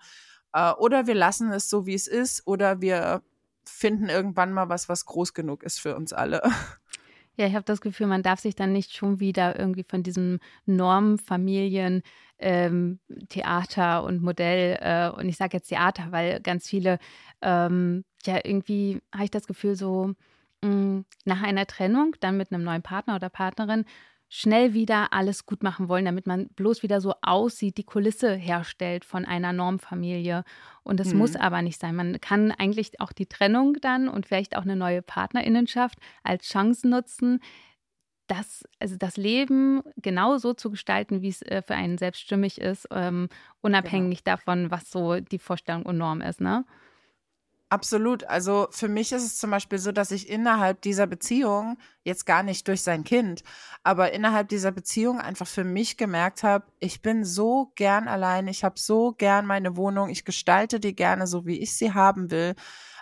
Äh, 0.54 0.72
oder 0.74 1.08
wir 1.08 1.16
lassen 1.16 1.52
es 1.52 1.70
so, 1.70 1.86
wie 1.86 1.94
es 1.94 2.08
ist, 2.08 2.46
oder 2.48 2.82
wir 2.82 3.22
finden 3.66 4.10
irgendwann 4.10 4.54
mal 4.54 4.70
was, 4.70 4.90
was 4.90 5.06
groß 5.06 5.34
genug 5.34 5.64
ist 5.64 5.80
für 5.80 5.96
uns 5.96 6.14
alle. 6.14 6.42
Ja, 7.38 7.48
ich 7.48 7.54
habe 7.54 7.66
das 7.66 7.82
Gefühl, 7.82 8.08
man 8.08 8.24
darf 8.24 8.40
sich 8.40 8.56
dann 8.56 8.72
nicht 8.72 8.96
schon 8.96 9.20
wieder 9.20 9.60
irgendwie 9.60 9.84
von 9.84 10.04
diesem 10.04 10.40
Normfamilien 10.66 12.02
ähm, 12.40 13.00
Theater 13.28 14.04
und 14.04 14.22
Modell 14.22 14.78
äh, 14.80 15.10
und 15.10 15.28
ich 15.28 15.36
sage 15.36 15.58
jetzt 15.58 15.68
Theater, 15.68 16.08
weil 16.12 16.40
ganz 16.40 16.66
viele 16.66 16.98
ähm, 17.42 18.06
ja 18.26 18.40
irgendwie 18.42 19.02
habe 19.14 19.26
ich 19.26 19.32
das 19.32 19.48
Gefühl 19.48 19.76
so 19.76 20.14
Mm, 20.66 21.06
nach 21.26 21.44
einer 21.44 21.68
Trennung 21.68 22.16
dann 22.20 22.38
mit 22.38 22.52
einem 22.52 22.64
neuen 22.64 22.82
Partner 22.82 23.16
oder 23.16 23.30
Partnerin 23.30 23.86
schnell 24.28 24.74
wieder 24.74 25.14
alles 25.14 25.46
gut 25.46 25.62
machen 25.62 25.88
wollen, 25.88 26.06
damit 26.06 26.26
man 26.26 26.48
bloß 26.50 26.82
wieder 26.82 27.00
so 27.00 27.14
aussieht, 27.22 27.78
die 27.78 27.84
Kulisse 27.84 28.34
herstellt 28.34 29.06
von 29.06 29.24
einer 29.24 29.54
Normfamilie. 29.54 30.44
Und 30.84 31.00
das 31.00 31.14
mhm. 31.14 31.20
muss 31.20 31.36
aber 31.36 31.62
nicht 31.62 31.80
sein. 31.80 31.96
Man 31.96 32.20
kann 32.20 32.52
eigentlich 32.52 33.00
auch 33.00 33.12
die 33.12 33.28
Trennung 33.28 33.78
dann 33.82 34.10
und 34.10 34.26
vielleicht 34.26 34.58
auch 34.58 34.64
eine 34.64 34.76
neue 34.76 35.02
Partnerinnenschaft 35.04 36.00
als 36.24 36.48
Chance 36.48 36.88
nutzen, 36.88 37.40
das, 38.28 38.64
also 38.80 38.96
das 38.98 39.18
Leben 39.18 39.84
genau 39.98 40.38
so 40.38 40.54
zu 40.54 40.72
gestalten, 40.72 41.22
wie 41.22 41.30
es 41.30 41.44
äh, 41.44 41.62
für 41.62 41.76
einen 41.76 42.00
selbststimmig 42.00 42.60
ist, 42.60 42.88
ähm, 42.90 43.30
unabhängig 43.62 44.24
genau. 44.24 44.38
davon, 44.38 44.72
was 44.72 44.90
so 44.90 45.20
die 45.20 45.38
Vorstellung 45.38 45.84
und 45.84 46.00
Norm 46.00 46.22
ist. 46.22 46.42
Ne? 46.42 46.66
Absolut. 47.70 48.24
Also 48.26 48.68
für 48.72 48.88
mich 48.88 49.12
ist 49.12 49.24
es 49.24 49.38
zum 49.38 49.50
Beispiel 49.50 49.80
so, 49.80 49.92
dass 49.92 50.12
ich 50.12 50.30
innerhalb 50.30 50.82
dieser 50.82 51.08
Beziehung, 51.08 51.78
jetzt 52.04 52.26
gar 52.26 52.44
nicht 52.44 52.68
durch 52.68 52.84
sein 52.84 53.04
Kind, 53.04 53.44
aber 53.84 54.14
innerhalb 54.14 54.50
dieser 54.50 54.72
Beziehung 54.72 55.20
einfach 55.20 55.48
für 55.48 55.64
mich 55.64 55.98
gemerkt 55.98 56.44
habe, 56.44 56.66
ich 56.80 57.02
bin 57.02 57.26
so 57.26 57.72
gern 57.76 58.08
allein, 58.08 58.48
ich 58.48 58.64
habe 58.64 58.80
so 58.80 59.14
gern 59.14 59.48
meine 59.48 59.76
Wohnung, 59.78 60.10
ich 60.10 60.26
gestalte 60.26 60.80
die 60.80 60.96
gerne 60.96 61.26
so, 61.26 61.46
wie 61.48 61.60
ich 61.60 61.76
sie 61.76 61.94
haben 61.94 62.30
will. 62.30 62.54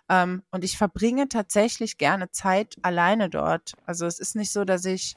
Ähm, 0.09 0.43
und 0.51 0.63
ich 0.63 0.77
verbringe 0.77 1.27
tatsächlich 1.29 1.97
gerne 1.97 2.31
Zeit 2.31 2.77
alleine 2.83 3.29
dort. 3.29 3.73
Also 3.85 4.05
es 4.05 4.19
ist 4.19 4.35
nicht 4.35 4.51
so, 4.51 4.65
dass 4.65 4.85
ich 4.85 5.15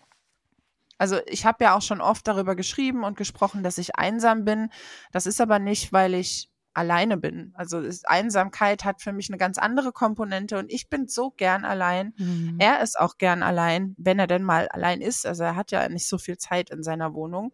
also 0.99 1.19
ich 1.27 1.45
habe 1.45 1.65
ja 1.65 1.77
auch 1.77 1.83
schon 1.83 2.01
oft 2.01 2.27
darüber 2.27 2.57
geschrieben 2.57 3.05
und 3.05 3.17
gesprochen, 3.19 3.63
dass 3.63 3.79
ich 3.79 3.97
einsam 3.97 4.45
bin. 4.45 4.71
Das 5.13 5.27
ist 5.27 5.41
aber 5.41 5.59
nicht, 5.59 5.93
weil 5.93 6.15
ich 6.15 6.49
alleine 6.77 7.17
bin. 7.17 7.53
Also 7.55 7.81
ist, 7.81 8.09
Einsamkeit 8.09 8.85
hat 8.85 9.01
für 9.01 9.13
mich 9.13 9.31
eine 9.31 9.39
ganz 9.39 9.57
andere 9.57 9.93
Komponente 9.93 10.59
und 10.59 10.71
ich 10.71 10.89
bin 10.89 11.09
so 11.09 11.31
gern 11.31 11.65
allein. 11.65 12.13
Mhm. 12.19 12.57
Er 12.59 12.83
ist 12.83 13.01
auch 13.01 13.17
gern 13.17 13.43
allein, 13.43 13.95
wenn 13.99 14.19
er 14.19 14.27
denn 14.27 14.43
mal 14.43 14.69
allein 14.69 15.01
ist. 15.01 15.27
Also 15.27 15.45
er 15.45 15.57
hat 15.57 15.71
ja 15.71 15.89
nicht 15.89 16.07
so 16.07 16.19
viel 16.19 16.37
Zeit 16.37 16.71
in 16.71 16.83
seiner 16.83 17.15
Wohnung, 17.15 17.53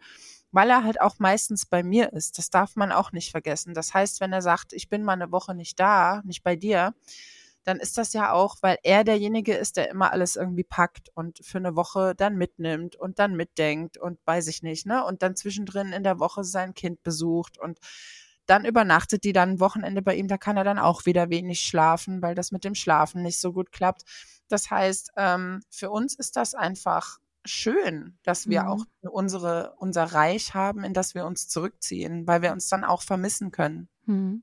weil 0.50 0.70
er 0.70 0.82
halt 0.82 1.00
auch 1.00 1.20
meistens 1.20 1.66
bei 1.66 1.85
mir 1.85 2.12
ist. 2.12 2.37
Das 2.38 2.50
darf 2.50 2.74
man 2.74 2.90
auch 2.90 3.12
nicht 3.12 3.30
vergessen. 3.30 3.74
Das 3.74 3.94
heißt, 3.94 4.20
wenn 4.20 4.32
er 4.32 4.42
sagt, 4.42 4.72
ich 4.72 4.88
bin 4.88 5.04
mal 5.04 5.12
eine 5.12 5.30
Woche 5.30 5.54
nicht 5.54 5.78
da, 5.78 6.22
nicht 6.24 6.42
bei 6.42 6.56
dir, 6.56 6.92
dann 7.64 7.78
ist 7.78 7.96
das 7.96 8.12
ja 8.12 8.32
auch, 8.32 8.56
weil 8.61 8.78
er 8.82 9.04
derjenige 9.04 9.54
ist, 9.54 9.76
der 9.76 9.88
immer 9.88 10.11
alles 10.11 10.35
irgendwie 10.35 10.64
packt 10.64 11.11
und 11.14 11.38
für 11.44 11.58
eine 11.58 11.76
Woche 11.76 12.14
dann 12.16 12.37
mitnimmt 12.37 12.96
und 12.96 13.20
dann 13.20 13.37
mitdenkt 13.37 13.96
und 13.98 14.18
weiß 14.24 14.48
ich 14.48 14.62
nicht, 14.62 14.85
ne? 14.85 15.04
Und 15.04 15.22
dann 15.22 15.37
zwischendrin 15.37 15.92
in 15.92 16.02
der 16.02 16.18
Woche 16.18 16.42
sein 16.42 16.74
Kind 16.74 17.04
besucht 17.04 17.58
und 17.58 17.78
dann 18.46 18.64
übernachtet 18.64 19.24
die 19.24 19.33
dann 19.33 19.50
ein 19.50 19.61
Wochenende 19.61 20.02
bei 20.02 20.14
ihm, 20.14 20.28
da 20.28 20.37
kann 20.37 20.57
er 20.57 20.64
dann 20.64 20.78
auch 20.78 21.07
wieder 21.07 21.31
wenig 21.31 21.61
schlafen, 21.61 22.22
weil 22.22 22.35
das 22.35 22.52
mit 22.52 22.64
dem 22.64 22.74
Schlafen 22.74 23.22
nicht 23.22 23.38
so 23.38 23.52
gut 23.52 23.72
klappt. 23.72 24.02
Das 24.48 24.70
heißt, 24.70 25.12
ähm, 25.16 25.61
für 25.70 25.90
uns 25.90 26.14
ist 26.14 26.37
das 26.37 26.55
einfach 26.55 27.18
schön, 27.44 28.18
dass 28.22 28.48
wir 28.48 28.62
mhm. 28.62 28.68
auch 28.68 28.85
unsere, 29.02 29.74
unser 29.78 30.05
Reich 30.05 30.55
haben, 30.55 30.85
in 30.85 30.94
das 30.94 31.14
wir 31.14 31.26
uns 31.26 31.48
zurückziehen, 31.48 32.26
weil 32.26 32.42
wir 32.42 32.52
uns 32.52 32.68
dann 32.68 32.85
auch 32.85 33.02
vermissen 33.02 33.50
können. 33.50 33.88
Mhm. 34.07 34.42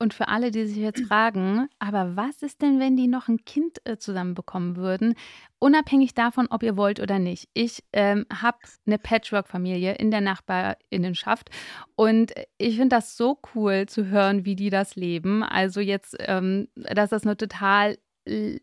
Und 0.00 0.14
für 0.14 0.28
alle, 0.28 0.52
die 0.52 0.64
sich 0.66 0.76
jetzt 0.76 1.06
fragen, 1.06 1.68
aber 1.80 2.14
was 2.14 2.42
ist 2.42 2.62
denn, 2.62 2.78
wenn 2.78 2.96
die 2.96 3.08
noch 3.08 3.26
ein 3.26 3.44
Kind 3.44 3.78
äh, 3.84 3.96
zusammen 3.96 4.34
bekommen 4.34 4.76
würden, 4.76 5.14
unabhängig 5.58 6.14
davon, 6.14 6.46
ob 6.50 6.62
ihr 6.62 6.76
wollt 6.76 7.00
oder 7.00 7.18
nicht? 7.18 7.48
Ich 7.52 7.82
ähm, 7.92 8.24
habe 8.32 8.58
eine 8.86 8.98
Patchwork-Familie 8.98 9.94
in 9.94 10.12
der 10.12 10.20
Nachbarinnenschaft 10.20 11.50
und 11.96 12.32
ich 12.58 12.76
finde 12.76 12.94
das 12.94 13.16
so 13.16 13.40
cool 13.54 13.86
zu 13.86 14.06
hören, 14.06 14.44
wie 14.44 14.54
die 14.54 14.70
das 14.70 14.94
leben. 14.94 15.42
Also 15.42 15.80
jetzt, 15.80 16.16
ähm, 16.20 16.68
dass 16.76 17.10
das 17.10 17.24
eine 17.24 17.36
total 17.36 17.98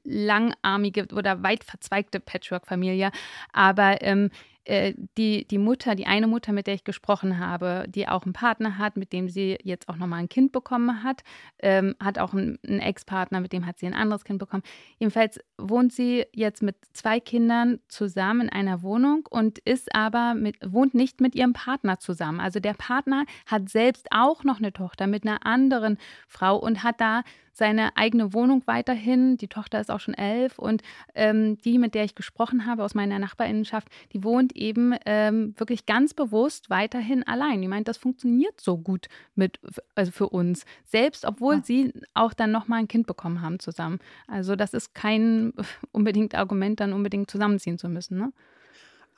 langarmige 0.04 1.08
oder 1.14 1.44
weit 1.44 1.64
verzweigte 1.64 2.20
Patchwork-Familie, 2.20 3.12
aber 3.52 4.02
ähm, 4.02 4.30
äh, 4.66 4.94
die, 5.18 5.48
die 5.48 5.58
Mutter, 5.58 5.96
die 5.96 6.08
eine 6.08 6.28
Mutter, 6.28 6.52
mit 6.52 6.68
der 6.68 6.74
ich 6.74 6.84
gesprochen 6.84 7.40
habe, 7.40 7.86
die 7.88 8.08
auch 8.08 8.24
einen 8.24 8.34
Partner 8.34 8.78
hat, 8.78 8.98
mit 8.98 9.14
dem 9.14 9.30
sie 9.30 9.58
jetzt 9.64 9.88
auch 9.88 9.96
nochmal 9.96 10.20
ein 10.20 10.30
Kind 10.30 10.52
bekommen 10.52 11.04
hat, 11.04 11.24
ähm, 11.60 11.96
hat 12.04 12.20
auch 12.20 12.34
einen, 12.34 12.60
einen 12.68 12.80
Ex-Partner, 12.80 13.40
mit 13.40 13.54
dem 13.54 13.66
hat 13.66 13.80
sie 13.80 13.86
ein 13.86 13.94
anderes 13.94 14.24
Kind 14.24 14.40
bekommen. 14.40 14.64
Jedenfalls 15.00 15.40
wohnt 15.58 15.94
sie 15.94 16.26
jetzt 16.34 16.62
mit 16.62 16.76
zwei 16.94 17.20
Kindern 17.20 17.80
zusammen 17.88 18.42
in 18.42 18.50
einer 18.50 18.82
Wohnung 18.82 19.26
und 19.30 19.60
ist 19.60 19.94
aber 19.96 20.34
mit, 20.34 20.58
wohnt 20.66 20.94
nicht 20.94 21.22
mit 21.22 21.36
ihrem 21.36 21.54
Partner 21.54 22.00
zusammen. 22.00 22.40
Also 22.40 22.60
der 22.60 22.74
Partner 22.74 23.26
hat 23.46 23.70
selbst 23.70 24.08
auch 24.12 24.44
noch 24.44 24.58
eine 24.58 24.74
Tochter 24.74 25.08
mit 25.08 25.26
einer 25.26 25.46
anderen 25.46 25.98
Frau 26.28 26.58
und 26.58 26.84
hat 26.84 27.00
da 27.00 27.24
seine 27.56 27.96
eigene 27.96 28.34
Wohnung 28.34 28.64
weiterhin. 28.66 29.38
Die 29.38 29.48
Tochter 29.48 29.80
ist 29.80 29.90
auch 29.90 30.02
schon 30.02 30.14
elf 30.14 30.60
und 30.60 30.82
ähm, 31.16 31.58
die, 31.62 31.78
mit 31.78 31.96
der 31.96 32.04
ich 32.04 32.14
gesprochen 32.14 32.66
habe 32.66 32.84
aus 32.84 32.96
meiner 32.96 33.18
Nachbarinnenschaft, 33.18 33.88
die 34.12 34.24
wohnt 34.24 34.56
eben 34.56 34.94
ähm, 35.06 35.56
wirklich 35.58 35.86
ganz 35.86 36.14
bewusst 36.14 36.70
weiterhin 36.70 37.24
allein. 37.24 37.62
Die 37.62 37.70
meint, 37.70 37.88
das 37.88 37.98
funktioniert 37.98 38.60
so 38.60 38.78
gut 38.78 39.08
mit, 39.36 39.60
also 39.96 40.12
für 40.12 40.30
uns. 40.30 40.66
Selbst 40.84 41.26
obwohl 41.26 41.56
ja. 41.56 41.62
sie 41.64 41.94
auch 42.14 42.34
dann 42.34 42.52
nochmal 42.52 42.80
ein 42.80 42.90
Kind 42.90 43.08
bekommen 43.08 43.42
haben 43.42 43.60
zusammen. 43.60 44.00
Also 44.28 44.58
das 44.58 44.74
ist 44.74 44.94
kein 44.94 45.45
unbedingt 45.92 46.36
Argument, 46.36 46.80
dann 46.80 46.94
unbedingt 46.94 47.30
zusammenziehen 47.30 47.78
zu 47.78 47.90
müssen. 47.90 48.18
Ne? 48.18 48.32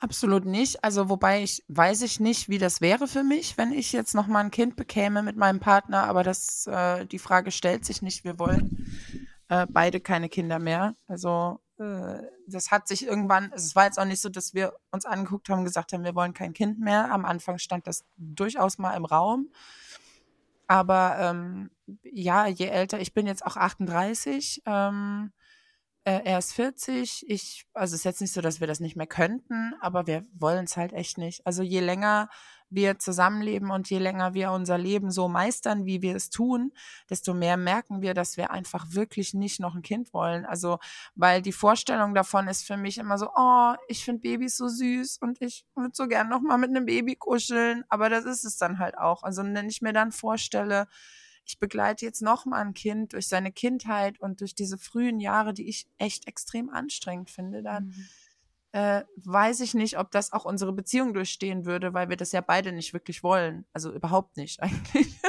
Absolut 0.00 0.44
nicht. 0.44 0.84
Also 0.84 1.08
wobei 1.08 1.42
ich 1.42 1.64
weiß 1.68 2.02
ich 2.02 2.20
nicht, 2.20 2.48
wie 2.48 2.58
das 2.58 2.80
wäre 2.80 3.08
für 3.08 3.24
mich, 3.24 3.58
wenn 3.58 3.72
ich 3.72 3.92
jetzt 3.92 4.14
noch 4.14 4.28
mal 4.28 4.40
ein 4.40 4.50
Kind 4.50 4.76
bekäme 4.76 5.22
mit 5.22 5.36
meinem 5.36 5.58
Partner. 5.58 6.04
Aber 6.04 6.22
das 6.22 6.66
äh, 6.66 7.04
die 7.06 7.18
Frage 7.18 7.50
stellt 7.50 7.84
sich 7.84 8.00
nicht. 8.00 8.24
Wir 8.24 8.38
wollen 8.38 8.86
äh, 9.48 9.66
beide 9.68 10.00
keine 10.00 10.28
Kinder 10.28 10.60
mehr. 10.60 10.94
Also 11.08 11.60
äh, 11.78 12.22
das 12.46 12.70
hat 12.70 12.86
sich 12.86 13.06
irgendwann, 13.06 13.52
es 13.54 13.74
war 13.74 13.86
jetzt 13.86 13.98
auch 13.98 14.04
nicht 14.04 14.20
so, 14.20 14.28
dass 14.28 14.54
wir 14.54 14.72
uns 14.92 15.04
angeguckt 15.04 15.48
haben 15.48 15.64
gesagt 15.64 15.92
haben, 15.92 16.04
wir 16.04 16.14
wollen 16.14 16.32
kein 16.32 16.52
Kind 16.52 16.78
mehr. 16.78 17.10
Am 17.12 17.24
Anfang 17.24 17.58
stand 17.58 17.86
das 17.86 18.04
durchaus 18.16 18.78
mal 18.78 18.94
im 18.94 19.04
Raum. 19.04 19.48
Aber 20.68 21.16
ähm, 21.18 21.70
ja, 22.02 22.46
je 22.46 22.66
älter, 22.66 23.00
ich 23.00 23.14
bin 23.14 23.26
jetzt 23.26 23.44
auch 23.44 23.56
38, 23.56 24.62
ähm, 24.66 25.32
äh, 26.08 26.22
er 26.24 26.38
ist 26.38 26.54
40. 26.54 27.28
Ich, 27.28 27.66
also 27.74 27.94
es 27.94 28.00
ist 28.00 28.04
jetzt 28.04 28.20
nicht 28.22 28.32
so, 28.32 28.40
dass 28.40 28.60
wir 28.60 28.66
das 28.66 28.80
nicht 28.80 28.96
mehr 28.96 29.06
könnten, 29.06 29.74
aber 29.80 30.06
wir 30.06 30.24
wollen 30.32 30.64
es 30.64 30.76
halt 30.76 30.94
echt 30.94 31.18
nicht. 31.18 31.46
Also 31.46 31.62
je 31.62 31.80
länger 31.80 32.30
wir 32.70 32.98
zusammenleben 32.98 33.70
und 33.70 33.90
je 33.90 33.98
länger 33.98 34.32
wir 34.32 34.52
unser 34.52 34.78
Leben 34.78 35.10
so 35.10 35.28
meistern, 35.28 35.84
wie 35.84 36.00
wir 36.00 36.16
es 36.16 36.30
tun, 36.30 36.72
desto 37.10 37.34
mehr 37.34 37.58
merken 37.58 38.00
wir, 38.00 38.14
dass 38.14 38.38
wir 38.38 38.50
einfach 38.50 38.86
wirklich 38.90 39.34
nicht 39.34 39.60
noch 39.60 39.74
ein 39.74 39.82
Kind 39.82 40.14
wollen. 40.14 40.46
Also, 40.46 40.78
weil 41.14 41.42
die 41.42 41.52
Vorstellung 41.52 42.14
davon 42.14 42.48
ist 42.48 42.66
für 42.66 42.76
mich 42.78 42.98
immer 42.98 43.18
so, 43.18 43.28
oh, 43.34 43.74
ich 43.88 44.04
finde 44.04 44.20
Babys 44.20 44.56
so 44.56 44.68
süß 44.68 45.18
und 45.18 45.42
ich 45.42 45.66
würde 45.74 45.92
so 45.94 46.08
gern 46.08 46.28
noch 46.28 46.40
mal 46.40 46.58
mit 46.58 46.70
einem 46.70 46.86
Baby 46.86 47.16
kuscheln, 47.16 47.84
aber 47.88 48.08
das 48.08 48.24
ist 48.24 48.44
es 48.44 48.56
dann 48.56 48.78
halt 48.78 48.96
auch. 48.96 49.22
Also, 49.22 49.42
wenn 49.42 49.68
ich 49.68 49.82
mir 49.82 49.92
dann 49.92 50.12
vorstelle, 50.12 50.88
ich 51.48 51.58
begleite 51.58 52.04
jetzt 52.04 52.22
noch 52.22 52.44
mal 52.44 52.60
ein 52.60 52.74
Kind 52.74 53.14
durch 53.14 53.26
seine 53.26 53.50
Kindheit 53.50 54.20
und 54.20 54.40
durch 54.40 54.54
diese 54.54 54.78
frühen 54.78 55.18
Jahre, 55.18 55.54
die 55.54 55.68
ich 55.68 55.88
echt 55.98 56.28
extrem 56.28 56.70
anstrengend 56.70 57.30
finde, 57.30 57.62
dann 57.62 57.86
mhm 57.86 58.08
äh, 58.72 59.02
weiß 59.16 59.60
ich 59.60 59.74
nicht, 59.74 59.98
ob 59.98 60.10
das 60.10 60.32
auch 60.32 60.44
unsere 60.44 60.72
Beziehung 60.72 61.14
durchstehen 61.14 61.64
würde, 61.64 61.94
weil 61.94 62.10
wir 62.10 62.16
das 62.16 62.32
ja 62.32 62.40
beide 62.40 62.72
nicht 62.72 62.92
wirklich 62.92 63.22
wollen. 63.22 63.64
Also 63.72 63.92
überhaupt 63.92 64.36
nicht 64.36 64.62
eigentlich. 64.62 65.20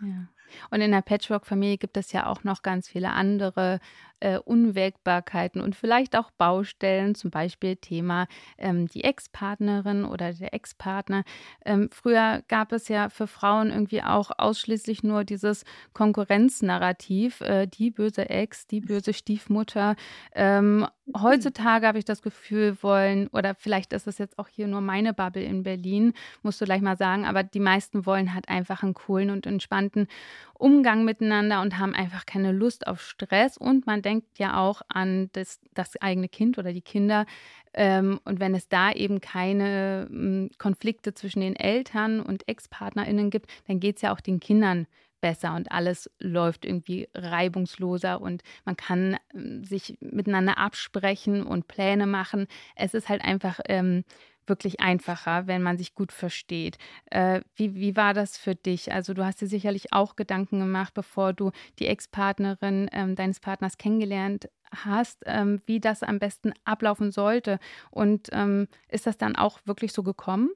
Ja. 0.00 0.28
Und 0.70 0.80
in 0.80 0.90
der 0.90 1.02
Patchwork-Familie 1.02 1.78
gibt 1.78 1.96
es 1.96 2.12
ja 2.12 2.26
auch 2.26 2.44
noch 2.44 2.62
ganz 2.62 2.88
viele 2.88 3.10
andere 3.10 3.80
äh, 4.20 4.38
Unwägbarkeiten 4.38 5.60
und 5.60 5.76
vielleicht 5.76 6.16
auch 6.16 6.30
Baustellen, 6.32 7.14
zum 7.14 7.30
Beispiel 7.30 7.76
Thema 7.76 8.26
ähm, 8.58 8.88
die 8.88 9.04
Ex-Partnerin 9.04 10.04
oder 10.04 10.32
der 10.32 10.54
Ex-Partner. 10.54 11.24
Ähm, 11.64 11.88
früher 11.92 12.42
gab 12.48 12.72
es 12.72 12.88
ja 12.88 13.08
für 13.08 13.26
Frauen 13.26 13.70
irgendwie 13.70 14.02
auch 14.02 14.30
ausschließlich 14.36 15.02
nur 15.02 15.24
dieses 15.24 15.64
Konkurrenznarrativ, 15.92 17.40
äh, 17.40 17.66
die 17.66 17.90
böse 17.90 18.28
Ex, 18.30 18.66
die 18.66 18.80
böse 18.80 19.12
Stiefmutter. 19.12 19.96
Ähm, 20.34 20.86
heutzutage 21.16 21.86
habe 21.86 21.98
ich 21.98 22.04
das 22.04 22.22
Gefühl, 22.22 22.76
wollen, 22.82 23.28
oder 23.28 23.54
vielleicht 23.54 23.92
ist 23.92 24.06
es 24.06 24.18
jetzt 24.18 24.38
auch 24.38 24.48
hier 24.48 24.66
nur 24.66 24.80
meine 24.80 25.12
Bubble 25.12 25.42
in 25.42 25.62
Berlin, 25.62 26.14
musst 26.42 26.60
du 26.60 26.64
gleich 26.64 26.80
mal 26.80 26.96
sagen, 26.96 27.26
aber 27.26 27.42
die 27.42 27.60
meisten 27.60 28.06
wollen 28.06 28.34
halt 28.34 28.48
einfach 28.48 28.82
einen 28.82 28.94
coolen 28.94 29.30
und 29.30 29.46
entspannten 29.46 30.08
Umgang 30.54 31.04
miteinander 31.04 31.60
und 31.60 31.78
haben 31.78 31.94
einfach 31.94 32.26
keine 32.26 32.52
Lust 32.52 32.86
auf 32.86 33.00
Stress. 33.02 33.58
Und 33.58 33.86
man 33.86 34.02
denkt 34.04 34.38
ja 34.38 34.60
auch 34.60 34.82
an 34.88 35.30
das, 35.32 35.60
das 35.74 35.96
eigene 36.00 36.28
Kind 36.28 36.58
oder 36.58 36.72
die 36.72 36.82
Kinder. 36.82 37.26
Ähm, 37.72 38.20
und 38.24 38.40
wenn 38.40 38.54
es 38.54 38.68
da 38.68 38.92
eben 38.92 39.20
keine 39.20 40.08
ähm, 40.10 40.50
Konflikte 40.58 41.14
zwischen 41.14 41.40
den 41.40 41.56
Eltern 41.56 42.20
und 42.20 42.48
Ex-PartnerInnen 42.48 43.30
gibt, 43.30 43.50
dann 43.66 43.80
geht 43.80 43.96
es 43.96 44.02
ja 44.02 44.12
auch 44.12 44.20
den 44.20 44.40
Kindern 44.40 44.86
besser 45.20 45.54
und 45.54 45.72
alles 45.72 46.10
läuft 46.18 46.66
irgendwie 46.66 47.08
reibungsloser 47.14 48.20
und 48.20 48.42
man 48.66 48.76
kann 48.76 49.16
ähm, 49.34 49.64
sich 49.64 49.96
miteinander 50.00 50.58
absprechen 50.58 51.42
und 51.42 51.66
Pläne 51.66 52.06
machen. 52.06 52.46
Es 52.76 52.92
ist 52.92 53.08
halt 53.08 53.22
einfach 53.22 53.58
ähm, 53.68 54.04
wirklich 54.48 54.80
einfacher, 54.80 55.46
wenn 55.46 55.62
man 55.62 55.78
sich 55.78 55.94
gut 55.94 56.12
versteht. 56.12 56.78
Äh, 57.10 57.40
wie, 57.54 57.74
wie 57.74 57.96
war 57.96 58.14
das 58.14 58.36
für 58.36 58.54
dich? 58.54 58.92
Also 58.92 59.14
du 59.14 59.24
hast 59.24 59.40
dir 59.40 59.46
sicherlich 59.46 59.92
auch 59.92 60.16
Gedanken 60.16 60.60
gemacht, 60.60 60.94
bevor 60.94 61.32
du 61.32 61.50
die 61.78 61.86
Ex-Partnerin 61.86 62.88
ähm, 62.92 63.14
deines 63.14 63.40
Partners 63.40 63.78
kennengelernt 63.78 64.48
hast, 64.72 65.22
ähm, 65.26 65.60
wie 65.66 65.80
das 65.80 66.02
am 66.02 66.18
besten 66.18 66.52
ablaufen 66.64 67.10
sollte. 67.10 67.58
Und 67.90 68.28
ähm, 68.32 68.68
ist 68.88 69.06
das 69.06 69.16
dann 69.16 69.36
auch 69.36 69.60
wirklich 69.64 69.92
so 69.92 70.02
gekommen? 70.02 70.50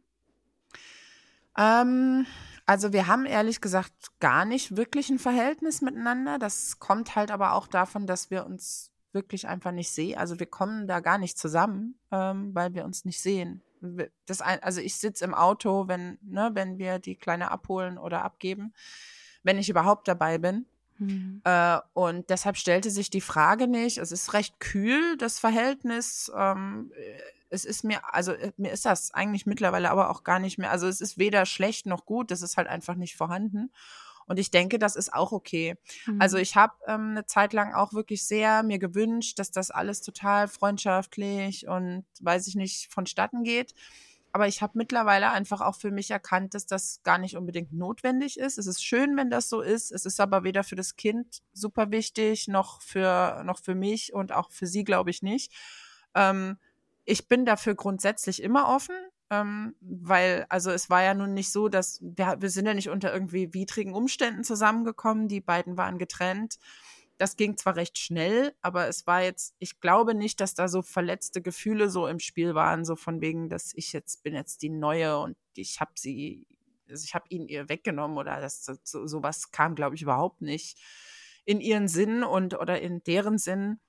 Ähm, 1.56 2.26
also 2.66 2.92
wir 2.92 3.06
haben 3.06 3.26
ehrlich 3.26 3.60
gesagt 3.60 3.92
gar 4.20 4.44
nicht 4.44 4.76
wirklich 4.76 5.10
ein 5.10 5.18
Verhältnis 5.18 5.82
miteinander. 5.82 6.38
Das 6.38 6.78
kommt 6.78 7.16
halt 7.16 7.30
aber 7.30 7.52
auch 7.52 7.66
davon, 7.66 8.06
dass 8.06 8.30
wir 8.30 8.44
uns 8.44 8.90
wirklich 9.12 9.48
einfach 9.48 9.72
nicht 9.72 9.90
sehen. 9.90 10.18
Also 10.18 10.38
wir 10.38 10.46
kommen 10.46 10.86
da 10.86 11.00
gar 11.00 11.18
nicht 11.18 11.38
zusammen, 11.38 11.98
ähm, 12.10 12.54
weil 12.54 12.74
wir 12.74 12.84
uns 12.84 13.04
nicht 13.04 13.20
sehen 13.20 13.62
das 14.26 14.40
ein, 14.40 14.62
also 14.62 14.80
ich 14.80 14.96
sitze 14.96 15.24
im 15.24 15.34
Auto, 15.34 15.88
wenn, 15.88 16.18
ne, 16.22 16.50
wenn 16.54 16.78
wir 16.78 16.98
die 16.98 17.16
Kleine 17.16 17.50
abholen 17.50 17.98
oder 17.98 18.24
abgeben, 18.24 18.72
wenn 19.42 19.58
ich 19.58 19.68
überhaupt 19.68 20.08
dabei 20.08 20.38
bin. 20.38 20.66
Mhm. 20.98 21.40
Äh, 21.44 21.78
und 21.94 22.28
deshalb 22.30 22.56
stellte 22.56 22.90
sich 22.90 23.10
die 23.10 23.20
Frage 23.20 23.68
nicht. 23.68 23.98
Es 23.98 24.12
ist 24.12 24.32
recht 24.32 24.58
kühl, 24.60 25.16
das 25.16 25.38
Verhältnis. 25.38 26.30
Ähm, 26.36 26.90
es 27.50 27.64
ist 27.64 27.84
mir, 27.84 28.00
also 28.12 28.32
äh, 28.32 28.52
mir 28.56 28.72
ist 28.72 28.84
das 28.84 29.12
eigentlich 29.14 29.46
mittlerweile 29.46 29.90
aber 29.90 30.10
auch 30.10 30.24
gar 30.24 30.38
nicht 30.38 30.58
mehr. 30.58 30.70
Also 30.70 30.86
es 30.86 31.00
ist 31.00 31.18
weder 31.18 31.46
schlecht 31.46 31.86
noch 31.86 32.04
gut, 32.04 32.30
das 32.30 32.42
ist 32.42 32.56
halt 32.56 32.68
einfach 32.68 32.94
nicht 32.94 33.16
vorhanden. 33.16 33.70
Und 34.28 34.38
ich 34.38 34.50
denke, 34.50 34.78
das 34.78 34.94
ist 34.94 35.12
auch 35.12 35.32
okay. 35.32 35.76
Also 36.06 36.12
mhm. 36.12 36.20
Also 36.28 36.36
ich 36.36 36.56
habe 36.56 36.74
ähm, 36.86 37.12
eine 37.12 37.24
Zeit 37.24 37.54
lang 37.54 37.72
auch 37.72 37.94
wirklich 37.94 38.26
sehr 38.26 38.62
mir 38.62 38.78
gewünscht, 38.78 39.38
dass 39.38 39.50
das 39.50 39.70
alles 39.70 40.02
total 40.02 40.46
freundschaftlich 40.46 41.66
und 41.66 42.04
weiß 42.20 42.46
ich 42.48 42.54
nicht 42.54 42.92
vonstatten 42.92 43.44
geht. 43.44 43.74
Aber 44.30 44.46
ich 44.46 44.60
habe 44.60 44.74
mittlerweile 44.76 45.30
einfach 45.30 45.62
auch 45.62 45.74
für 45.74 45.90
mich 45.90 46.10
erkannt, 46.10 46.52
dass 46.52 46.66
das 46.66 47.00
gar 47.02 47.16
nicht 47.16 47.36
unbedingt 47.38 47.72
notwendig 47.72 48.38
ist. 48.38 48.58
Es 48.58 48.66
ist 48.66 48.84
schön, 48.84 49.16
wenn 49.16 49.30
das 49.30 49.48
so 49.48 49.62
ist. 49.62 49.90
Es 49.90 50.04
ist 50.04 50.20
aber 50.20 50.44
weder 50.44 50.64
für 50.64 50.76
das 50.76 50.96
Kind 50.96 51.40
super 51.54 51.90
wichtig, 51.90 52.46
noch 52.46 52.82
für, 52.82 53.42
noch 53.44 53.58
für 53.58 53.74
mich 53.74 54.12
und 54.12 54.32
auch 54.32 54.50
für 54.50 54.66
sie, 54.66 54.84
glaube 54.84 55.08
ich, 55.08 55.22
nicht. 55.22 55.50
Ähm, 56.14 56.58
ich 57.06 57.26
bin 57.26 57.46
dafür 57.46 57.74
grundsätzlich 57.74 58.42
immer 58.42 58.68
offen. 58.68 58.94
Ähm, 59.30 59.74
weil, 59.80 60.46
also 60.48 60.70
es 60.70 60.88
war 60.88 61.02
ja 61.02 61.14
nun 61.14 61.34
nicht 61.34 61.50
so, 61.50 61.68
dass 61.68 62.00
wir, 62.02 62.36
wir 62.40 62.50
sind 62.50 62.66
ja 62.66 62.74
nicht 62.74 62.88
unter 62.88 63.12
irgendwie 63.12 63.52
widrigen 63.52 63.94
Umständen 63.94 64.44
zusammengekommen. 64.44 65.28
Die 65.28 65.40
beiden 65.40 65.76
waren 65.76 65.98
getrennt. 65.98 66.58
Das 67.18 67.36
ging 67.36 67.56
zwar 67.56 67.74
recht 67.76 67.98
schnell, 67.98 68.54
aber 68.62 68.86
es 68.86 69.06
war 69.06 69.22
jetzt, 69.22 69.56
ich 69.58 69.80
glaube 69.80 70.14
nicht, 70.14 70.40
dass 70.40 70.54
da 70.54 70.68
so 70.68 70.82
verletzte 70.82 71.42
Gefühle 71.42 71.90
so 71.90 72.06
im 72.06 72.20
Spiel 72.20 72.54
waren, 72.54 72.84
so 72.84 72.94
von 72.94 73.20
wegen, 73.20 73.48
dass 73.48 73.72
ich 73.74 73.92
jetzt 73.92 74.22
bin 74.22 74.34
jetzt 74.34 74.62
die 74.62 74.70
Neue 74.70 75.18
und 75.18 75.36
ich 75.54 75.80
habe 75.80 75.90
sie, 75.96 76.46
also 76.88 77.04
ich 77.04 77.14
habe 77.16 77.26
ihn 77.28 77.48
ihr 77.48 77.68
weggenommen 77.68 78.16
oder 78.18 78.40
das 78.40 78.64
so, 78.84 79.06
sowas 79.06 79.50
kam, 79.50 79.74
glaube 79.74 79.96
ich, 79.96 80.02
überhaupt 80.02 80.42
nicht 80.42 80.78
in 81.44 81.60
ihren 81.60 81.88
Sinn 81.88 82.22
und 82.22 82.54
oder 82.54 82.80
in 82.80 83.02
deren 83.02 83.38
Sinn, 83.38 83.80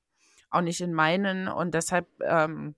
auch 0.49 0.61
nicht 0.61 0.81
in 0.81 0.93
meinen 0.93 1.47
und 1.47 1.75
deshalb 1.75 2.07
ähm, 2.21 2.73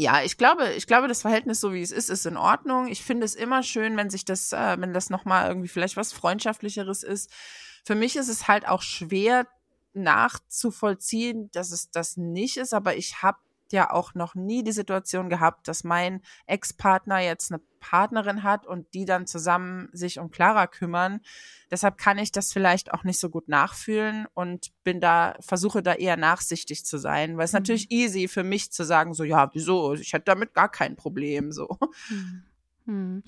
ja, 0.00 0.22
ich 0.22 0.36
glaube, 0.36 0.74
ich 0.74 0.86
glaube, 0.86 1.08
das 1.08 1.22
Verhältnis, 1.22 1.58
so 1.60 1.74
wie 1.74 1.82
es 1.82 1.90
ist, 1.90 2.08
ist 2.08 2.24
in 2.24 2.36
Ordnung. 2.36 2.86
Ich 2.86 3.02
finde 3.02 3.24
es 3.24 3.34
immer 3.34 3.64
schön, 3.64 3.96
wenn 3.96 4.10
sich 4.10 4.24
das, 4.24 4.52
äh, 4.52 4.76
wenn 4.78 4.94
das 4.94 5.10
nochmal 5.10 5.48
irgendwie 5.48 5.66
vielleicht 5.66 5.96
was 5.96 6.12
Freundschaftlicheres 6.12 7.02
ist. 7.02 7.32
Für 7.84 7.96
mich 7.96 8.14
ist 8.14 8.28
es 8.28 8.46
halt 8.46 8.68
auch 8.68 8.82
schwer 8.82 9.48
nachzuvollziehen, 9.94 11.50
dass 11.50 11.72
es 11.72 11.90
das 11.90 12.16
nicht 12.16 12.58
ist, 12.58 12.74
aber 12.74 12.96
ich 12.96 13.24
habe 13.24 13.38
ja 13.72 13.90
auch 13.90 14.14
noch 14.14 14.34
nie 14.34 14.62
die 14.62 14.72
Situation 14.72 15.28
gehabt, 15.28 15.68
dass 15.68 15.84
mein 15.84 16.20
Ex-Partner 16.46 17.20
jetzt 17.20 17.52
eine 17.52 17.60
Partnerin 17.80 18.42
hat 18.42 18.66
und 18.66 18.92
die 18.94 19.04
dann 19.04 19.26
zusammen 19.26 19.88
sich 19.92 20.18
um 20.18 20.30
Clara 20.30 20.66
kümmern. 20.66 21.20
Deshalb 21.70 21.98
kann 21.98 22.18
ich 22.18 22.32
das 22.32 22.52
vielleicht 22.52 22.92
auch 22.92 23.04
nicht 23.04 23.20
so 23.20 23.30
gut 23.30 23.48
nachfühlen 23.48 24.26
und 24.34 24.72
bin 24.84 25.00
da, 25.00 25.36
versuche 25.40 25.82
da 25.82 25.94
eher 25.94 26.16
nachsichtig 26.16 26.84
zu 26.84 26.98
sein, 26.98 27.36
weil 27.36 27.44
es 27.44 27.52
mhm. 27.52 27.58
natürlich 27.58 27.90
easy 27.90 28.28
für 28.28 28.44
mich 28.44 28.72
zu 28.72 28.84
sagen, 28.84 29.14
so, 29.14 29.24
ja, 29.24 29.50
wieso? 29.54 29.94
Ich 29.94 30.12
hätte 30.12 30.24
damit 30.26 30.54
gar 30.54 30.70
kein 30.70 30.96
Problem, 30.96 31.52
so. 31.52 31.78
Mhm. 32.86 33.22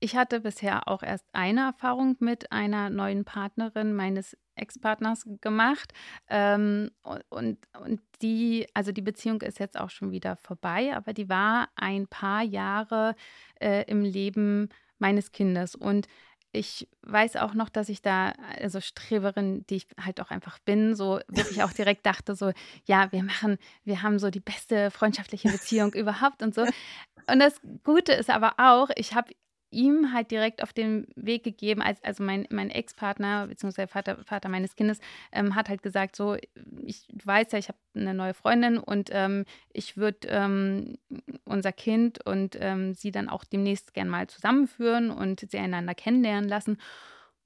Ich 0.00 0.16
hatte 0.16 0.40
bisher 0.40 0.86
auch 0.88 1.02
erst 1.02 1.26
eine 1.32 1.62
Erfahrung 1.62 2.16
mit 2.20 2.52
einer 2.52 2.88
neuen 2.90 3.24
Partnerin 3.24 3.94
meines 3.94 4.36
Ex-Partners 4.54 5.26
gemacht. 5.40 5.92
Ähm, 6.28 6.90
und, 7.02 7.58
und 7.78 8.00
die, 8.22 8.66
also 8.74 8.92
die 8.92 9.02
Beziehung 9.02 9.40
ist 9.42 9.58
jetzt 9.58 9.78
auch 9.78 9.90
schon 9.90 10.10
wieder 10.12 10.36
vorbei, 10.36 10.94
aber 10.94 11.12
die 11.12 11.28
war 11.28 11.68
ein 11.74 12.06
paar 12.06 12.42
Jahre 12.42 13.14
äh, 13.60 13.84
im 13.90 14.02
Leben 14.02 14.68
meines 14.98 15.32
Kindes. 15.32 15.74
Und 15.74 16.06
ich 16.52 16.88
weiß 17.02 17.36
auch 17.36 17.54
noch, 17.54 17.68
dass 17.68 17.88
ich 17.88 18.00
da, 18.00 18.32
also 18.60 18.80
Streberin, 18.80 19.66
die 19.66 19.76
ich 19.76 19.86
halt 20.00 20.20
auch 20.20 20.30
einfach 20.30 20.58
bin, 20.60 20.94
so 20.94 21.20
wirklich 21.28 21.62
auch 21.62 21.72
direkt 21.72 22.06
dachte, 22.06 22.34
so, 22.34 22.52
ja, 22.86 23.12
wir 23.12 23.22
machen, 23.22 23.58
wir 23.84 24.02
haben 24.02 24.18
so 24.18 24.30
die 24.30 24.40
beste 24.40 24.90
freundschaftliche 24.90 25.50
Beziehung 25.50 25.92
überhaupt 25.92 26.42
und 26.42 26.54
so. 26.54 26.62
Und 26.62 27.40
das 27.40 27.60
Gute 27.84 28.12
ist 28.12 28.30
aber 28.30 28.54
auch, 28.56 28.88
ich 28.96 29.14
habe 29.14 29.32
ihm 29.70 30.12
halt 30.12 30.30
direkt 30.30 30.62
auf 30.62 30.72
den 30.72 31.06
Weg 31.14 31.44
gegeben, 31.44 31.82
als, 31.82 32.02
also 32.02 32.22
mein, 32.22 32.46
mein 32.50 32.70
Ex-Partner, 32.70 33.46
beziehungsweise 33.46 33.88
Vater, 33.88 34.24
Vater 34.24 34.48
meines 34.48 34.76
Kindes, 34.76 34.98
ähm, 35.32 35.54
hat 35.54 35.68
halt 35.68 35.82
gesagt, 35.82 36.16
so, 36.16 36.36
ich 36.84 37.06
weiß 37.24 37.52
ja, 37.52 37.58
ich 37.58 37.68
habe 37.68 37.78
eine 37.94 38.14
neue 38.14 38.34
Freundin 38.34 38.78
und 38.78 39.10
ähm, 39.12 39.44
ich 39.72 39.96
würde 39.96 40.28
ähm, 40.28 40.98
unser 41.44 41.72
Kind 41.72 42.24
und 42.24 42.56
ähm, 42.60 42.94
sie 42.94 43.10
dann 43.10 43.28
auch 43.28 43.44
demnächst 43.44 43.94
gern 43.94 44.08
mal 44.08 44.26
zusammenführen 44.28 45.10
und 45.10 45.40
sie 45.40 45.58
einander 45.58 45.94
kennenlernen 45.94 46.48
lassen. 46.48 46.78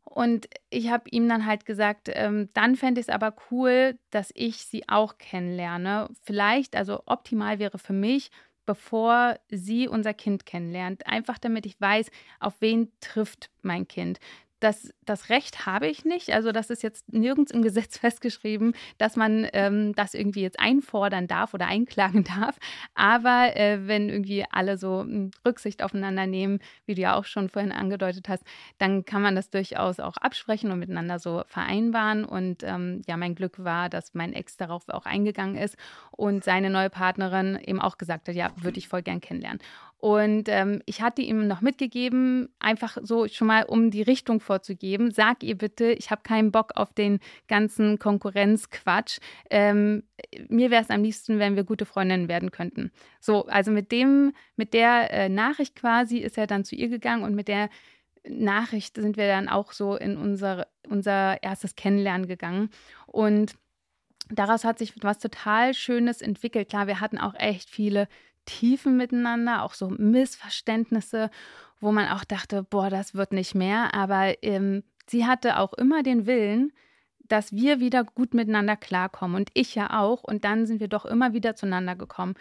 Und 0.05 0.49
ich 0.69 0.91
habe 0.91 1.09
ihm 1.11 1.29
dann 1.29 1.47
halt 1.47 1.65
gesagt, 1.65 2.11
ähm, 2.13 2.49
dann 2.55 2.77
fände 2.77 3.01
ich 3.01 3.07
es 3.09 3.15
aber 3.15 3.35
cool, 3.51 3.99
dass 4.11 4.31
ich 4.35 4.67
sie 4.67 4.89
auch 4.89 5.17
kennenlerne. 5.17 6.09
Vielleicht, 6.23 6.77
also 6.77 7.03
optimal 7.07 7.59
wäre 7.59 7.79
für 7.79 7.93
mich, 7.93 8.31
bevor 8.67 9.39
sie 9.51 9.89
unser 9.89 10.15
Kind 10.15 10.47
kennenlernt. 10.47 11.07
Einfach 11.07 11.39
damit 11.39 11.67
ich 11.67 11.81
weiß, 11.81 12.11
auf 12.41 12.55
wen 12.61 12.91
trifft 13.01 13.51
mein 13.63 13.89
Kind 13.89 14.19
das, 14.63 14.95
das 15.05 15.29
Recht 15.29 15.67
habe 15.67 15.89
ich 15.89 16.05
nicht. 16.05 16.33
Also 16.33 16.53
das 16.53 16.71
ist 16.71 16.83
jetzt 16.83 17.13
nirgends 17.13 17.51
im 17.51 17.63
Gesetz 17.63 17.99
festgeschrieben, 17.99 18.75
dass 18.99 19.17
man 19.17 19.49
ähm, 19.53 19.95
das 19.95 20.15
irgendwie 20.15 20.43
jetzt 20.43 20.61
einfordern 20.61 21.27
darf 21.27 21.55
oder 21.55 21.67
einklagen 21.67 22.25
darf. 22.41 22.59
Aber 22.95 23.57
äh, 23.57 23.87
wenn 23.87 24.09
irgendwie 24.09 24.45
alle 24.51 24.79
so 24.79 25.01
hm, 25.01 25.33
Rücksicht 25.45 25.83
aufeinander 25.83 26.27
nehmen, 26.27 26.61
wie 26.87 26.95
du 26.95 27.03
ja 27.03 27.17
auch 27.17 27.25
schon 27.25 27.49
vorhin 27.49 27.73
angedeutet 27.73 28.29
hast, 28.29 28.45
dann 28.79 29.05
kann 29.05 29.23
man 29.23 29.35
das 29.35 29.51
durchaus 29.51 29.99
auch 29.99 30.17
absprechen 30.17 30.71
und 30.71 30.79
miteinander 30.79 31.19
so 31.19 31.43
vereinbaren. 31.47 32.25
Und 32.25 32.63
ähm, 32.63 33.03
ja, 33.07 33.17
mein 33.17 33.35
Glück 33.35 33.65
war, 33.65 33.89
dass 33.89 34.15
mein 34.15 34.33
Ex 34.33 34.57
darauf 34.57 34.89
auch 34.89 35.07
eingegangen 35.07 35.57
ist 35.57 35.77
und 36.13 36.45
seine 36.45 36.71
neue 36.71 36.91
Partnerin 36.91 37.59
eben 37.65 37.81
auch 37.81 37.99
gesagt 37.99 38.29
hat, 38.29 38.37
ja, 38.37 38.51
würde 38.57 38.79
ich 38.79 38.89
voll 38.89 39.03
gern 39.03 39.21
kennenlernen. 39.21 39.61
Und 40.03 40.49
ähm, 40.49 40.83
ich 40.85 41.01
hatte 41.01 41.23
ihm 41.23 41.47
noch 41.47 41.61
mitgegeben, 41.61 42.49
einfach 42.59 42.99
so 43.03 43.29
schon 43.29 43.47
mal, 43.47 43.63
um 43.63 43.93
die 43.93 44.03
Richtung 44.03 44.41
vorzugeben, 44.53 45.11
sag 45.13 45.43
ihr 45.43 45.57
bitte, 45.57 45.93
ich 45.93 46.11
habe 46.11 46.23
keinen 46.23 46.53
Bock 46.53 46.73
auf 46.75 46.93
den 46.93 47.21
ganzen 47.49 47.99
Konkurrenzquatsch. 47.99 49.19
Ähm, 49.49 50.03
mir 50.49 50.71
wäre 50.71 50.83
es 50.83 50.91
am 50.91 51.03
liebsten, 51.03 51.39
wenn 51.39 51.57
wir 51.57 51.65
gute 51.65 51.87
Freundinnen 51.87 52.29
werden 52.29 52.51
könnten. 52.51 52.91
So, 53.19 53.47
also 53.47 53.71
mit 53.71 53.93
dem, 53.93 54.35
mit 54.57 54.75
der 54.75 55.11
äh, 55.11 55.29
Nachricht 55.31 55.75
quasi 55.75 56.19
ist 56.19 56.37
er 56.37 56.47
dann 56.47 56.67
zu 56.67 56.75
ihr 56.75 56.89
gegangen 56.89 57.23
und 57.23 57.35
mit 57.35 57.49
der 57.49 57.71
Nachricht 58.29 58.97
sind 58.97 59.17
wir 59.17 59.27
dann 59.27 59.49
auch 59.49 59.73
so 59.73 59.97
in 59.97 60.19
unser, 60.19 60.67
unser 60.87 61.43
erstes 61.43 61.75
Kennenlernen 61.75 62.29
gegangen. 62.29 62.69
Und 63.07 63.55
daraus 64.29 64.65
hat 64.65 64.79
sich 64.79 64.93
was 65.01 65.19
total 65.19 65.73
Schönes 65.73 66.21
entwickelt. 66.21 66.69
Klar, 66.69 66.87
wir 66.87 67.01
hatten 67.01 67.19
auch 67.19 67.35
echt 67.35 67.71
viele 67.71 68.07
Tiefen 68.45 68.99
miteinander, 68.99 69.63
auch 69.63 69.73
so 69.73 69.89
Missverständnisse, 69.89 71.31
wo 71.83 71.91
man 71.93 72.09
auch 72.09 72.25
dachte, 72.25 72.63
boah, 72.63 72.89
das 72.89 73.15
wird 73.15 73.33
nicht 73.33 73.55
mehr. 73.55 73.93
Aber 73.93 74.43
ähm, 74.43 74.85
sie 75.09 75.27
hatte 75.27 75.59
auch 75.59 75.75
immer 75.75 76.03
den 76.03 76.27
Willen, 76.27 76.73
dass 77.19 77.53
wir 77.53 77.81
wieder 77.81 78.05
gut 78.05 78.35
miteinander 78.35 78.77
klarkommen 78.77 79.37
und 79.37 79.51
ich 79.55 79.75
ja 79.75 79.99
auch. 79.99 80.23
Und 80.23 80.45
dann 80.45 80.65
sind 80.65 80.81
wir 80.81 80.89
doch 80.89 81.05
immer 81.05 81.33
wieder 81.33 81.57
zueinander 81.57 81.97
gekommen 81.97 82.35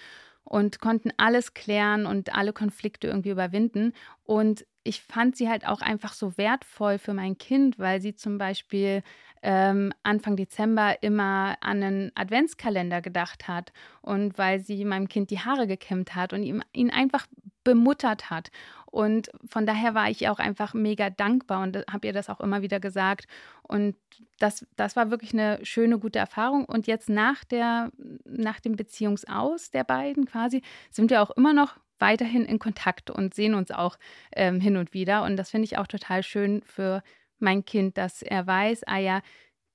und 0.44 0.80
konnten 0.80 1.12
alles 1.18 1.56
klären 1.56 2.06
und 2.06 2.36
alle 2.36 2.54
Konflikte 2.54 3.08
irgendwie 3.08 3.32
überwinden. 3.32 3.94
Und 4.24 4.66
ich 4.84 5.02
fand 5.02 5.36
sie 5.36 5.50
halt 5.50 5.68
auch 5.68 5.82
einfach 5.82 6.14
so 6.14 6.38
wertvoll 6.38 7.00
für 7.00 7.14
mein 7.14 7.38
Kind, 7.38 7.80
weil 7.80 8.00
sie 8.00 8.16
zum 8.16 8.38
Beispiel 8.38 9.02
ähm, 9.44 9.94
Anfang 10.04 10.36
Dezember 10.36 11.02
immer 11.02 11.58
an 11.62 11.84
einen 11.84 12.12
Adventskalender 12.16 13.02
gedacht 13.02 13.48
hat 13.48 13.74
und 14.02 14.38
weil 14.38 14.60
sie 14.60 14.86
meinem 14.86 15.08
Kind 15.08 15.30
die 15.30 15.40
Haare 15.40 15.68
gekämmt 15.68 16.16
hat 16.16 16.34
und 16.34 16.44
ihm, 16.44 16.62
ihn 16.74 16.92
einfach 16.92 17.28
bemuttert 17.64 18.30
hat. 18.30 18.52
Und 18.86 19.32
von 19.46 19.66
daher 19.66 19.96
war 19.96 20.10
ich 20.10 20.28
auch 20.28 20.40
einfach 20.40 20.74
mega 20.74 21.10
dankbar 21.10 21.64
und 21.64 21.78
habe 21.90 22.08
ihr 22.08 22.14
das 22.14 22.30
auch 22.30 22.42
immer 22.42 22.62
wieder 22.62 22.80
gesagt. 22.80 23.26
Und 23.64 23.96
das, 24.38 24.66
das 24.76 24.96
war 24.96 25.12
wirklich 25.12 25.34
eine 25.34 25.66
schöne, 25.66 25.98
gute 25.98 26.20
Erfahrung. 26.20 26.66
Und 26.66 26.88
jetzt 26.88 27.10
nach, 27.10 27.44
der, 27.46 27.92
nach 28.26 28.60
dem 28.60 28.76
Beziehungsaus 28.76 29.72
der 29.72 29.86
beiden 29.86 30.26
quasi 30.26 30.62
sind 30.90 31.10
wir 31.10 31.22
auch 31.22 31.32
immer 31.32 31.54
noch 31.54 31.78
weiterhin 32.00 32.46
in 32.46 32.60
Kontakt 32.60 33.10
und 33.10 33.34
sehen 33.34 33.54
uns 33.54 33.72
auch 33.72 33.98
ähm, 34.36 34.60
hin 34.60 34.76
und 34.76 34.94
wieder. 34.94 35.24
Und 35.24 35.38
das 35.38 35.52
finde 35.52 35.66
ich 35.66 35.78
auch 35.78 35.88
total 35.88 36.24
schön 36.24 36.62
für 36.64 37.02
mein 37.42 37.66
Kind, 37.66 37.98
dass 37.98 38.22
er 38.22 38.46
weiß, 38.48 38.84
ah 38.86 38.98
ja, 38.98 39.22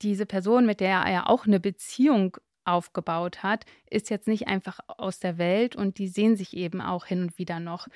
diese 0.02 0.26
Person, 0.26 0.66
mit 0.66 0.80
der 0.80 1.00
er 1.00 1.30
auch 1.30 1.46
eine 1.46 1.60
Beziehung 1.60 2.36
aufgebaut 2.64 3.42
hat, 3.42 3.64
ist 3.88 4.10
jetzt 4.10 4.26
nicht 4.28 4.48
einfach 4.48 4.80
aus 4.88 5.20
der 5.20 5.38
Welt 5.38 5.76
und 5.76 5.98
die 5.98 6.08
sehen 6.08 6.36
sich 6.36 6.56
eben 6.56 6.80
auch 6.80 7.06
hin 7.06 7.22
und 7.22 7.38
wieder 7.38 7.60
noch. 7.60 7.86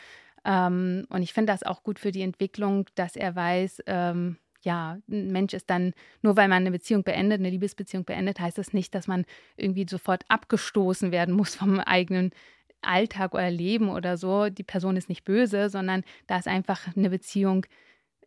Ähm, 0.45 1.07
und 1.09 1.23
ich 1.23 1.33
finde 1.33 1.53
das 1.53 1.63
auch 1.63 1.83
gut 1.83 1.99
für 1.99 2.13
die 2.13 2.23
Entwicklung, 2.23 2.87
dass 2.95 3.17
er 3.17 3.35
weiß, 3.35 3.83
ähm, 3.87 4.39
ja, 4.63 4.99
ein 5.09 5.33
Mensch 5.33 5.55
ist 5.55 5.71
dann, 5.71 5.93
nur 6.23 6.37
weil 6.37 6.49
man 6.49 6.59
eine 6.63 6.71
Beziehung 6.71 7.03
beendet, 7.03 7.41
eine 7.41 7.51
Liebesbeziehung 7.51 8.05
beendet, 8.05 8.41
heißt 8.41 8.59
das 8.59 8.73
nicht, 8.73 8.95
dass 8.95 9.07
man 9.07 9.25
irgendwie 9.57 9.87
sofort 9.89 10.25
abgestoßen 10.29 11.13
werden 11.13 11.35
muss 11.35 11.55
vom 11.57 11.81
eigenen 11.81 12.31
Alltag 12.83 13.35
oder 13.35 13.51
Leben 13.51 13.91
oder 13.91 14.17
so. 14.17 14.49
Die 14.49 14.63
Person 14.63 14.97
ist 14.97 15.09
nicht 15.09 15.25
böse, 15.25 15.69
sondern 15.69 16.05
da 16.27 16.39
ist 16.39 16.49
einfach 16.49 16.95
eine 16.97 17.11
Beziehung, 17.11 17.67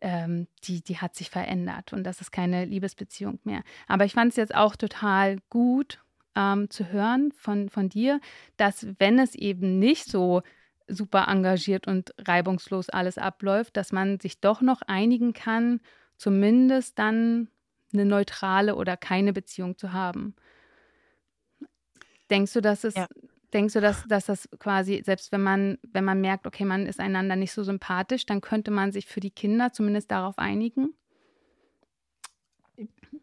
ähm, 0.04 0.46
die, 0.64 0.82
die 0.82 0.98
hat 0.98 1.16
sich 1.16 1.30
verändert 1.30 1.94
und 1.94 2.04
das 2.04 2.20
ist 2.20 2.30
keine 2.30 2.66
Liebesbeziehung 2.66 3.40
mehr. 3.42 3.62
Aber 3.88 4.04
ich 4.04 4.12
fand 4.12 4.30
es 4.30 4.36
jetzt 4.36 4.54
auch 4.54 4.76
total 4.76 5.38
gut 5.48 6.04
ähm, 6.36 6.68
zu 6.68 6.92
hören 6.92 7.32
von, 7.32 7.70
von 7.70 7.88
dir, 7.88 8.20
dass 8.58 8.86
wenn 8.98 9.18
es 9.18 9.34
eben 9.34 9.78
nicht 9.78 10.04
so 10.04 10.42
super 10.86 11.26
engagiert 11.28 11.86
und 11.86 12.14
reibungslos 12.18 12.90
alles 12.90 13.16
abläuft, 13.16 13.78
dass 13.78 13.92
man 13.92 14.20
sich 14.20 14.40
doch 14.40 14.60
noch 14.60 14.82
einigen 14.82 15.32
kann, 15.32 15.80
zumindest 16.18 16.98
dann 16.98 17.48
eine 17.94 18.04
neutrale 18.04 18.76
oder 18.76 18.98
keine 18.98 19.32
Beziehung 19.32 19.78
zu 19.78 19.94
haben. 19.94 20.34
Denkst 22.28 22.52
du, 22.52 22.60
dass 22.60 22.84
es, 22.84 22.94
ja. 22.94 23.06
Denkst 23.54 23.74
du, 23.74 23.80
dass, 23.80 24.06
dass 24.08 24.26
das 24.26 24.48
quasi, 24.58 25.02
selbst 25.04 25.32
wenn 25.32 25.42
man, 25.42 25.78
wenn 25.82 26.04
man 26.04 26.20
merkt, 26.20 26.46
okay, 26.46 26.64
man 26.64 26.86
ist 26.86 27.00
einander 27.00 27.36
nicht 27.36 27.52
so 27.52 27.62
sympathisch, 27.62 28.26
dann 28.26 28.40
könnte 28.40 28.70
man 28.70 28.92
sich 28.92 29.06
für 29.06 29.20
die 29.20 29.30
Kinder 29.30 29.72
zumindest 29.72 30.10
darauf 30.10 30.38
einigen? 30.38 30.94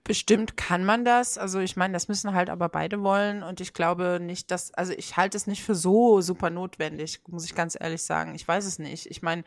Bestimmt 0.04 0.58
kann 0.58 0.84
man 0.84 1.06
das. 1.06 1.38
Also 1.38 1.60
ich 1.60 1.76
meine, 1.76 1.94
das 1.94 2.08
müssen 2.08 2.34
halt 2.34 2.50
aber 2.50 2.70
beide 2.70 3.04
wollen. 3.04 3.44
Und 3.44 3.62
ich 3.62 3.74
glaube 3.74 4.20
nicht, 4.22 4.50
dass, 4.50 4.74
also 4.74 4.94
ich 4.94 5.18
halte 5.18 5.38
es 5.38 5.46
nicht 5.46 5.64
für 5.64 5.76
so 5.76 6.22
super 6.22 6.50
notwendig, 6.50 7.22
muss 7.28 7.46
ich 7.46 7.54
ganz 7.54 7.78
ehrlich 7.80 8.02
sagen. 8.02 8.34
Ich 8.34 8.48
weiß 8.48 8.66
es 8.66 8.80
nicht. 8.80 9.06
Ich 9.08 9.22
meine, 9.22 9.44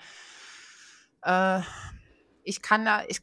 äh, 1.23 1.61
ich 2.45 2.63
kann 2.63 2.85
da, 2.85 3.03
ich, 3.09 3.21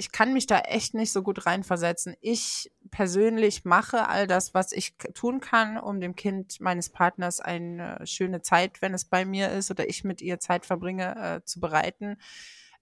ich 0.00 0.12
kann 0.12 0.32
mich 0.32 0.46
da 0.46 0.60
echt 0.60 0.94
nicht 0.94 1.12
so 1.12 1.22
gut 1.22 1.44
reinversetzen. 1.44 2.16
Ich 2.22 2.72
persönlich 2.90 3.66
mache 3.66 4.08
all 4.08 4.26
das, 4.26 4.54
was 4.54 4.72
ich 4.72 4.96
tun 5.12 5.40
kann, 5.40 5.76
um 5.76 6.00
dem 6.00 6.16
Kind 6.16 6.58
meines 6.58 6.88
Partners 6.88 7.38
eine 7.38 8.00
schöne 8.06 8.40
Zeit, 8.40 8.80
wenn 8.80 8.94
es 8.94 9.04
bei 9.04 9.26
mir 9.26 9.50
ist 9.50 9.70
oder 9.70 9.90
ich 9.90 10.02
mit 10.02 10.22
ihr 10.22 10.40
Zeit 10.40 10.64
verbringe, 10.64 11.16
äh, 11.16 11.44
zu 11.44 11.60
bereiten. 11.60 12.16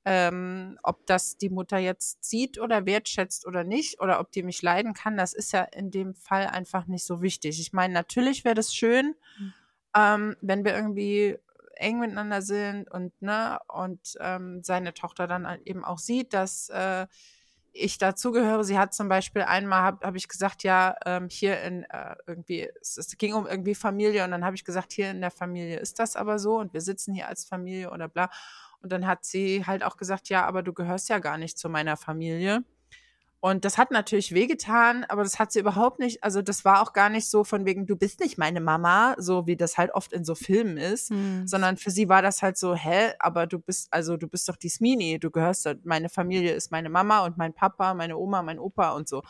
Ähm, 0.05 0.79
ob 0.85 1.07
das 1.07 1.37
die 1.39 1.51
Mutter 1.51 1.79
jetzt 1.79 2.25
sieht 2.25 2.61
oder 2.61 2.87
wertschätzt 2.87 3.49
oder 3.49 3.65
nicht, 3.65 4.01
oder 4.01 4.21
ob 4.21 4.31
die 4.31 4.45
mich 4.45 4.63
leiden 4.63 4.95
kann, 4.95 5.17
das 5.17 5.33
ist 5.33 5.53
ja 5.53 5.63
in 5.63 5.91
dem 5.91 6.15
Fall 6.15 6.47
einfach 6.47 6.87
nicht 6.87 7.05
so 7.05 7.21
wichtig. 7.21 7.61
Ich 7.61 7.73
meine, 7.73 7.95
natürlich 7.95 8.45
wäre 8.45 8.55
das 8.55 8.73
schön, 8.73 9.17
mhm. 9.41 9.55
ähm, 9.97 10.37
wenn 10.41 10.65
wir 10.65 10.77
irgendwie 10.77 11.37
eng 11.79 11.99
miteinander 11.99 12.43
sind 12.43 12.91
und 12.91 13.21
ne 13.23 13.59
und 13.69 14.17
ähm, 14.21 14.63
seine 14.63 14.95
Tochter 14.95 15.27
dann 15.27 15.47
eben 15.65 15.85
auch 15.85 15.99
sieht, 15.99 16.35
dass 16.35 16.69
äh, 16.71 17.07
ich 17.73 17.99
dazugehöre. 17.99 18.65
Sie 18.65 18.79
hat 18.79 18.95
zum 18.95 19.09
Beispiel 19.09 19.43
einmal 19.43 19.83
habe 19.83 20.07
hab 20.07 20.15
ich 20.17 20.29
gesagt, 20.29 20.63
ja 20.65 20.97
ähm, 21.07 21.29
hier 21.31 21.61
in 21.63 21.85
äh, 21.85 22.17
irgendwie 22.27 22.69
es, 22.81 22.99
es 22.99 23.17
ging 23.19 23.35
um 23.35 23.47
irgendwie 23.47 23.75
Familie 23.75 24.25
und 24.25 24.31
dann 24.31 24.45
habe 24.45 24.57
ich 24.57 24.65
gesagt, 24.65 24.93
hier 24.93 25.11
in 25.11 25.21
der 25.21 25.31
Familie 25.31 25.79
ist 25.79 25.99
das 25.99 26.17
aber 26.17 26.39
so 26.39 26.59
und 26.59 26.73
wir 26.73 26.81
sitzen 26.81 27.15
hier 27.15 27.29
als 27.29 27.45
Familie 27.45 27.91
oder 27.91 28.09
bla. 28.09 28.31
Und 28.81 28.93
dann 28.93 29.07
hat 29.07 29.25
sie 29.25 29.65
halt 29.67 29.83
auch 29.83 29.97
gesagt, 29.97 30.29
ja, 30.29 30.47
aber 30.47 30.63
du 30.63 30.73
gehörst 30.73 31.09
ja 31.09 31.19
gar 31.19 31.37
nicht 31.39 31.59
zu 31.59 31.69
meiner 31.69 31.97
Familie. 31.97 32.65
Und 33.41 33.65
das 33.65 33.79
hat 33.79 33.93
natürlich 33.93 34.35
wehgetan, 34.35 35.05
aber 35.09 35.23
das 35.23 35.39
hat 35.39 35.53
sie 35.53 35.61
überhaupt 35.61 36.01
nicht, 36.01 36.25
also 36.25 36.43
das 36.43 36.65
war 36.65 36.83
auch 36.83 36.93
gar 36.93 37.09
nicht 37.09 37.31
so 37.31 37.45
von 37.45 37.65
wegen, 37.67 37.87
du 37.87 37.95
bist 37.95 38.19
nicht 38.19 38.37
meine 38.37 38.61
Mama, 38.61 39.15
so 39.19 39.47
wie 39.47 39.57
das 39.57 39.79
halt 39.79 39.93
oft 39.95 40.13
in 40.13 40.25
so 40.25 40.35
Filmen 40.35 40.77
ist, 40.77 41.13
mhm. 41.13 41.47
sondern 41.47 41.77
für 41.77 41.93
sie 41.93 42.09
war 42.09 42.21
das 42.21 42.43
halt 42.43 42.59
so, 42.59 42.75
hä, 42.75 43.13
aber 43.21 43.47
du 43.47 43.61
bist, 43.61 43.93
also 43.93 44.17
du 44.17 44.27
bist 44.27 44.49
doch 44.49 44.57
die 44.57 44.69
Smini, 44.69 45.21
du 45.21 45.31
gehörst, 45.31 45.69
meine 45.85 46.09
Familie 46.09 46.53
ist 46.53 46.73
meine 46.73 46.91
Mama 46.91 47.25
und 47.25 47.39
mein 47.39 47.55
Papa, 47.55 47.95
meine 47.95 48.17
Oma, 48.17 48.43
mein 48.43 48.59
Opa 48.59 48.91
und 48.91 49.09
so. 49.09 49.23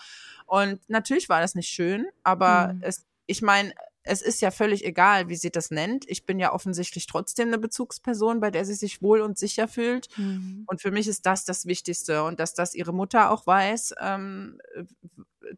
Und 0.46 0.80
natürlich 0.88 1.28
war 1.28 1.42
das 1.42 1.54
nicht 1.54 1.68
schön, 1.68 2.06
aber 2.22 2.72
mhm. 2.72 2.80
es, 2.82 3.04
ich 3.26 3.42
meine, 3.42 3.74
es 4.08 4.22
ist 4.22 4.40
ja 4.40 4.50
völlig 4.50 4.84
egal, 4.84 5.28
wie 5.28 5.36
sie 5.36 5.50
das 5.50 5.70
nennt. 5.70 6.08
Ich 6.08 6.24
bin 6.24 6.38
ja 6.38 6.52
offensichtlich 6.52 7.06
trotzdem 7.06 7.48
eine 7.48 7.58
Bezugsperson, 7.58 8.40
bei 8.40 8.50
der 8.50 8.64
sie 8.64 8.74
sich 8.74 9.02
wohl 9.02 9.20
und 9.20 9.38
sicher 9.38 9.68
fühlt. 9.68 10.08
Mhm. 10.16 10.64
Und 10.66 10.80
für 10.80 10.90
mich 10.90 11.08
ist 11.08 11.26
das 11.26 11.44
das 11.44 11.66
Wichtigste. 11.66 12.24
Und 12.24 12.40
dass 12.40 12.54
das 12.54 12.74
ihre 12.74 12.94
Mutter 12.94 13.30
auch 13.30 13.46
weiß, 13.46 13.94
ähm, 14.00 14.58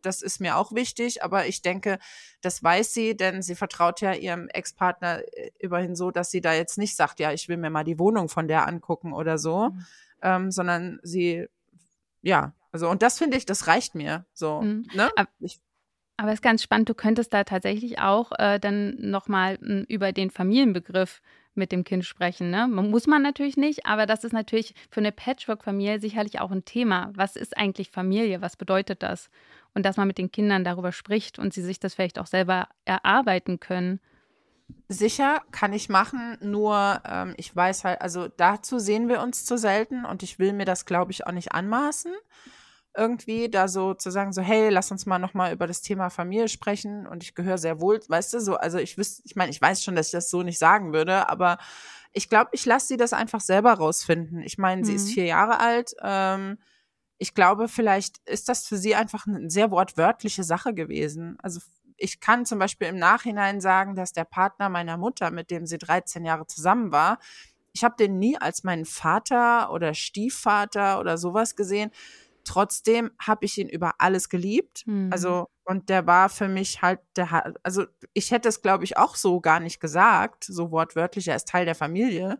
das 0.02 0.22
ist 0.22 0.40
mir 0.40 0.56
auch 0.56 0.72
wichtig. 0.72 1.22
Aber 1.22 1.46
ich 1.46 1.62
denke, 1.62 1.98
das 2.40 2.62
weiß 2.62 2.92
sie, 2.92 3.16
denn 3.16 3.42
sie 3.42 3.54
vertraut 3.54 4.00
ja 4.00 4.14
ihrem 4.14 4.48
Ex-Partner 4.48 5.22
äh, 5.32 5.50
immerhin 5.58 5.94
so, 5.94 6.10
dass 6.10 6.30
sie 6.30 6.40
da 6.40 6.52
jetzt 6.52 6.76
nicht 6.76 6.96
sagt, 6.96 7.20
ja, 7.20 7.32
ich 7.32 7.48
will 7.48 7.56
mir 7.56 7.70
mal 7.70 7.84
die 7.84 7.98
Wohnung 7.98 8.28
von 8.28 8.48
der 8.48 8.66
angucken 8.66 9.12
oder 9.12 9.38
so, 9.38 9.70
mhm. 9.70 9.86
ähm, 10.22 10.50
sondern 10.50 10.98
sie, 11.02 11.46
ja, 12.22 12.52
also, 12.72 12.88
und 12.88 13.02
das 13.02 13.18
finde 13.18 13.36
ich, 13.36 13.46
das 13.46 13.66
reicht 13.66 13.94
mir. 13.94 14.26
So, 14.32 14.60
mhm. 14.60 14.86
ne? 14.94 15.10
Ich, 15.40 15.60
aber 16.20 16.32
es 16.32 16.34
ist 16.34 16.42
ganz 16.42 16.62
spannend, 16.62 16.86
du 16.86 16.94
könntest 16.94 17.32
da 17.32 17.44
tatsächlich 17.44 17.98
auch 17.98 18.32
äh, 18.38 18.60
dann 18.60 18.94
nochmal 18.98 19.56
hm, 19.56 19.86
über 19.88 20.12
den 20.12 20.30
Familienbegriff 20.30 21.22
mit 21.54 21.72
dem 21.72 21.82
Kind 21.82 22.04
sprechen. 22.04 22.50
Ne? 22.50 22.68
Muss 22.68 23.06
man 23.06 23.22
natürlich 23.22 23.56
nicht, 23.56 23.86
aber 23.86 24.04
das 24.04 24.22
ist 24.22 24.34
natürlich 24.34 24.74
für 24.90 25.00
eine 25.00 25.12
Patchwork-Familie 25.12 25.98
sicherlich 25.98 26.38
auch 26.38 26.50
ein 26.50 26.66
Thema. 26.66 27.10
Was 27.14 27.36
ist 27.36 27.56
eigentlich 27.56 27.90
Familie? 27.90 28.42
Was 28.42 28.56
bedeutet 28.56 29.02
das? 29.02 29.30
Und 29.72 29.86
dass 29.86 29.96
man 29.96 30.06
mit 30.06 30.18
den 30.18 30.30
Kindern 30.30 30.62
darüber 30.62 30.92
spricht 30.92 31.38
und 31.38 31.54
sie 31.54 31.62
sich 31.62 31.80
das 31.80 31.94
vielleicht 31.94 32.18
auch 32.18 32.26
selber 32.26 32.68
erarbeiten 32.84 33.58
können. 33.58 33.98
Sicher 34.88 35.40
kann 35.52 35.72
ich 35.72 35.88
machen, 35.88 36.36
nur 36.42 37.00
ähm, 37.06 37.32
ich 37.38 37.56
weiß 37.56 37.84
halt, 37.84 38.02
also 38.02 38.28
dazu 38.28 38.78
sehen 38.78 39.08
wir 39.08 39.22
uns 39.22 39.46
zu 39.46 39.56
selten 39.56 40.04
und 40.04 40.22
ich 40.22 40.38
will 40.38 40.52
mir 40.52 40.66
das, 40.66 40.84
glaube 40.84 41.12
ich, 41.12 41.26
auch 41.26 41.32
nicht 41.32 41.52
anmaßen 41.52 42.12
irgendwie 42.96 43.48
da 43.48 43.68
so 43.68 43.94
zu 43.94 44.10
sagen, 44.10 44.32
so, 44.32 44.42
hey, 44.42 44.68
lass 44.68 44.90
uns 44.90 45.06
mal 45.06 45.18
nochmal 45.18 45.52
über 45.52 45.66
das 45.66 45.80
Thema 45.82 46.10
Familie 46.10 46.48
sprechen 46.48 47.06
und 47.06 47.22
ich 47.22 47.34
gehöre 47.34 47.58
sehr 47.58 47.80
wohl, 47.80 48.00
weißt 48.06 48.34
du, 48.34 48.40
so, 48.40 48.56
also 48.56 48.78
ich 48.78 48.98
wüsste, 48.98 49.22
ich 49.24 49.36
meine, 49.36 49.50
ich 49.50 49.60
weiß 49.60 49.82
schon, 49.84 49.94
dass 49.94 50.06
ich 50.06 50.12
das 50.12 50.30
so 50.30 50.42
nicht 50.42 50.58
sagen 50.58 50.92
würde, 50.92 51.28
aber 51.28 51.58
ich 52.12 52.28
glaube, 52.28 52.50
ich 52.52 52.66
lasse 52.66 52.88
sie 52.88 52.96
das 52.96 53.12
einfach 53.12 53.40
selber 53.40 53.74
rausfinden. 53.74 54.40
Ich 54.42 54.58
meine, 54.58 54.82
mhm. 54.82 54.84
sie 54.84 54.94
ist 54.94 55.08
mhm. 55.08 55.12
vier 55.12 55.24
Jahre 55.26 55.60
alt, 55.60 55.94
ähm, 56.02 56.58
ich 57.18 57.34
glaube, 57.34 57.68
vielleicht 57.68 58.16
ist 58.26 58.48
das 58.48 58.66
für 58.66 58.78
sie 58.78 58.94
einfach 58.94 59.26
eine 59.26 59.50
sehr 59.50 59.70
wortwörtliche 59.70 60.42
Sache 60.42 60.72
gewesen. 60.72 61.36
Also 61.42 61.60
ich 61.98 62.18
kann 62.18 62.46
zum 62.46 62.58
Beispiel 62.58 62.88
im 62.88 62.96
Nachhinein 62.96 63.60
sagen, 63.60 63.94
dass 63.94 64.14
der 64.14 64.24
Partner 64.24 64.70
meiner 64.70 64.96
Mutter, 64.96 65.30
mit 65.30 65.50
dem 65.50 65.66
sie 65.66 65.76
13 65.76 66.24
Jahre 66.24 66.46
zusammen 66.46 66.92
war, 66.92 67.18
ich 67.72 67.84
habe 67.84 67.94
den 67.96 68.18
nie 68.18 68.38
als 68.38 68.64
meinen 68.64 68.86
Vater 68.86 69.70
oder 69.70 69.92
Stiefvater 69.92 70.98
oder 70.98 71.18
sowas 71.18 71.56
gesehen, 71.56 71.90
Trotzdem 72.44 73.10
habe 73.18 73.44
ich 73.44 73.58
ihn 73.58 73.68
über 73.68 73.94
alles 73.98 74.28
geliebt. 74.28 74.86
Mhm. 74.86 75.10
Also, 75.12 75.48
und 75.64 75.88
der 75.88 76.06
war 76.06 76.28
für 76.28 76.48
mich 76.48 76.82
halt, 76.82 77.00
der 77.16 77.54
also 77.62 77.84
ich 78.12 78.30
hätte 78.30 78.48
es, 78.48 78.62
glaube 78.62 78.84
ich, 78.84 78.96
auch 78.96 79.16
so 79.16 79.40
gar 79.40 79.60
nicht 79.60 79.80
gesagt, 79.80 80.44
so 80.44 80.70
wortwörtlich, 80.70 81.28
er 81.28 81.36
ist 81.36 81.48
Teil 81.48 81.64
der 81.64 81.74
Familie. 81.74 82.38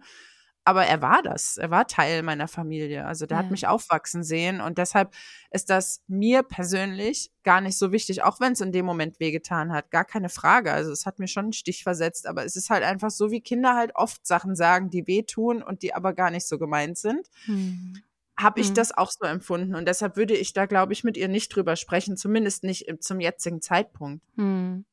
Aber 0.65 0.85
er 0.85 1.01
war 1.01 1.23
das. 1.23 1.57
Er 1.57 1.71
war 1.71 1.87
Teil 1.87 2.23
meiner 2.23 2.47
Familie. 2.47 3.07
Also 3.07 3.25
der 3.25 3.39
ja. 3.39 3.43
hat 3.43 3.51
mich 3.51 3.67
aufwachsen 3.67 4.23
sehen. 4.23 4.61
Und 4.61 4.79
deshalb 4.79 5.15
ist 5.51 5.71
das 5.71 6.03
mir 6.07 6.43
persönlich 6.43 7.33
gar 7.45 7.61
nicht 7.63 7.79
so 7.79 7.93
wichtig, 7.93 8.23
auch 8.23 8.41
wenn 8.41 8.53
es 8.53 8.61
in 8.61 8.71
dem 8.71 8.85
Moment 8.85 9.21
wehgetan 9.21 9.73
hat. 9.73 9.91
Gar 9.91 10.05
keine 10.05 10.29
Frage. 10.29 10.73
Also 10.73 10.93
es 10.93 11.07
hat 11.07 11.19
mir 11.19 11.29
schon 11.29 11.47
einen 11.47 11.53
Stich 11.55 11.83
versetzt. 11.83 12.27
Aber 12.27 12.45
es 12.45 12.57
ist 12.57 12.69
halt 12.69 12.85
einfach 12.85 13.11
so, 13.11 13.31
wie 13.31 13.41
Kinder 13.41 13.75
halt 13.75 13.93
oft 13.95 14.27
Sachen 14.27 14.55
sagen, 14.55 14.91
die 14.91 15.07
wehtun 15.07 15.63
und 15.63 15.83
die 15.83 15.95
aber 15.95 16.13
gar 16.13 16.31
nicht 16.31 16.47
so 16.47 16.59
gemeint 16.59 16.99
sind. 16.99 17.27
Hm 17.47 17.95
habe 18.43 18.61
ich 18.61 18.71
mhm. 18.71 18.75
das 18.75 18.97
auch 18.97 19.11
so 19.11 19.27
empfunden. 19.27 19.75
Und 19.75 19.87
deshalb 19.87 20.17
würde 20.17 20.35
ich 20.35 20.53
da, 20.53 20.67
glaube 20.67 20.93
ich, 20.93 21.05
mit 21.05 21.17
ihr 21.17 21.29
nicht 21.29 21.55
drüber 21.55 21.77
sprechen, 21.77 22.17
zumindest 22.17 22.65
nicht 22.65 22.87
zum 23.01 23.21
jetzigen 23.21 23.61
Zeitpunkt. 23.61 24.23
Mhm. 24.37 24.85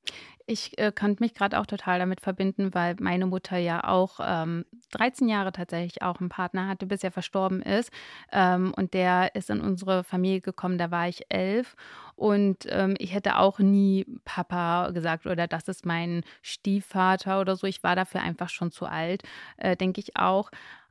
Ich 0.49 0.77
äh, 0.77 0.93
könnte 0.93 1.21
mich 1.21 1.33
gerade 1.33 1.59
auch 1.59 1.65
total 1.65 1.99
damit 1.99 2.21
verbinden, 2.21 2.73
weil 2.73 2.95
meine 3.01 3.25
Mutter 3.25 3.57
ja 3.57 3.83
auch 3.83 4.21
ähm, 4.23 4.63
13 4.91 5.27
Jahre 5.27 5.51
tatsächlich 5.51 6.01
auch 6.01 6.21
einen 6.21 6.29
Partner 6.29 6.69
hatte, 6.69 6.85
bis 6.87 7.03
er 7.03 7.11
verstorben 7.11 7.61
ist. 7.61 7.91
Ähm, 8.31 8.73
und 8.77 8.93
der 8.93 9.35
ist 9.35 9.49
in 9.49 9.59
unsere 9.59 10.05
Familie 10.05 10.39
gekommen, 10.39 10.77
da 10.77 10.89
war 10.89 11.09
ich 11.09 11.25
elf. 11.27 11.75
Und 12.15 12.65
ähm, 12.69 12.95
ich 12.97 13.13
hätte 13.13 13.39
auch 13.39 13.59
nie 13.59 14.05
Papa 14.23 14.91
gesagt 14.91 15.27
oder 15.27 15.47
das 15.47 15.67
ist 15.67 15.85
mein 15.85 16.23
Stiefvater 16.41 17.41
oder 17.41 17.57
so. 17.57 17.67
Ich 17.67 17.83
war 17.83 17.97
dafür 17.97 18.21
einfach 18.21 18.47
schon 18.47 18.71
zu 18.71 18.85
alt, 18.85 19.23
äh, 19.57 19.75
denke 19.75 19.99
ich 19.99 20.15
auch. 20.15 20.49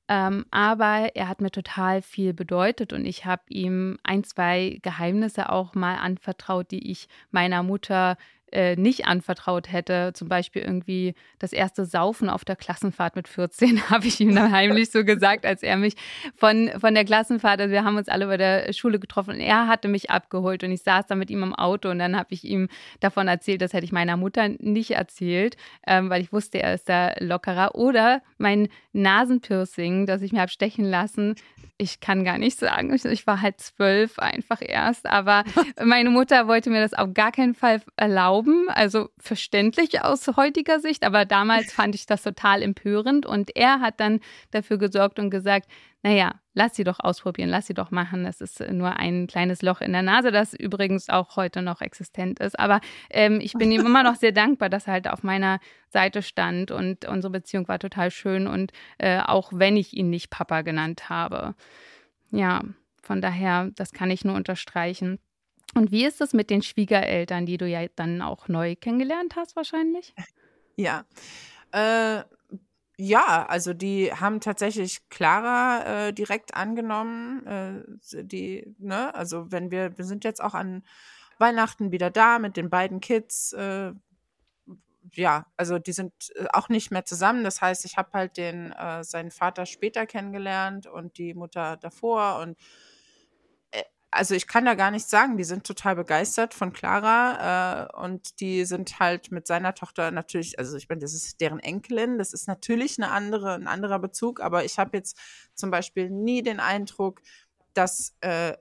Ähm, 0.08 0.46
aber 0.52 1.16
er 1.16 1.28
hat 1.28 1.40
mir 1.40 1.50
total 1.50 2.00
viel 2.00 2.32
bedeutet 2.32 2.92
und 2.92 3.04
ich 3.06 3.24
habe 3.24 3.42
ihm 3.48 3.98
ein, 4.04 4.22
zwei 4.22 4.78
Geheimnisse 4.82 5.50
auch 5.50 5.74
mal 5.74 5.96
anvertraut, 5.96 6.70
die 6.70 6.90
ich 6.90 7.08
meiner 7.32 7.64
Mutter 7.64 8.16
äh, 8.52 8.76
nicht 8.76 9.06
anvertraut 9.06 9.72
hätte, 9.72 10.12
zum 10.14 10.28
Beispiel 10.28 10.62
irgendwie 10.62 11.14
das 11.38 11.52
erste 11.52 11.84
Saufen 11.84 12.28
auf 12.28 12.44
der 12.44 12.56
Klassenfahrt 12.56 13.16
mit 13.16 13.28
14, 13.28 13.90
habe 13.90 14.06
ich 14.06 14.20
ihm 14.20 14.34
dann 14.34 14.52
heimlich 14.52 14.90
so 14.90 15.04
gesagt, 15.04 15.44
als 15.44 15.62
er 15.62 15.76
mich 15.76 15.94
von, 16.34 16.70
von 16.78 16.94
der 16.94 17.04
Klassenfahrt, 17.04 17.60
also 17.60 17.72
wir 17.72 17.84
haben 17.84 17.96
uns 17.96 18.08
alle 18.08 18.26
bei 18.26 18.36
der 18.36 18.72
Schule 18.72 18.98
getroffen 18.98 19.34
und 19.34 19.40
er 19.40 19.66
hatte 19.66 19.88
mich 19.88 20.10
abgeholt 20.10 20.62
und 20.64 20.70
ich 20.70 20.82
saß 20.82 21.06
da 21.06 21.14
mit 21.14 21.30
ihm 21.30 21.42
im 21.42 21.54
Auto 21.54 21.90
und 21.90 21.98
dann 21.98 22.16
habe 22.16 22.28
ich 22.30 22.44
ihm 22.44 22.68
davon 23.00 23.28
erzählt, 23.28 23.62
das 23.62 23.72
hätte 23.72 23.84
ich 23.84 23.92
meiner 23.92 24.16
Mutter 24.16 24.48
nicht 24.58 24.92
erzählt, 24.92 25.56
ähm, 25.86 26.10
weil 26.10 26.22
ich 26.22 26.32
wusste, 26.32 26.62
er 26.62 26.74
ist 26.74 26.88
da 26.88 27.14
lockerer. 27.18 27.74
Oder 27.74 28.22
mein 28.38 28.68
Nasenpiercing, 28.92 30.06
das 30.06 30.22
ich 30.22 30.32
mir 30.32 30.40
habe 30.40 30.50
stechen 30.50 30.84
lassen, 30.84 31.34
ich 31.78 32.00
kann 32.00 32.24
gar 32.24 32.38
nicht 32.38 32.58
sagen, 32.58 32.94
ich 32.94 33.26
war 33.26 33.42
halt 33.42 33.60
zwölf 33.60 34.18
einfach 34.18 34.60
erst, 34.60 35.06
aber 35.06 35.44
meine 35.84 36.10
Mutter 36.10 36.48
wollte 36.48 36.70
mir 36.70 36.80
das 36.80 36.94
auf 36.94 37.12
gar 37.12 37.32
keinen 37.32 37.54
Fall 37.54 37.82
erlauben, 37.96 38.35
also 38.68 39.08
verständlich 39.18 40.02
aus 40.02 40.26
heutiger 40.36 40.80
Sicht, 40.80 41.04
aber 41.04 41.24
damals 41.24 41.72
fand 41.72 41.94
ich 41.94 42.06
das 42.06 42.22
total 42.22 42.62
empörend 42.62 43.26
und 43.26 43.54
er 43.56 43.80
hat 43.80 44.00
dann 44.00 44.20
dafür 44.50 44.78
gesorgt 44.78 45.18
und 45.18 45.30
gesagt, 45.30 45.68
naja, 46.02 46.34
lass 46.54 46.76
sie 46.76 46.84
doch 46.84 47.00
ausprobieren, 47.00 47.48
lass 47.48 47.66
sie 47.66 47.74
doch 47.74 47.90
machen. 47.90 48.24
Das 48.24 48.40
ist 48.40 48.60
nur 48.60 48.96
ein 48.96 49.26
kleines 49.26 49.60
Loch 49.62 49.80
in 49.80 49.92
der 49.92 50.02
Nase, 50.02 50.30
das 50.30 50.54
übrigens 50.54 51.08
auch 51.08 51.36
heute 51.36 51.62
noch 51.62 51.80
existent 51.80 52.38
ist. 52.38 52.58
Aber 52.58 52.80
ähm, 53.10 53.40
ich 53.40 53.54
bin 53.54 53.72
ihm 53.72 53.84
immer 53.84 54.02
noch 54.02 54.14
sehr 54.14 54.32
dankbar, 54.32 54.68
dass 54.68 54.86
er 54.86 54.94
halt 54.94 55.08
auf 55.08 55.22
meiner 55.22 55.58
Seite 55.88 56.22
stand 56.22 56.70
und 56.70 57.06
unsere 57.06 57.32
Beziehung 57.32 57.66
war 57.66 57.78
total 57.78 58.10
schön 58.10 58.46
und 58.46 58.72
äh, 58.98 59.18
auch 59.20 59.50
wenn 59.52 59.76
ich 59.76 59.94
ihn 59.94 60.10
nicht 60.10 60.30
Papa 60.30 60.62
genannt 60.62 61.08
habe. 61.08 61.54
Ja, 62.30 62.62
von 63.02 63.20
daher, 63.20 63.70
das 63.74 63.92
kann 63.92 64.10
ich 64.10 64.24
nur 64.24 64.36
unterstreichen. 64.36 65.18
Und 65.76 65.92
wie 65.92 66.06
ist 66.06 66.22
es 66.22 66.32
mit 66.32 66.48
den 66.48 66.62
Schwiegereltern, 66.62 67.44
die 67.44 67.58
du 67.58 67.66
ja 67.66 67.86
dann 67.96 68.22
auch 68.22 68.48
neu 68.48 68.76
kennengelernt 68.76 69.36
hast, 69.36 69.56
wahrscheinlich? 69.56 70.14
Ja. 70.78 71.06
Äh, 71.72 72.22
ja, 72.98 73.46
also 73.46 73.72
die 73.72 74.12
haben 74.12 74.40
tatsächlich 74.40 75.08
Clara 75.08 76.08
äh, 76.08 76.12
direkt 76.12 76.54
angenommen. 76.54 77.46
Äh, 77.46 78.22
die, 78.24 78.74
ne, 78.78 79.14
also 79.14 79.50
wenn 79.50 79.70
wir, 79.70 79.96
wir 79.96 80.04
sind 80.04 80.22
jetzt 80.24 80.44
auch 80.44 80.52
an 80.52 80.82
Weihnachten 81.38 81.92
wieder 81.92 82.10
da 82.10 82.38
mit 82.38 82.58
den 82.58 82.68
beiden 82.68 83.00
Kids. 83.00 83.54
Äh, 83.54 83.92
ja, 85.12 85.46
also 85.56 85.78
die 85.78 85.92
sind 85.92 86.12
äh, 86.34 86.46
auch 86.52 86.68
nicht 86.68 86.90
mehr 86.90 87.06
zusammen. 87.06 87.42
Das 87.42 87.62
heißt, 87.62 87.86
ich 87.86 87.96
habe 87.96 88.10
halt 88.12 88.36
den 88.36 88.72
äh, 88.72 89.02
seinen 89.02 89.30
Vater 89.30 89.64
später 89.64 90.04
kennengelernt 90.04 90.86
und 90.86 91.16
die 91.16 91.32
Mutter 91.32 91.78
davor 91.78 92.40
und 92.40 92.58
also 94.16 94.34
ich 94.34 94.46
kann 94.46 94.64
da 94.64 94.74
gar 94.74 94.90
nichts 94.90 95.10
sagen. 95.10 95.36
Die 95.36 95.44
sind 95.44 95.66
total 95.66 95.96
begeistert 95.96 96.54
von 96.54 96.72
Clara 96.72 97.88
äh, 97.92 98.02
und 98.02 98.40
die 98.40 98.64
sind 98.64 98.98
halt 98.98 99.30
mit 99.30 99.46
seiner 99.46 99.74
Tochter 99.74 100.10
natürlich, 100.10 100.58
also 100.58 100.76
ich 100.76 100.88
meine, 100.88 101.00
das 101.00 101.14
ist 101.14 101.40
deren 101.40 101.60
Enkelin, 101.60 102.18
das 102.18 102.32
ist 102.32 102.48
natürlich 102.48 102.98
eine 102.98 103.10
andere, 103.10 103.54
ein 103.54 103.68
anderer 103.68 103.98
Bezug, 103.98 104.40
aber 104.40 104.64
ich 104.64 104.78
habe 104.78 104.96
jetzt 104.96 105.18
zum 105.54 105.70
Beispiel 105.70 106.10
nie 106.10 106.42
den 106.42 106.60
Eindruck, 106.60 107.20
dass 107.74 108.16
äh, 108.20 108.54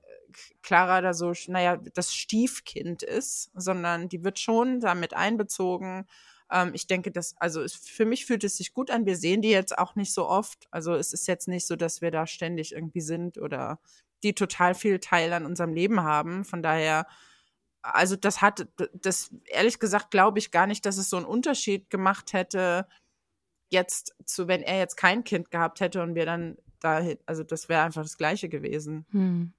Clara 0.61 1.01
da 1.01 1.13
so, 1.13 1.33
naja, 1.47 1.77
das 1.93 2.13
Stiefkind 2.13 3.03
ist, 3.03 3.51
sondern 3.53 4.09
die 4.09 4.23
wird 4.23 4.39
schon 4.39 4.79
damit 4.79 5.13
einbezogen. 5.13 6.05
Ähm, 6.51 6.71
ich 6.73 6.87
denke, 6.87 7.11
dass, 7.11 7.35
also 7.37 7.61
es, 7.61 7.75
für 7.75 8.05
mich 8.05 8.25
fühlt 8.25 8.43
es 8.43 8.57
sich 8.57 8.73
gut 8.73 8.91
an. 8.91 9.05
Wir 9.05 9.15
sehen 9.15 9.41
die 9.41 9.49
jetzt 9.49 9.77
auch 9.77 9.95
nicht 9.95 10.13
so 10.13 10.27
oft. 10.27 10.67
Also 10.71 10.93
es 10.93 11.13
ist 11.13 11.27
jetzt 11.27 11.47
nicht 11.47 11.67
so, 11.67 11.75
dass 11.75 12.01
wir 12.01 12.11
da 12.11 12.27
ständig 12.27 12.73
irgendwie 12.73 13.01
sind 13.01 13.37
oder 13.37 13.79
die 14.25 14.33
total 14.33 14.73
viel 14.73 14.99
Teil 14.99 15.31
an 15.31 15.45
unserem 15.45 15.73
Leben 15.73 16.01
haben. 16.01 16.43
Von 16.43 16.63
daher, 16.63 17.05
also 17.81 18.15
das 18.15 18.41
hat, 18.41 18.67
das 18.93 19.33
ehrlich 19.45 19.79
gesagt 19.79 20.11
glaube 20.11 20.39
ich 20.39 20.51
gar 20.51 20.67
nicht, 20.67 20.85
dass 20.85 20.97
es 20.97 21.09
so 21.09 21.17
einen 21.17 21.25
Unterschied 21.25 21.89
gemacht 21.89 22.33
hätte, 22.33 22.87
jetzt 23.69 24.15
zu, 24.25 24.47
wenn 24.47 24.61
er 24.61 24.79
jetzt 24.79 24.97
kein 24.97 25.23
Kind 25.23 25.51
gehabt 25.51 25.79
hätte 25.79 26.01
und 26.01 26.15
wir 26.15 26.25
dann 26.25 26.57
dahin, 26.79 27.17
also 27.25 27.43
das 27.43 27.69
wäre 27.69 27.83
einfach 27.83 28.03
das 28.03 28.17
Gleiche 28.17 28.49
gewesen. 28.49 29.05
Hm. 29.11 29.53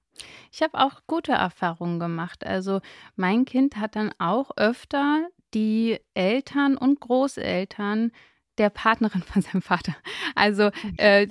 Ich 0.51 0.61
habe 0.61 0.79
auch 0.79 1.01
gute 1.07 1.33
Erfahrungen 1.33 1.99
gemacht. 1.99 2.45
Also 2.45 2.81
mein 3.15 3.45
Kind 3.45 3.77
hat 3.77 3.95
dann 3.95 4.13
auch 4.17 4.51
öfter 4.57 5.27
die 5.53 5.99
Eltern 6.13 6.77
und 6.77 6.99
Großeltern 6.99 8.11
der 8.57 8.69
Partnerin 8.69 9.21
von 9.23 9.41
seinem 9.41 9.61
Vater. 9.61 9.95
Also 10.35 10.71
äh, 10.97 11.27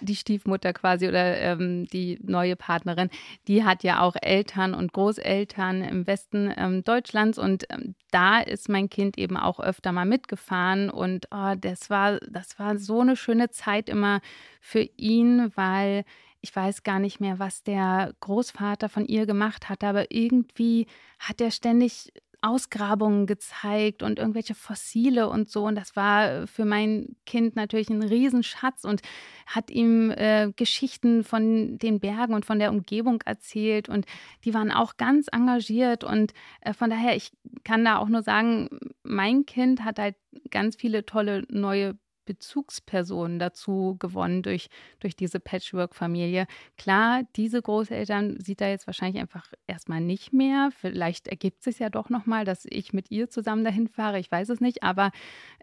die 0.00 0.16
Stiefmutter 0.16 0.72
quasi 0.72 1.08
oder 1.08 1.38
ähm, 1.38 1.86
die 1.86 2.18
neue 2.22 2.56
Partnerin, 2.56 3.10
die 3.48 3.64
hat 3.64 3.82
ja 3.82 4.00
auch 4.00 4.16
Eltern 4.20 4.74
und 4.74 4.92
Großeltern 4.92 5.82
im 5.82 6.06
Westen 6.06 6.52
ähm, 6.56 6.84
Deutschlands 6.84 7.38
und 7.38 7.64
ähm, 7.70 7.94
da 8.10 8.40
ist 8.40 8.68
mein 8.68 8.88
Kind 8.88 9.18
eben 9.18 9.36
auch 9.36 9.60
öfter 9.60 9.92
mal 9.92 10.06
mitgefahren 10.06 10.90
und 10.90 11.28
oh, 11.30 11.54
das 11.58 11.90
war 11.90 12.18
das 12.20 12.58
war 12.58 12.78
so 12.78 13.00
eine 13.00 13.16
schöne 13.16 13.50
Zeit 13.50 13.88
immer 13.88 14.20
für 14.60 14.86
ihn, 14.96 15.52
weil 15.54 16.04
ich 16.42 16.54
weiß 16.54 16.82
gar 16.82 16.98
nicht 16.98 17.20
mehr, 17.20 17.38
was 17.38 17.62
der 17.62 18.14
Großvater 18.20 18.88
von 18.88 19.06
ihr 19.06 19.26
gemacht 19.26 19.68
hat, 19.68 19.84
aber 19.84 20.10
irgendwie 20.10 20.86
hat 21.18 21.40
er 21.40 21.50
ständig 21.50 22.12
Ausgrabungen 22.42 23.26
gezeigt 23.26 24.02
und 24.02 24.18
irgendwelche 24.18 24.54
Fossile 24.54 25.28
und 25.28 25.50
so. 25.50 25.66
Und 25.66 25.74
das 25.74 25.96
war 25.96 26.46
für 26.46 26.64
mein 26.64 27.16
Kind 27.26 27.56
natürlich 27.56 27.90
ein 27.90 28.02
Riesenschatz 28.02 28.84
und 28.84 29.02
hat 29.46 29.70
ihm 29.70 30.10
äh, 30.10 30.52
Geschichten 30.56 31.24
von 31.24 31.78
den 31.78 32.00
Bergen 32.00 32.34
und 32.34 32.44
von 32.44 32.58
der 32.58 32.70
Umgebung 32.70 33.20
erzählt. 33.24 33.88
Und 33.88 34.06
die 34.44 34.54
waren 34.54 34.70
auch 34.70 34.96
ganz 34.96 35.28
engagiert. 35.30 36.04
Und 36.04 36.32
äh, 36.60 36.72
von 36.72 36.90
daher, 36.90 37.16
ich 37.16 37.32
kann 37.64 37.84
da 37.84 37.98
auch 37.98 38.08
nur 38.08 38.22
sagen, 38.22 38.68
mein 39.02 39.46
Kind 39.46 39.84
hat 39.84 39.98
halt 39.98 40.16
ganz 40.50 40.76
viele 40.76 41.04
tolle 41.04 41.44
neue 41.48 41.98
Bezugsperson 42.30 43.40
dazu 43.40 43.96
gewonnen 43.98 44.42
durch, 44.42 44.68
durch 45.00 45.16
diese 45.16 45.40
Patchwork-Familie. 45.40 46.46
Klar, 46.78 47.22
diese 47.34 47.60
Großeltern 47.60 48.38
sieht 48.38 48.60
er 48.60 48.70
jetzt 48.70 48.86
wahrscheinlich 48.86 49.20
einfach 49.20 49.48
erstmal 49.66 50.00
nicht 50.00 50.32
mehr. 50.32 50.70
Vielleicht 50.70 51.26
ergibt 51.26 51.66
es 51.66 51.80
ja 51.80 51.90
doch 51.90 52.08
nochmal, 52.08 52.44
dass 52.44 52.66
ich 52.70 52.92
mit 52.92 53.10
ihr 53.10 53.28
zusammen 53.28 53.64
dahin 53.64 53.88
fahre. 53.88 54.20
Ich 54.20 54.30
weiß 54.30 54.48
es 54.50 54.60
nicht, 54.60 54.84
aber 54.84 55.10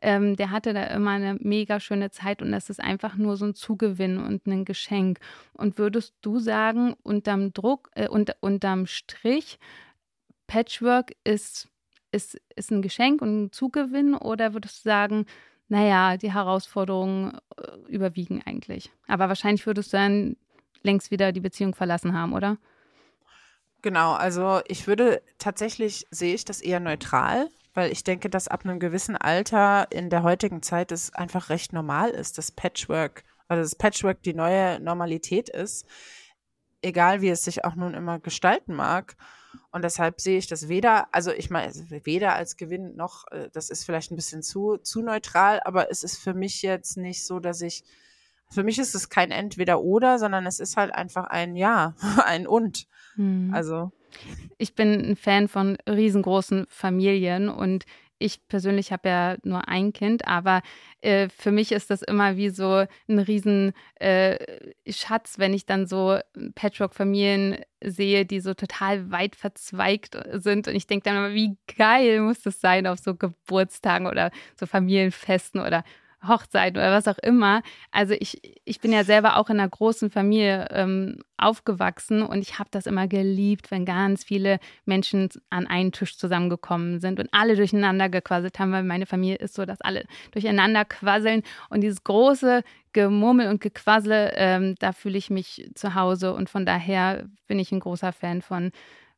ähm, 0.02 0.36
der 0.36 0.52
hatte 0.52 0.74
da 0.74 0.84
immer 0.88 1.12
eine 1.12 1.36
mega 1.40 1.80
schöne 1.80 2.12
Zeit 2.12 2.42
und 2.42 2.52
das 2.52 2.70
ist 2.70 2.82
einfach 2.82 3.16
nur 3.16 3.38
so 3.38 3.46
ein 3.46 3.56
Zugewinn 3.56 4.18
und 4.18 4.46
ein 4.46 4.66
Geschenk. 4.66 5.20
Und 5.54 5.78
würdest 5.78 6.16
du 6.22 6.40
sagen, 6.40 6.96
unterm 7.02 7.54
Druck, 7.54 7.90
äh, 7.96 8.10
unter, 8.10 8.36
unterm 8.42 8.88
Strich, 8.88 9.58
Patchwork 10.48 11.16
ist, 11.24 11.70
ist, 12.12 12.42
ist 12.58 12.72
ein 12.72 12.82
Geschenk 12.82 13.22
und 13.22 13.46
ein 13.46 13.52
Zugewinn 13.54 14.16
oder 14.16 14.54
würdest 14.54 14.86
du 14.86 14.90
sagen, 14.90 15.26
naja, 15.70 16.18
die 16.18 16.34
Herausforderungen 16.34 17.38
äh, 17.58 17.92
überwiegen 17.92 18.42
eigentlich. 18.46 18.92
Aber 19.08 19.28
wahrscheinlich 19.28 19.66
würdest 19.66 19.94
du 19.94 19.98
dann 19.98 20.38
längst 20.84 21.12
wieder 21.12 21.32
die 21.32 21.42
Beziehung 21.42 21.76
verlassen 21.76 22.14
haben, 22.14 22.34
oder? 22.34 22.58
Genau, 23.82 24.14
also 24.14 24.62
ich 24.68 24.88
würde 24.88 25.22
tatsächlich 25.38 26.06
sehe 26.10 26.34
ich 26.34 26.46
das 26.46 26.62
eher 26.62 26.80
neutral, 26.80 27.50
weil 27.74 27.92
ich 27.92 28.04
denke, 28.04 28.30
dass 28.30 28.48
ab 28.48 28.66
einem 28.66 28.80
gewissen 28.80 29.16
Alter 29.16 29.88
in 29.92 30.10
der 30.10 30.24
heutigen 30.24 30.62
Zeit 30.64 30.92
es 30.92 31.14
einfach 31.14 31.50
recht 31.50 31.74
normal 31.74 32.10
ist, 32.10 32.38
dass 32.38 32.52
Patchwork, 32.52 33.24
also 33.48 33.62
das 33.62 33.76
Patchwork 33.76 34.24
die 34.24 34.34
neue 34.34 34.80
Normalität 34.80 35.50
ist, 35.50 35.86
egal 36.82 37.22
wie 37.22 37.30
es 37.30 37.44
sich 37.44 37.66
auch 37.66 37.76
nun 37.76 37.94
immer 37.94 38.20
gestalten 38.20 38.74
mag. 38.74 39.16
Und 39.78 39.84
deshalb 39.84 40.20
sehe 40.20 40.40
ich 40.40 40.48
das 40.48 40.70
weder, 40.70 41.08
also 41.14 41.32
ich 41.32 41.52
meine, 41.52 41.72
weder 42.04 42.34
als 42.34 42.58
Gewinn 42.58 42.96
noch, 42.96 43.26
äh, 43.32 43.48
das 43.54 43.70
ist 43.70 43.84
vielleicht 43.84 44.12
ein 44.12 44.16
bisschen 44.16 44.42
zu, 44.42 44.78
zu 44.78 45.04
neutral, 45.04 45.62
aber 45.66 45.92
es 45.92 46.02
ist 46.04 46.18
für 46.18 46.34
mich 46.34 46.64
jetzt 46.64 46.98
nicht 46.98 47.24
so, 47.24 47.40
dass 47.40 47.62
ich, 47.62 47.84
für 48.50 48.64
mich 48.64 48.80
ist 48.80 48.96
es 48.96 49.10
kein 49.10 49.30
Entweder-Oder, 49.30 50.18
sondern 50.18 50.48
es 50.48 50.60
ist 50.60 50.78
halt 50.78 50.96
einfach 50.96 51.26
ein 51.26 51.56
Ja, 51.56 51.94
ein 52.26 52.48
Und. 52.48 52.88
Hm. 53.18 53.52
Also. 53.54 53.92
Ich 54.58 54.74
bin 54.74 55.12
ein 55.12 55.16
Fan 55.16 55.48
von 55.48 55.78
riesengroßen 55.88 56.66
Familien 56.70 57.48
und 57.48 57.86
ich 58.20 58.48
persönlich 58.48 58.92
habe 58.92 59.10
ja 59.10 59.38
nur 59.44 59.68
ein 59.68 59.94
Kind, 59.94 60.28
aber 60.28 60.62
äh, 61.02 61.30
für 61.30 61.52
mich 61.52 61.72
ist 61.72 61.90
das 61.90 62.02
immer 62.02 62.38
wie 62.38 62.50
so 62.50 62.86
ein 63.08 63.20
riesen 63.20 63.74
äh, 63.96 64.38
Schatz, 64.90 65.40
wenn 65.40 65.54
ich 65.54 65.66
dann 65.66 65.88
so 65.88 66.20
Patchwork-Familien 66.56 67.58
sehe, 67.84 68.26
die 68.26 68.40
so 68.40 68.54
total 68.54 69.12
weit 69.12 69.36
verzweigt 69.36 70.18
sind. 70.34 70.68
Und 70.68 70.76
ich 70.76 70.88
denke 70.88 71.04
dann 71.04 71.18
immer, 71.18 71.34
wie 71.34 71.58
geil 71.78 72.22
muss 72.22 72.42
das 72.42 72.60
sein 72.60 72.88
auf 72.88 73.00
so 73.00 73.16
Geburtstagen 73.16 74.08
oder 74.08 74.32
so 74.60 74.66
Familienfesten 74.66 75.62
oder 75.62 75.84
Hochzeit 76.26 76.74
oder 76.74 76.92
was 76.92 77.08
auch 77.08 77.18
immer. 77.20 77.62
Also 77.92 78.16
ich, 78.20 78.42
ich 78.66 78.80
bin 78.80 78.92
ja 78.92 79.04
selber 79.04 79.38
auch 79.38 79.50
in 79.50 79.60
einer 79.60 79.70
großen 79.70 80.10
Familie 80.10 80.68
ähm, 80.72 81.20
aufgewachsen 81.38 82.24
und 82.24 82.40
ich 82.40 82.58
habe 82.60 82.70
das 82.72 82.88
immer 82.88 83.08
geliebt, 83.08 83.70
wenn 83.72 83.86
ganz 83.86 84.24
viele 84.24 84.60
Menschen 84.86 85.30
an 85.50 85.68
einen 85.68 85.92
Tisch 85.92 86.18
zusammengekommen 86.18 87.00
sind 87.00 87.20
und 87.20 87.30
alle 87.32 87.56
durcheinander 87.56 88.10
gequasselt 88.10 88.58
haben, 88.60 88.72
weil 88.72 88.84
meine 88.84 89.06
Familie 89.06 89.38
ist 89.38 89.54
so, 89.54 89.66
dass 89.66 89.82
alle 89.82 90.06
durcheinander 90.32 90.86
quasseln 90.86 91.44
und 91.70 91.82
dieses 91.82 92.04
große 92.04 92.64
Gemurmel 92.94 93.50
und 93.50 93.62
Gequassel, 93.62 94.32
ähm, 94.36 94.76
da 94.80 94.92
fühle 94.92 95.18
ich 95.18 95.30
mich 95.30 95.70
zu 95.76 95.94
Hause 95.94 96.34
und 96.34 96.50
von 96.50 96.66
daher 96.66 97.28
bin 97.48 97.60
ich 97.60 97.72
ein 97.72 97.80
großer 97.80 98.12
Fan 98.12 98.42
von 98.42 98.72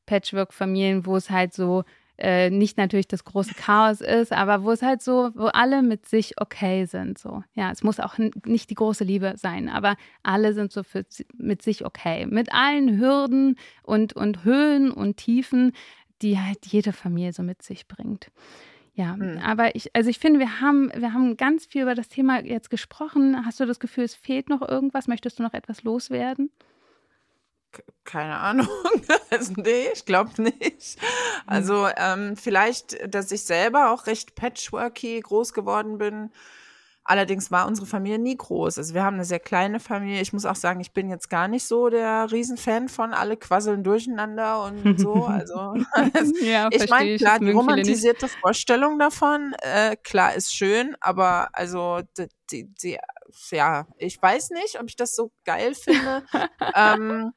Patchwork-Familien, 0.05 1.05
wo 1.05 1.15
es 1.15 1.29
halt 1.29 1.53
so 1.53 1.85
äh, 2.19 2.49
nicht 2.49 2.77
natürlich 2.77 3.07
das 3.07 3.23
große 3.23 3.53
Chaos 3.53 4.01
ist, 4.01 4.33
aber 4.33 4.63
wo 4.63 4.71
es 4.71 4.81
halt 4.81 5.01
so, 5.01 5.31
wo 5.35 5.45
alle 5.45 5.81
mit 5.81 6.05
sich 6.05 6.39
okay 6.39 6.85
sind. 6.85 7.17
So. 7.17 7.43
Ja, 7.55 7.71
es 7.71 7.81
muss 7.81 7.99
auch 7.99 8.17
nicht 8.17 8.69
die 8.69 8.75
große 8.75 9.03
Liebe 9.03 9.35
sein, 9.37 9.69
aber 9.69 9.95
alle 10.21 10.53
sind 10.53 10.71
so 10.71 10.83
für, 10.83 11.05
mit 11.37 11.61
sich 11.61 11.85
okay. 11.85 12.25
Mit 12.25 12.53
allen 12.53 12.99
Hürden 12.99 13.57
und, 13.83 14.13
und 14.13 14.43
Höhen 14.43 14.91
und 14.91 15.17
Tiefen, 15.17 15.71
die 16.21 16.37
halt 16.37 16.65
jede 16.65 16.91
Familie 16.91 17.31
so 17.31 17.41
mit 17.41 17.61
sich 17.61 17.87
bringt. 17.87 18.29
Ja, 18.95 19.15
hm. 19.15 19.37
aber 19.37 19.75
ich, 19.75 19.95
also 19.95 20.09
ich 20.09 20.19
finde, 20.19 20.39
wir 20.39 20.59
haben, 20.59 20.91
wir 20.93 21.13
haben 21.13 21.37
ganz 21.37 21.65
viel 21.65 21.83
über 21.83 21.95
das 21.95 22.09
Thema 22.09 22.43
jetzt 22.43 22.69
gesprochen. 22.69 23.45
Hast 23.45 23.61
du 23.61 23.65
das 23.65 23.79
Gefühl, 23.79 24.03
es 24.03 24.15
fehlt 24.15 24.49
noch 24.49 24.61
irgendwas? 24.67 25.07
Möchtest 25.07 25.39
du 25.39 25.43
noch 25.43 25.53
etwas 25.53 25.83
loswerden? 25.83 26.51
Keine 28.03 28.37
Ahnung. 28.37 28.67
also, 29.29 29.53
nee, 29.57 29.87
ich 29.93 30.05
glaube 30.05 30.41
nicht. 30.41 30.97
Also 31.45 31.87
ähm, 31.95 32.35
vielleicht, 32.35 33.13
dass 33.13 33.31
ich 33.31 33.43
selber 33.43 33.91
auch 33.91 34.07
recht 34.07 34.35
patchworky 34.35 35.19
groß 35.19 35.53
geworden 35.53 35.97
bin. 35.97 36.31
Allerdings 37.09 37.49
war 37.49 37.65
unsere 37.65 37.87
Familie 37.87 38.19
nie 38.19 38.37
groß. 38.37 38.77
Also 38.77 38.93
wir 38.93 39.03
haben 39.03 39.15
eine 39.15 39.25
sehr 39.25 39.39
kleine 39.39 39.79
Familie. 39.79 40.21
Ich 40.21 40.31
muss 40.31 40.45
auch 40.45 40.55
sagen, 40.55 40.79
ich 40.79 40.91
bin 40.93 41.09
jetzt 41.09 41.27
gar 41.27 41.47
nicht 41.47 41.63
so 41.63 41.89
der 41.89 42.31
Riesenfan 42.31 42.87
von 42.87 43.13
alle 43.13 43.35
quasseln 43.35 43.83
durcheinander 43.83 44.63
und 44.63 44.99
so. 44.99 45.25
Also 45.25 45.73
ja, 46.43 46.69
ich 46.71 46.87
meine, 46.87 47.17
klar, 47.17 47.39
die 47.39 47.49
romantisierte 47.49 48.27
Vorstellung 48.27 48.99
davon, 48.99 49.55
äh, 49.61 49.95
klar, 49.95 50.35
ist 50.35 50.53
schön, 50.53 50.95
aber 50.99 51.49
also 51.53 52.01
die, 52.51 52.65
die 52.75 52.99
ja, 53.51 53.87
ich 53.97 54.21
weiß 54.21 54.51
nicht, 54.51 54.79
ob 54.79 54.87
ich 54.87 54.95
das 54.95 55.15
so 55.15 55.31
geil 55.45 55.73
finde. 55.75 56.23
ähm, 56.75 57.31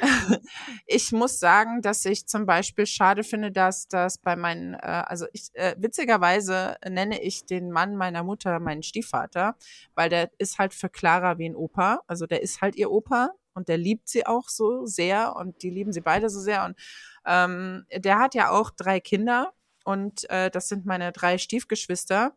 ich 0.86 1.12
muss 1.12 1.38
sagen, 1.38 1.82
dass 1.82 2.04
ich 2.04 2.26
zum 2.26 2.46
Beispiel 2.46 2.86
schade 2.86 3.24
finde, 3.24 3.52
dass 3.52 3.88
das 3.88 4.18
bei 4.18 4.36
meinen, 4.36 4.74
äh, 4.74 5.04
also 5.06 5.26
ich, 5.32 5.50
äh, 5.54 5.74
witzigerweise 5.78 6.76
nenne 6.88 7.22
ich 7.22 7.46
den 7.46 7.70
Mann 7.70 7.96
meiner 7.96 8.22
Mutter 8.22 8.58
meinen 8.60 8.82
Stiefvater, 8.82 9.56
weil 9.94 10.08
der 10.08 10.30
ist 10.38 10.58
halt 10.58 10.74
für 10.74 10.88
Clara 10.88 11.38
wie 11.38 11.48
ein 11.48 11.56
Opa. 11.56 12.02
Also 12.06 12.26
der 12.26 12.42
ist 12.42 12.60
halt 12.60 12.76
ihr 12.76 12.90
Opa 12.90 13.30
und 13.54 13.68
der 13.68 13.78
liebt 13.78 14.08
sie 14.08 14.26
auch 14.26 14.48
so 14.48 14.86
sehr 14.86 15.36
und 15.36 15.62
die 15.62 15.70
lieben 15.70 15.92
sie 15.92 16.00
beide 16.02 16.28
so 16.28 16.40
sehr. 16.40 16.64
Und 16.64 16.76
ähm, 17.24 17.86
der 17.94 18.18
hat 18.18 18.34
ja 18.34 18.50
auch 18.50 18.70
drei 18.70 19.00
Kinder 19.00 19.52
und 19.84 20.28
äh, 20.30 20.50
das 20.50 20.68
sind 20.68 20.86
meine 20.86 21.12
drei 21.12 21.38
Stiefgeschwister 21.38 22.36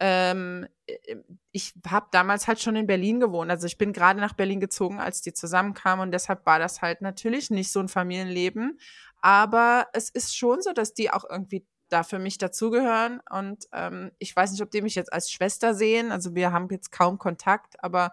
ähm, 0.00 0.66
äh, 0.86 1.16
ich 1.52 1.74
habe 1.88 2.08
damals 2.12 2.46
halt 2.46 2.60
schon 2.60 2.76
in 2.76 2.86
Berlin 2.86 3.20
gewohnt. 3.20 3.50
Also 3.50 3.66
ich 3.66 3.78
bin 3.78 3.92
gerade 3.92 4.20
nach 4.20 4.34
Berlin 4.34 4.60
gezogen, 4.60 5.00
als 5.00 5.22
die 5.22 5.32
zusammenkamen 5.32 6.04
und 6.04 6.12
deshalb 6.12 6.44
war 6.46 6.58
das 6.58 6.82
halt 6.82 7.00
natürlich 7.00 7.50
nicht 7.50 7.72
so 7.72 7.80
ein 7.80 7.88
Familienleben. 7.88 8.78
Aber 9.20 9.88
es 9.92 10.10
ist 10.10 10.36
schon 10.36 10.62
so, 10.62 10.72
dass 10.72 10.94
die 10.94 11.10
auch 11.10 11.24
irgendwie 11.28 11.64
da 11.88 12.02
für 12.02 12.18
mich 12.18 12.38
dazugehören. 12.38 13.20
Und 13.30 13.66
ähm, 13.72 14.12
ich 14.18 14.34
weiß 14.34 14.52
nicht, 14.52 14.62
ob 14.62 14.70
die 14.70 14.82
mich 14.82 14.94
jetzt 14.94 15.12
als 15.12 15.30
Schwester 15.30 15.74
sehen. 15.74 16.12
Also 16.12 16.34
wir 16.34 16.52
haben 16.52 16.68
jetzt 16.70 16.92
kaum 16.92 17.18
Kontakt, 17.18 17.82
aber 17.82 18.12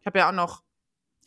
ich 0.00 0.06
habe 0.06 0.20
ja 0.20 0.28
auch 0.28 0.34
noch 0.34 0.62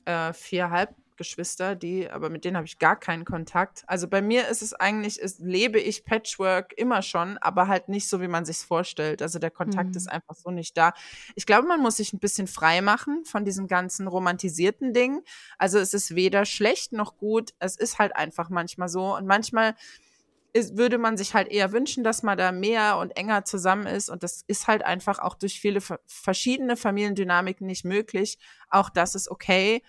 äh, 0.06 0.34
vier 0.34 0.70
Halb 0.70 0.96
Geschwister, 1.18 1.76
die, 1.76 2.10
aber 2.10 2.30
mit 2.30 2.46
denen 2.46 2.58
habe 2.58 2.66
ich 2.66 2.80
gar 2.80 3.00
keinen 3.00 3.26
Kontakt. 3.26 3.84
Also 3.88 4.08
bei 4.08 4.22
mir 4.22 4.48
ist 4.48 4.62
es 4.62 4.74
eigentlich, 4.74 5.20
ist, 5.20 5.40
lebe 5.40 5.80
ich 5.80 6.06
Patchwork 6.06 6.74
immer 6.78 7.02
schon, 7.02 7.38
aber 7.40 7.68
halt 7.68 7.90
nicht 7.90 8.08
so, 8.08 8.22
wie 8.22 8.28
man 8.28 8.46
sich 8.46 8.58
vorstellt. 8.58 9.22
Also 9.22 9.40
der 9.40 9.52
Kontakt 9.52 9.92
mhm. 9.92 9.98
ist 9.98 10.08
einfach 10.08 10.36
so 10.36 10.52
nicht 10.52 10.78
da. 10.78 10.94
Ich 11.36 11.46
glaube, 11.46 11.68
man 11.68 11.82
muss 11.82 11.98
sich 11.98 12.14
ein 12.14 12.20
bisschen 12.20 12.48
frei 12.48 12.82
machen 12.82 13.26
von 13.26 13.46
diesem 13.46 13.68
ganzen 13.68 14.08
romantisierten 14.08 14.94
Ding. 14.94 15.22
Also 15.58 15.80
es 15.80 15.94
ist 15.94 16.16
weder 16.16 16.46
schlecht 16.46 16.94
noch 16.94 17.18
gut. 17.18 17.54
Es 17.60 17.76
ist 17.76 18.00
halt 18.00 18.16
einfach 18.16 18.50
manchmal 18.50 18.90
so. 18.90 19.16
Und 19.16 19.26
manchmal 19.28 19.76
ist, 20.56 20.78
würde 20.78 20.98
man 20.98 21.18
sich 21.18 21.34
halt 21.34 21.50
eher 21.50 21.74
wünschen, 21.74 22.06
dass 22.06 22.24
man 22.24 22.38
da 22.38 22.54
mehr 22.54 22.98
und 22.98 23.12
enger 23.18 23.44
zusammen 23.44 23.88
ist. 23.88 24.10
Und 24.10 24.24
das 24.24 24.46
ist 24.48 24.68
halt 24.68 24.86
einfach 24.86 25.20
auch 25.20 25.36
durch 25.36 25.60
viele 25.60 25.82
verschiedene 26.06 26.78
Familiendynamiken 26.78 27.68
nicht 27.68 27.84
möglich. 27.84 28.38
Auch 28.70 28.90
das 28.90 29.16
ist 29.16 29.30
okay. 29.30 29.84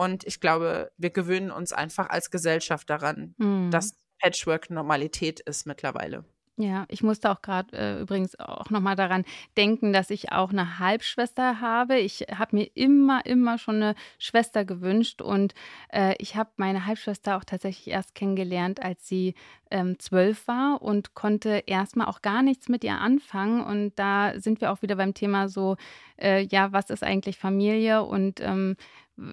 Und 0.00 0.24
ich 0.24 0.40
glaube, 0.40 0.90
wir 0.96 1.10
gewöhnen 1.10 1.50
uns 1.50 1.74
einfach 1.74 2.08
als 2.08 2.30
Gesellschaft 2.30 2.88
daran, 2.88 3.34
mhm. 3.36 3.70
dass 3.70 3.98
Patchwork 4.18 4.70
Normalität 4.70 5.40
ist 5.40 5.66
mittlerweile. 5.66 6.24
Ja, 6.56 6.86
ich 6.88 7.02
musste 7.02 7.30
auch 7.30 7.42
gerade 7.42 7.76
äh, 7.76 8.00
übrigens 8.00 8.38
auch 8.40 8.70
nochmal 8.70 8.96
daran 8.96 9.24
denken, 9.58 9.92
dass 9.92 10.08
ich 10.08 10.32
auch 10.32 10.50
eine 10.50 10.78
Halbschwester 10.78 11.60
habe. 11.60 11.98
Ich 11.98 12.26
habe 12.34 12.56
mir 12.56 12.70
immer, 12.74 13.26
immer 13.26 13.58
schon 13.58 13.76
eine 13.76 13.94
Schwester 14.18 14.64
gewünscht 14.64 15.20
und 15.20 15.52
äh, 15.90 16.14
ich 16.18 16.34
habe 16.34 16.48
meine 16.56 16.86
Halbschwester 16.86 17.36
auch 17.36 17.44
tatsächlich 17.44 17.88
erst 17.88 18.14
kennengelernt, 18.14 18.82
als 18.82 19.06
sie 19.06 19.34
ähm, 19.70 19.98
zwölf 19.98 20.48
war 20.48 20.80
und 20.80 21.12
konnte 21.12 21.62
erstmal 21.66 22.08
auch 22.08 22.22
gar 22.22 22.42
nichts 22.42 22.70
mit 22.70 22.84
ihr 22.84 22.98
anfangen. 22.98 23.62
Und 23.62 23.98
da 23.98 24.32
sind 24.38 24.62
wir 24.62 24.72
auch 24.72 24.80
wieder 24.80 24.96
beim 24.96 25.12
Thema 25.12 25.48
so, 25.48 25.76
äh, 26.18 26.46
ja, 26.50 26.72
was 26.72 26.88
ist 26.88 27.04
eigentlich 27.04 27.36
Familie 27.36 28.02
und 28.02 28.40
ähm, 28.40 28.76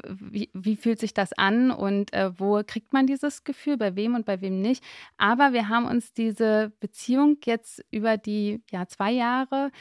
wie, 0.08 0.50
wie, 0.54 0.76
fühlt 0.76 1.00
sich 1.00 1.14
das 1.14 1.34
an 1.34 1.72
und 1.72 2.14
äh, 2.14 2.32
wo 2.40 2.62
kriegt 2.66 2.94
man 2.94 3.08
dieses 3.08 3.44
Gefühl, 3.44 3.78
bei 3.78 3.96
wem 3.96 4.16
und 4.16 4.26
bei 4.26 4.42
wem 4.42 4.62
nicht. 4.62 4.84
Aber 5.18 5.54
wir 5.54 5.70
haben 5.70 5.86
uns 5.86 6.14
diese 6.14 6.72
Beziehung 6.80 7.38
jetzt 7.46 7.84
über 7.92 8.18
die 8.18 8.62
ja, 8.72 8.88
zwei 8.88 9.12
Jahre 9.12 9.72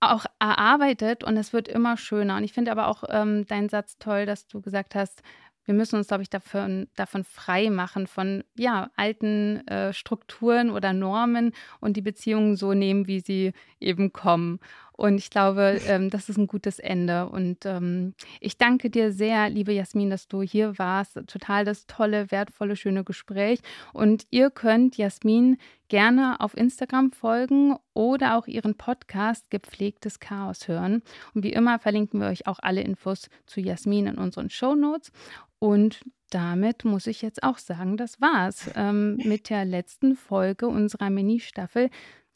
auch 0.00 0.26
erarbeitet 0.38 1.24
und 1.24 1.36
es 1.36 1.52
wird 1.52 1.68
immer 1.68 1.96
schöner. 1.96 2.36
Und 2.36 2.44
ich 2.44 2.52
finde 2.52 2.70
aber 2.70 2.86
auch 2.86 3.04
ähm, 3.08 3.46
deinen 3.46 3.68
Satz 3.68 3.98
toll, 3.98 4.26
dass 4.26 4.46
du 4.46 4.60
gesagt 4.60 4.94
hast, 4.94 5.22
wir 5.68 5.74
müssen 5.74 5.96
uns, 5.96 6.08
glaube 6.08 6.22
ich, 6.22 6.30
davon, 6.30 6.88
davon 6.96 7.24
frei 7.24 7.68
machen, 7.68 8.06
von 8.06 8.42
ja, 8.56 8.90
alten 8.96 9.66
äh, 9.68 9.92
Strukturen 9.92 10.70
oder 10.70 10.94
Normen 10.94 11.52
und 11.80 11.98
die 11.98 12.02
Beziehungen 12.02 12.56
so 12.56 12.72
nehmen, 12.72 13.06
wie 13.06 13.20
sie 13.20 13.52
eben 13.78 14.14
kommen. 14.14 14.60
Und 14.98 15.18
ich 15.18 15.30
glaube, 15.30 15.80
ähm, 15.86 16.10
das 16.10 16.28
ist 16.28 16.38
ein 16.38 16.48
gutes 16.48 16.80
Ende. 16.80 17.28
Und 17.28 17.64
ähm, 17.66 18.14
ich 18.40 18.58
danke 18.58 18.90
dir 18.90 19.12
sehr, 19.12 19.48
liebe 19.48 19.72
Jasmin, 19.72 20.10
dass 20.10 20.26
du 20.26 20.42
hier 20.42 20.76
warst. 20.76 21.14
Total 21.28 21.64
das 21.64 21.86
tolle, 21.86 22.32
wertvolle, 22.32 22.74
schöne 22.74 23.04
Gespräch. 23.04 23.60
Und 23.92 24.26
ihr 24.30 24.50
könnt 24.50 24.96
Jasmin 24.96 25.56
gerne 25.86 26.40
auf 26.40 26.56
Instagram 26.56 27.12
folgen 27.12 27.76
oder 27.94 28.36
auch 28.36 28.48
ihren 28.48 28.74
Podcast 28.74 29.48
Gepflegtes 29.50 30.18
Chaos 30.18 30.66
hören. 30.66 31.02
Und 31.32 31.44
wie 31.44 31.52
immer 31.52 31.78
verlinken 31.78 32.20
wir 32.20 32.26
euch 32.26 32.48
auch 32.48 32.58
alle 32.60 32.80
Infos 32.80 33.30
zu 33.46 33.60
Jasmin 33.60 34.08
in 34.08 34.18
unseren 34.18 34.50
Show 34.50 34.74
Notes. 34.74 35.12
Und 35.60 36.00
damit 36.30 36.84
muss 36.84 37.06
ich 37.06 37.22
jetzt 37.22 37.44
auch 37.44 37.58
sagen, 37.58 37.96
das 37.96 38.20
war's 38.20 38.68
ähm, 38.74 39.16
mit 39.18 39.48
der 39.48 39.64
letzten 39.64 40.16
Folge 40.16 40.66
unserer 40.66 41.08
Mini-Staffel 41.08 41.88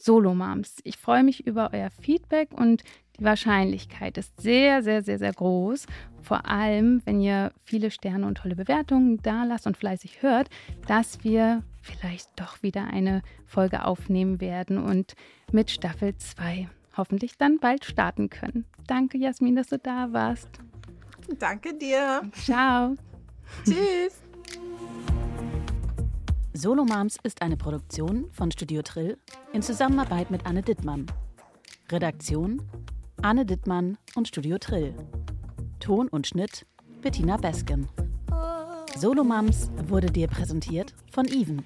Solo-Moms. 0.05 0.77
Ich 0.85 0.97
freue 0.97 1.23
mich 1.23 1.47
über 1.47 1.71
euer 1.73 1.91
Feedback 1.91 2.49
und 2.53 2.83
die 3.19 3.25
Wahrscheinlichkeit 3.25 4.19
ist 4.19 4.41
sehr, 4.41 4.83
sehr, 4.83 5.03
sehr, 5.03 5.19
sehr 5.19 5.33
groß. 5.33 5.87
Vor 6.23 6.47
allem, 6.47 7.03
wenn 7.05 7.21
ihr 7.21 7.53
viele 7.65 7.91
Sterne 7.91 8.27
und 8.27 8.39
tolle 8.39 8.57
Bewertungen 8.57 9.19
da 9.23 9.45
lasst 9.45 9.67
und 9.67 9.77
fleißig 9.77 10.23
hört, 10.23 10.49
dass 10.87 11.23
wir 11.25 11.63
vielleicht 11.83 12.31
doch 12.37 12.63
wieder 12.63 12.85
eine 12.87 13.23
Folge 13.45 13.85
aufnehmen 13.85 14.41
werden 14.41 14.79
und 14.79 15.15
mit 15.51 15.71
Staffel 15.71 16.17
2 16.17 16.69
hoffentlich 16.97 17.39
dann 17.39 17.59
bald 17.59 17.85
starten 17.85 18.31
können. 18.31 18.65
Danke, 18.87 19.19
Jasmin, 19.19 19.57
dass 19.57 19.69
du 19.69 19.79
da 19.79 20.13
warst. 20.13 20.49
Danke 21.39 21.75
dir. 21.75 22.23
Ciao. 22.33 22.97
Tschüss. 23.65 24.23
Solo 26.55 26.85
Moms 26.85 27.17
ist 27.23 27.41
eine 27.41 27.57
Produktion 27.57 28.31
von 28.31 28.51
Studio 28.51 28.83
Trill 28.83 29.17
in 29.55 29.63
Zusammenarbeit 29.63 30.31
mit 30.31 30.45
Anne 30.45 30.63
Dittmann. 30.63 31.07
Redaktion 31.91 32.61
Anne 33.23 33.47
Dittmann 33.47 33.97
und 34.17 34.29
Studio 34.29 34.59
Trill. 34.59 34.95
Ton 35.81 36.09
und 36.09 36.27
Schnitt 36.27 36.67
Bettina 37.01 37.39
Besken. 37.39 37.89
Solo 38.99 39.25
Moms 39.25 39.71
wurde 39.87 40.09
dir 40.09 40.29
präsentiert 40.29 40.95
von 41.11 41.27
Even. 41.27 41.65